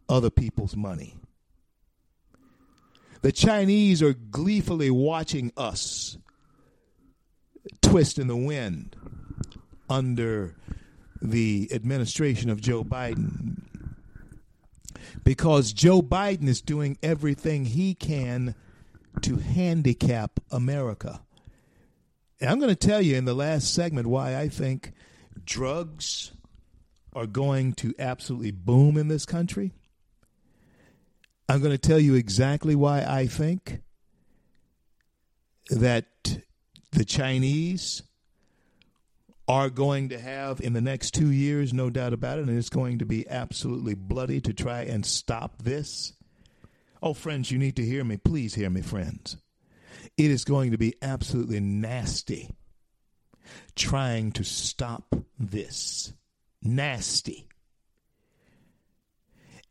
[0.10, 1.18] other people's money.
[3.22, 6.18] The Chinese are gleefully watching us
[7.84, 8.95] twist in the wind
[9.88, 10.56] under
[11.22, 13.61] the administration of Joe Biden
[15.23, 18.56] because Joe Biden is doing everything he can
[19.21, 21.21] to handicap America.
[22.39, 24.93] And I'm going to tell you in the last segment why I think
[25.45, 26.31] drugs
[27.13, 29.73] are going to absolutely boom in this country.
[31.47, 33.81] I'm going to tell you exactly why I think
[35.69, 36.05] that
[36.91, 38.01] the Chinese
[39.47, 42.69] are going to have in the next two years, no doubt about it, and it's
[42.69, 46.13] going to be absolutely bloody to try and stop this.
[47.02, 48.18] Oh, friends, you need to hear me.
[48.18, 49.38] Please hear me, friends.
[50.18, 52.52] It is going to be absolutely nasty
[53.76, 56.14] trying to stop this.
[56.61, 57.48] Nasty.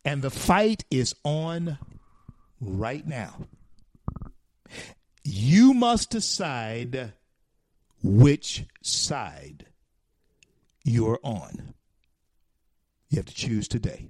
[0.03, 1.77] And the fight is on
[2.59, 3.47] right now.
[5.23, 7.13] You must decide
[8.03, 9.67] which side
[10.83, 11.75] you're on.
[13.09, 14.07] You have to choose today.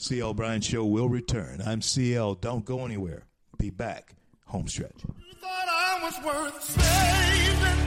[0.00, 1.60] CL Bryant Show will return.
[1.64, 2.36] I'm CL.
[2.36, 3.26] Don't go anywhere.
[3.58, 4.14] Be back.
[4.46, 5.04] Home stretch.
[5.04, 7.80] You thought I was worth saving.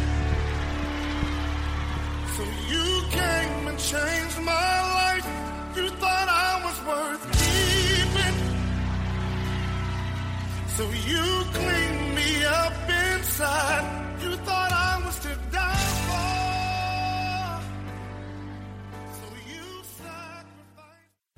[2.36, 5.28] So you came and changed my life.
[5.76, 8.38] You thought I was worth keeping.
[10.78, 12.74] So you cleaned me up
[13.18, 14.13] inside.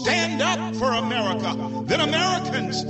[0.00, 1.84] Stand up for America.
[1.84, 2.80] Then Americans,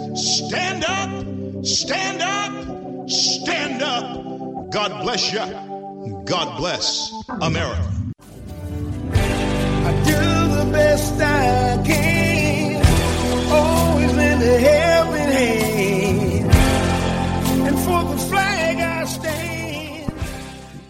[0.49, 4.71] stand up, stand up, stand up.
[4.71, 6.23] God bless you.
[6.25, 7.93] God bless America.
[9.15, 12.77] I do the best I can.
[13.51, 16.53] Always lend a helping hand.
[17.67, 20.13] And for the flag I stand.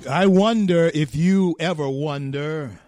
[0.09, 2.79] I wonder if you ever wonder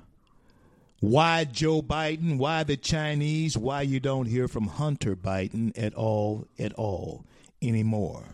[1.04, 6.46] why Joe Biden, why the Chinese, why you don't hear from Hunter Biden at all,
[6.58, 7.26] at all
[7.60, 8.24] anymore.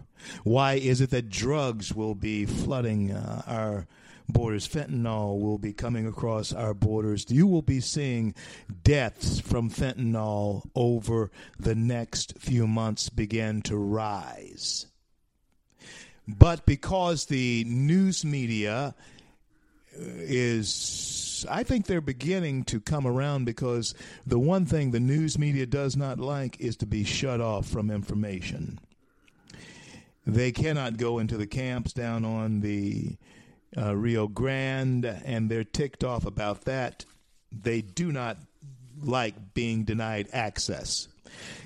[0.45, 3.87] Why is it that drugs will be flooding uh, our
[4.29, 4.69] borders?
[4.69, 7.27] Fentanyl will be coming across our borders.
[7.29, 8.35] You will be seeing
[8.85, 14.87] deaths from fentanyl over the next few months begin to rise.
[16.29, 18.95] But because the news media
[19.93, 20.69] is
[21.49, 23.95] I think they're beginning to come around because
[24.27, 27.91] the one thing the news media does not like is to be shut off from
[27.91, 28.79] information.
[30.27, 33.17] They cannot go into the camps down on the
[33.77, 37.05] uh, Rio Grande, and they're ticked off about that.
[37.51, 38.37] They do not
[39.03, 41.09] like being denied access.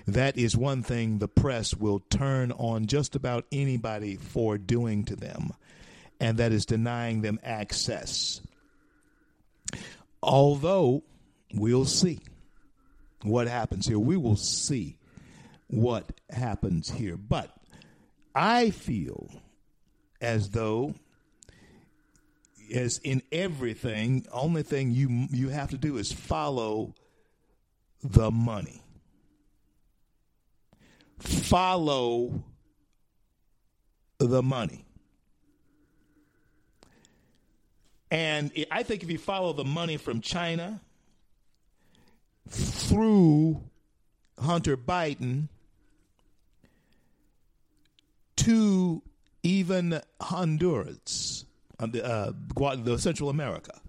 [0.07, 5.17] That is one thing the press will turn on just about anybody for doing to
[5.17, 5.53] them,
[6.21, 8.41] and that is denying them access.
[10.25, 11.05] Although
[11.53, 12.21] we'll see
[13.23, 13.99] what happens here.
[13.99, 14.99] We will see
[15.69, 17.17] what happens here.
[17.17, 17.55] But
[18.35, 19.31] I feel
[20.21, 20.95] as though
[22.73, 26.95] as in everything, only thing you you have to do is follow
[28.03, 28.83] the money.
[31.19, 32.43] Follow
[34.19, 34.85] the money.
[38.15, 40.81] And it- I think if you follow the money from China
[42.49, 43.61] through
[44.39, 45.49] Hunter Biden
[48.37, 49.03] to
[49.43, 51.45] even Honduras,
[51.81, 53.81] uh, the, uh, Central America,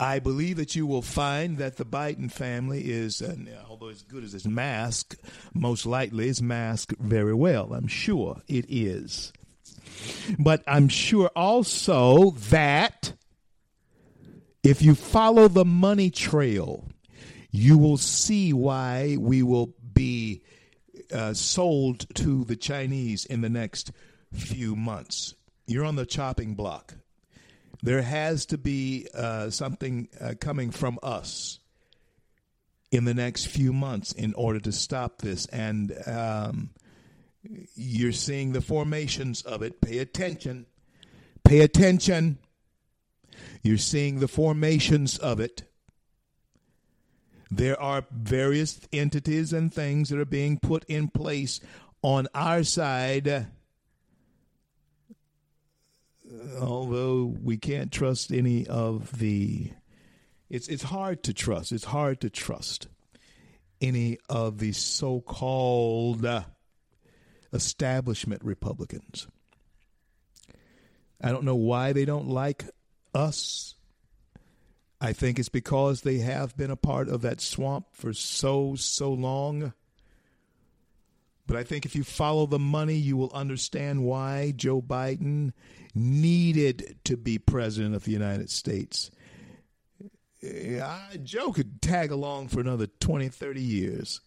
[0.00, 3.20] I believe that you will find that the Biden family is,
[3.68, 5.16] although as good as his mask,
[5.52, 7.74] most likely is masked very well.
[7.74, 9.34] I'm sure it is.
[10.38, 13.12] But I'm sure also that
[14.62, 16.84] if you follow the money trail,
[17.50, 20.42] you will see why we will be
[21.12, 23.92] uh, sold to the Chinese in the next
[24.32, 25.34] few months.
[25.66, 26.94] You're on the chopping block.
[27.82, 31.60] There has to be uh, something uh, coming from us
[32.90, 35.46] in the next few months in order to stop this.
[35.46, 36.70] And um,
[37.42, 39.80] you're seeing the formations of it.
[39.80, 40.66] Pay attention.
[41.44, 42.38] Pay attention.
[43.62, 45.62] You're seeing the formations of it.
[47.50, 51.60] There are various entities and things that are being put in place
[52.02, 53.46] on our side.
[56.60, 59.72] Although we can't trust any of the
[60.50, 61.72] it's it's hard to trust.
[61.72, 62.88] It's hard to trust
[63.80, 66.42] any of the so-called uh,
[67.52, 69.26] establishment Republicans.
[71.20, 72.64] I don't know why they don't like
[73.14, 73.74] us.
[75.00, 79.12] I think it's because they have been a part of that swamp for so, so
[79.12, 79.72] long.
[81.46, 85.52] But I think if you follow the money, you will understand why Joe Biden
[85.94, 89.10] needed to be president of the United States.
[91.22, 94.20] Joe could tag along for another 20, 30 years.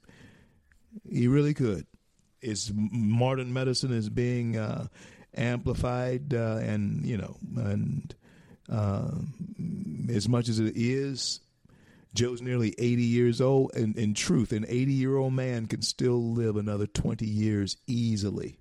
[1.09, 1.85] He really could.
[2.41, 4.87] His modern medicine is being uh,
[5.35, 8.13] amplified, uh, and you know, and
[8.69, 9.11] uh,
[10.09, 11.41] as much as it is,
[12.13, 13.71] Joe's nearly 80 years old.
[13.75, 18.59] And in truth, an 80 year old man can still live another 20 years easily,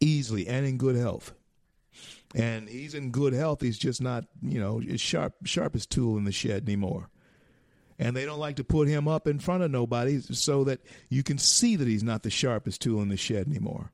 [0.00, 1.32] easily, and in good health.
[2.34, 3.60] And he's in good health.
[3.60, 7.10] He's just not, you know, sharp, sharpest tool in the shed anymore.
[7.98, 11.22] And they don't like to put him up in front of nobody so that you
[11.22, 13.92] can see that he's not the sharpest tool in the shed anymore.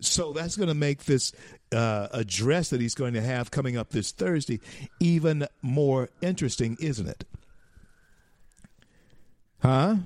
[0.00, 1.32] So that's going to make this
[1.72, 4.60] uh, address that he's going to have coming up this Thursday
[5.00, 7.24] even more interesting, isn't it?
[9.60, 9.96] Huh?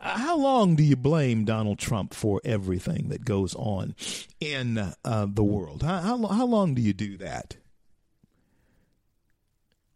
[0.00, 3.94] How long do you blame Donald Trump for everything that goes on
[4.40, 5.82] in uh, the world?
[5.82, 7.56] How, how, how long do you do that?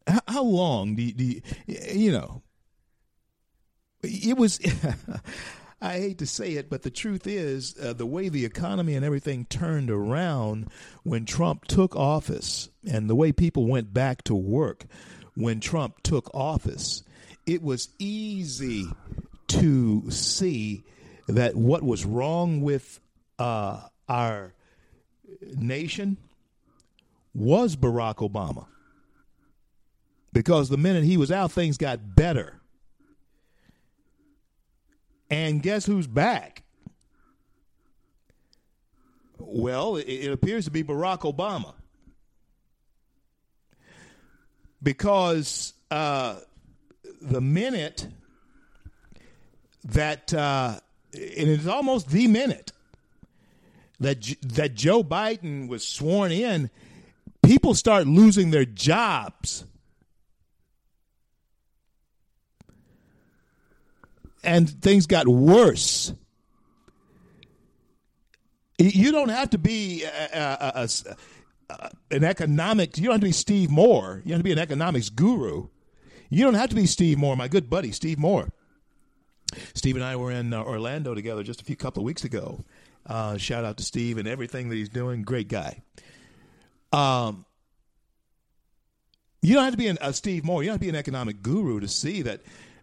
[0.07, 2.43] How, how long do you, do you, you know,
[4.03, 4.61] it was.
[5.81, 9.05] I hate to say it, but the truth is, uh, the way the economy and
[9.05, 10.69] everything turned around
[11.03, 14.87] when Trump took office, and the way people went back to work
[15.35, 17.03] when Trump took office,
[17.45, 18.87] it was easy
[19.49, 20.85] to see
[21.29, 22.99] that what was wrong with
[23.39, 24.55] uh, our
[25.55, 26.17] nation
[27.35, 28.67] was Barack Obama.
[30.35, 32.61] Because the minute he was out, things got better.
[35.31, 36.65] And guess who's back?
[39.39, 41.75] Well, it, it appears to be Barack Obama.
[44.83, 46.41] Because uh,
[47.23, 48.09] the minute
[49.85, 50.81] that, uh,
[51.15, 52.73] and it's almost the minute
[54.01, 56.71] that that Joe Biden was sworn in,
[57.43, 59.65] people start losing their jobs.
[64.45, 66.13] And things got worse.
[68.79, 70.89] You don't have to be a, a,
[71.71, 72.99] a, an economics.
[72.99, 74.21] You don't have to be Steve Moore.
[74.25, 75.69] You don't have to be an economics guru.
[76.29, 78.51] You don't have to be Steve Moore, my good buddy, Steve Moore.
[79.75, 82.65] Steve and I were in uh, Orlando together just a few couple of weeks ago.
[83.07, 85.23] Uh, shout out to Steve and everything that he's doing.
[85.23, 85.83] Great guy.
[86.93, 87.45] Um,
[89.43, 90.63] you don't have to be an, a Steve Moore.
[90.63, 92.41] You don't have to be an economic guru to see that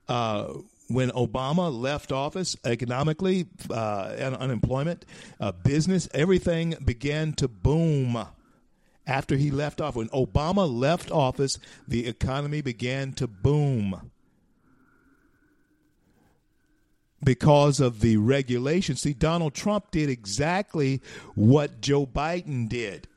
[0.07, 0.53] uh,
[0.93, 5.05] when Obama left office, economically, uh, unemployment,
[5.39, 8.25] uh, business, everything began to boom
[9.07, 9.95] after he left off.
[9.95, 11.57] When Obama left office,
[11.87, 14.11] the economy began to boom
[17.23, 18.95] because of the regulation.
[18.95, 21.01] See, Donald Trump did exactly
[21.35, 23.07] what Joe Biden did.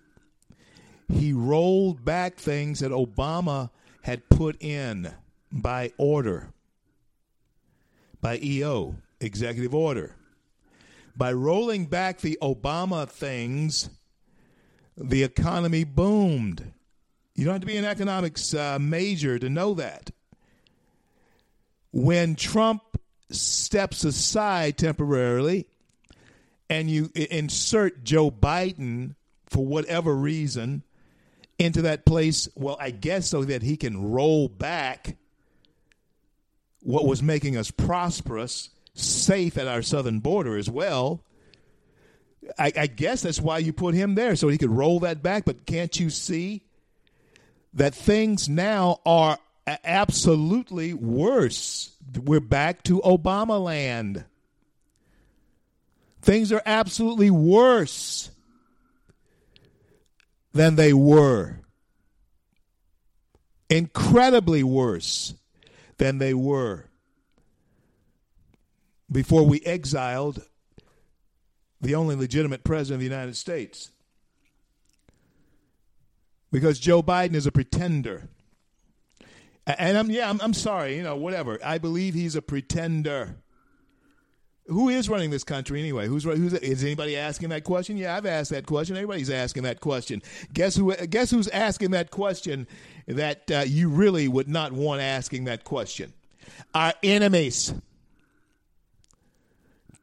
[1.12, 3.70] He rolled back things that Obama
[4.02, 5.12] had put in
[5.52, 6.53] by order
[8.24, 10.16] by EO, executive order.
[11.14, 13.90] By rolling back the Obama things,
[14.96, 16.72] the economy boomed.
[17.34, 20.10] You don't have to be an economics uh, major to know that.
[21.92, 22.80] When Trump
[23.30, 25.66] steps aside temporarily
[26.70, 29.16] and you insert Joe Biden
[29.50, 30.82] for whatever reason
[31.58, 35.18] into that place, well, I guess so that he can roll back
[36.84, 41.24] what was making us prosperous, safe at our southern border as well.
[42.58, 45.46] I, I, guess that's why you put him there, so he could roll that back.
[45.46, 46.62] But can't you see
[47.72, 51.96] that things now are absolutely worse?
[52.22, 54.26] We're back to Obama land.
[56.20, 58.30] Things are absolutely worse
[60.52, 61.60] than they were.
[63.70, 65.32] Incredibly worse
[65.98, 66.86] than they were
[69.10, 70.42] before we exiled
[71.80, 73.90] the only legitimate president of the United States.
[76.50, 78.28] Because Joe Biden is a pretender.
[79.66, 81.58] And I'm yeah, I'm, I'm sorry, you know, whatever.
[81.64, 83.36] I believe he's a pretender.
[84.66, 86.06] Who is running this country anyway?
[86.06, 87.98] Who's who's is anybody asking that question?
[87.98, 88.96] Yeah, I've asked that question.
[88.96, 90.22] Everybody's asking that question.
[90.54, 90.94] Guess who?
[90.94, 92.66] Guess who's asking that question
[93.06, 96.14] that uh, you really would not want asking that question?
[96.74, 97.74] Our enemies,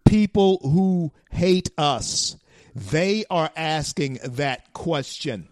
[0.06, 2.36] people who hate us,
[2.76, 5.48] They are asking that question.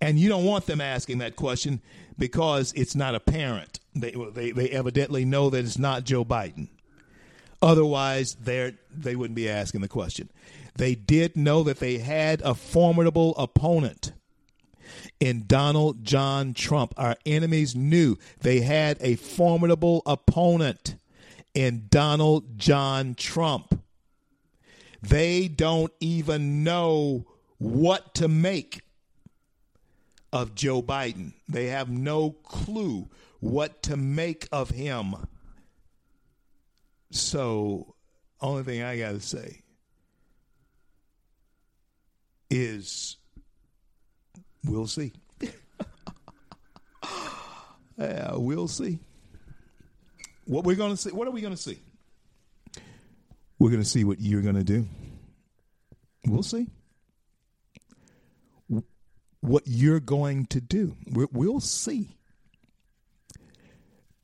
[0.00, 1.80] And you don't want them asking that question
[2.18, 3.80] because it's not apparent.
[3.94, 6.68] They, they, they evidently know that it's not Joe Biden.
[7.60, 10.28] Otherwise, they they wouldn't be asking the question.
[10.74, 14.12] They did know that they had a formidable opponent
[15.20, 16.92] in Donald John Trump.
[16.96, 20.96] Our enemies knew they had a formidable opponent
[21.54, 23.80] in Donald John Trump.
[25.00, 27.26] They don't even know
[27.58, 28.80] what to make
[30.32, 31.34] of Joe Biden.
[31.48, 33.08] They have no clue
[33.42, 35.16] what to make of him.
[37.10, 37.96] So,
[38.40, 39.62] only thing I got to say
[42.48, 43.16] is
[44.64, 45.12] we'll see.
[47.98, 49.00] yeah, we'll see.
[50.44, 51.80] What we're going to see, what are we going to see?
[53.58, 54.86] We're going to see what you're going to do.
[56.26, 56.68] We'll see
[59.40, 60.94] what you're going to do.
[61.12, 62.16] We'll see.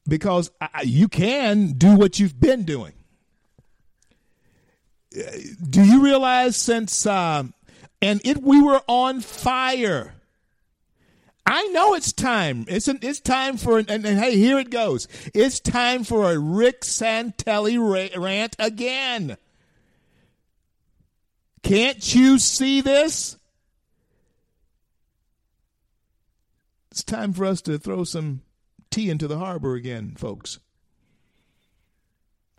[0.09, 0.51] Because
[0.83, 2.95] you can do what you've been doing.
[5.13, 7.45] Do you realize since, uh,
[8.01, 10.15] and it we were on fire.
[11.45, 12.67] I know it's time.
[12.69, 15.09] It's an, it's time for and, and, hey, here it goes.
[15.35, 17.79] It's time for a Rick Santelli
[18.17, 19.37] rant again.
[21.63, 23.37] Can't you see this?
[26.91, 28.43] It's time for us to throw some
[28.91, 30.59] tea into the harbor again, folks.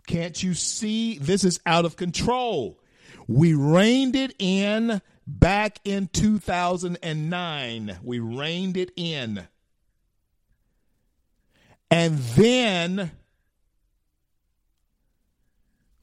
[0.06, 1.18] Can't you see?
[1.18, 2.80] This is out of control.
[3.28, 7.98] We reined it in back in 2009.
[8.02, 9.46] We reined it in.
[11.92, 13.12] And then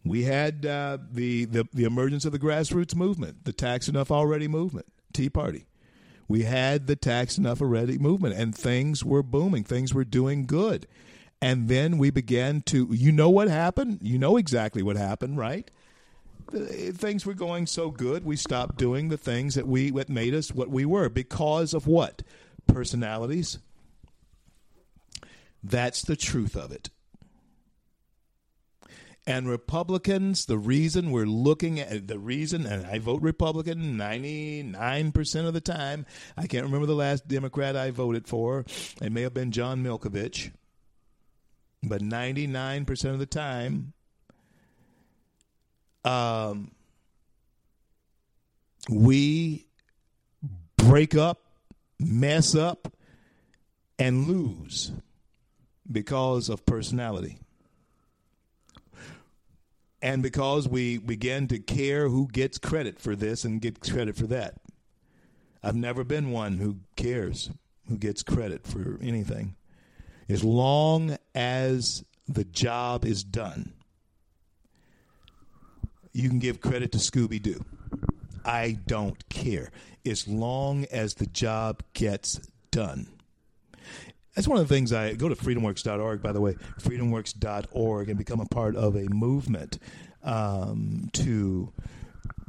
[0.05, 4.47] we had uh, the, the, the emergence of the grassroots movement, the Tax Enough Already
[4.47, 5.65] movement, Tea Party
[6.27, 9.63] we had the tax enough already movement and things were booming.
[9.63, 10.87] Things were doing good.
[11.41, 13.99] And then we began to you know what happened?
[14.01, 15.69] You know exactly what happened right?
[16.49, 20.51] Things were going so good we stopped doing the things that we that made us
[20.51, 21.09] what we were.
[21.09, 22.23] Because of what?
[22.67, 23.59] Personalities.
[25.63, 26.89] That's the truth of it
[29.27, 35.53] and Republicans, the reason we're looking at the reason, and I vote Republican 99% of
[35.53, 36.05] the time.
[36.37, 38.63] I can't remember the last Democrat I voted for.
[39.01, 40.51] It may have been John Milkovich.
[41.83, 43.91] But 99% of the time,
[46.05, 46.71] um,
[48.89, 49.67] we
[50.77, 51.41] break up,
[51.99, 52.93] mess up,
[53.99, 54.93] and lose
[55.91, 57.39] because of personality
[60.01, 64.27] and because we begin to care who gets credit for this and gets credit for
[64.27, 64.55] that.
[65.63, 67.49] I've never been one who cares
[67.87, 69.55] who gets credit for anything.
[70.29, 73.73] As long as the job is done,
[76.11, 77.63] you can give credit to Scooby Doo.
[78.45, 79.71] I don't care.
[80.05, 82.39] As long as the job gets
[82.71, 83.07] done.
[84.37, 88.39] That's one of the things I go to freedomworks.org, by the way, freedomworks.org, and become
[88.39, 89.79] a part of a movement
[90.23, 91.73] um, to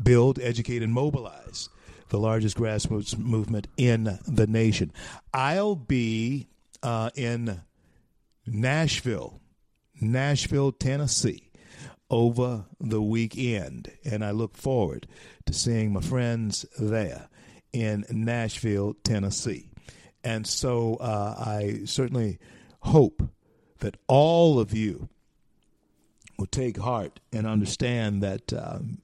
[0.03, 1.71] build, educate, and mobilize
[2.11, 4.93] the largest grassroots movement in the nation.
[5.33, 6.49] I'll be
[6.83, 7.63] uh, in
[8.47, 9.41] Nashville,
[9.99, 11.51] Nashville, Tennessee,
[12.11, 15.07] over the weekend, and I look forward
[15.47, 17.31] to seeing my friends there
[17.73, 19.68] in Nashville, Tennessee.
[20.29, 22.39] And so uh, I certainly
[22.81, 23.23] hope
[23.79, 25.09] that all of you
[26.39, 28.99] will take heart and understand that um,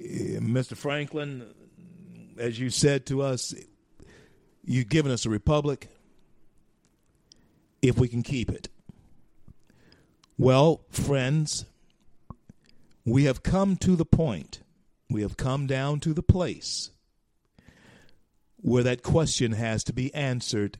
[0.00, 0.76] Mr.
[0.76, 1.52] Franklin,
[2.38, 3.52] as you said to us,
[4.64, 5.88] you've given us a republic
[7.82, 8.68] if we can keep it.
[10.38, 11.64] Well, friends,
[13.04, 14.60] we have come to the point,
[15.10, 16.91] we have come down to the place
[18.62, 20.78] where that question has to be answered.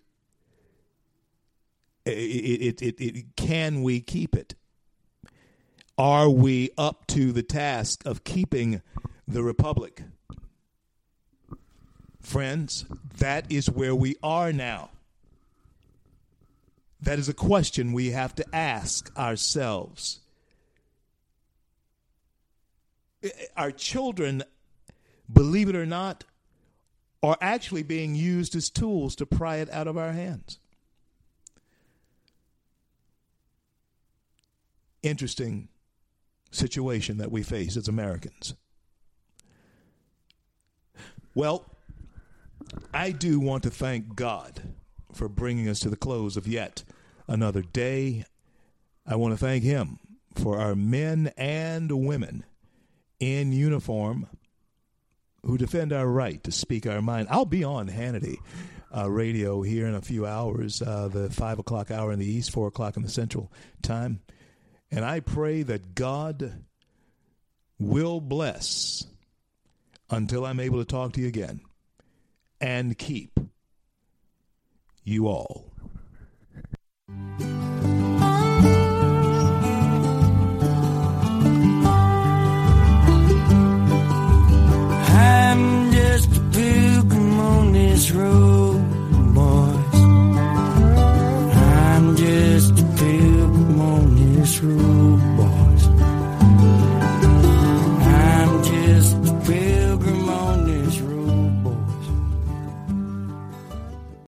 [2.06, 4.54] It, it, it, it, can we keep it?
[5.98, 8.82] Are we up to the task of keeping
[9.28, 10.02] the republic?
[12.20, 12.86] Friends,
[13.18, 14.90] that is where we are now.
[17.00, 20.20] That is a question we have to ask ourselves.
[23.56, 24.44] Our children,
[25.32, 26.24] believe it or not,
[27.22, 30.58] are actually being used as tools to pry it out of our hands.
[35.02, 35.68] Interesting
[36.50, 38.54] situation that we face as Americans.
[41.34, 41.64] Well,
[42.92, 44.74] I do want to thank God
[45.12, 46.84] for bringing us to the close of yet
[47.26, 48.24] another day.
[49.06, 49.98] I want to thank Him
[50.34, 52.44] for our men and women
[53.18, 54.26] in uniform
[55.44, 57.28] who defend our right to speak our mind.
[57.30, 58.36] I'll be on Hannity
[58.96, 62.52] uh, radio here in a few hours, uh, the five o'clock hour in the east,
[62.52, 63.50] four o'clock in the central
[63.82, 64.20] time.
[64.90, 66.64] And I pray that God
[67.78, 69.06] will bless
[70.10, 71.60] until I'm able to talk to you again
[72.60, 73.40] and keep
[75.04, 75.72] you all.
[88.04, 88.61] True.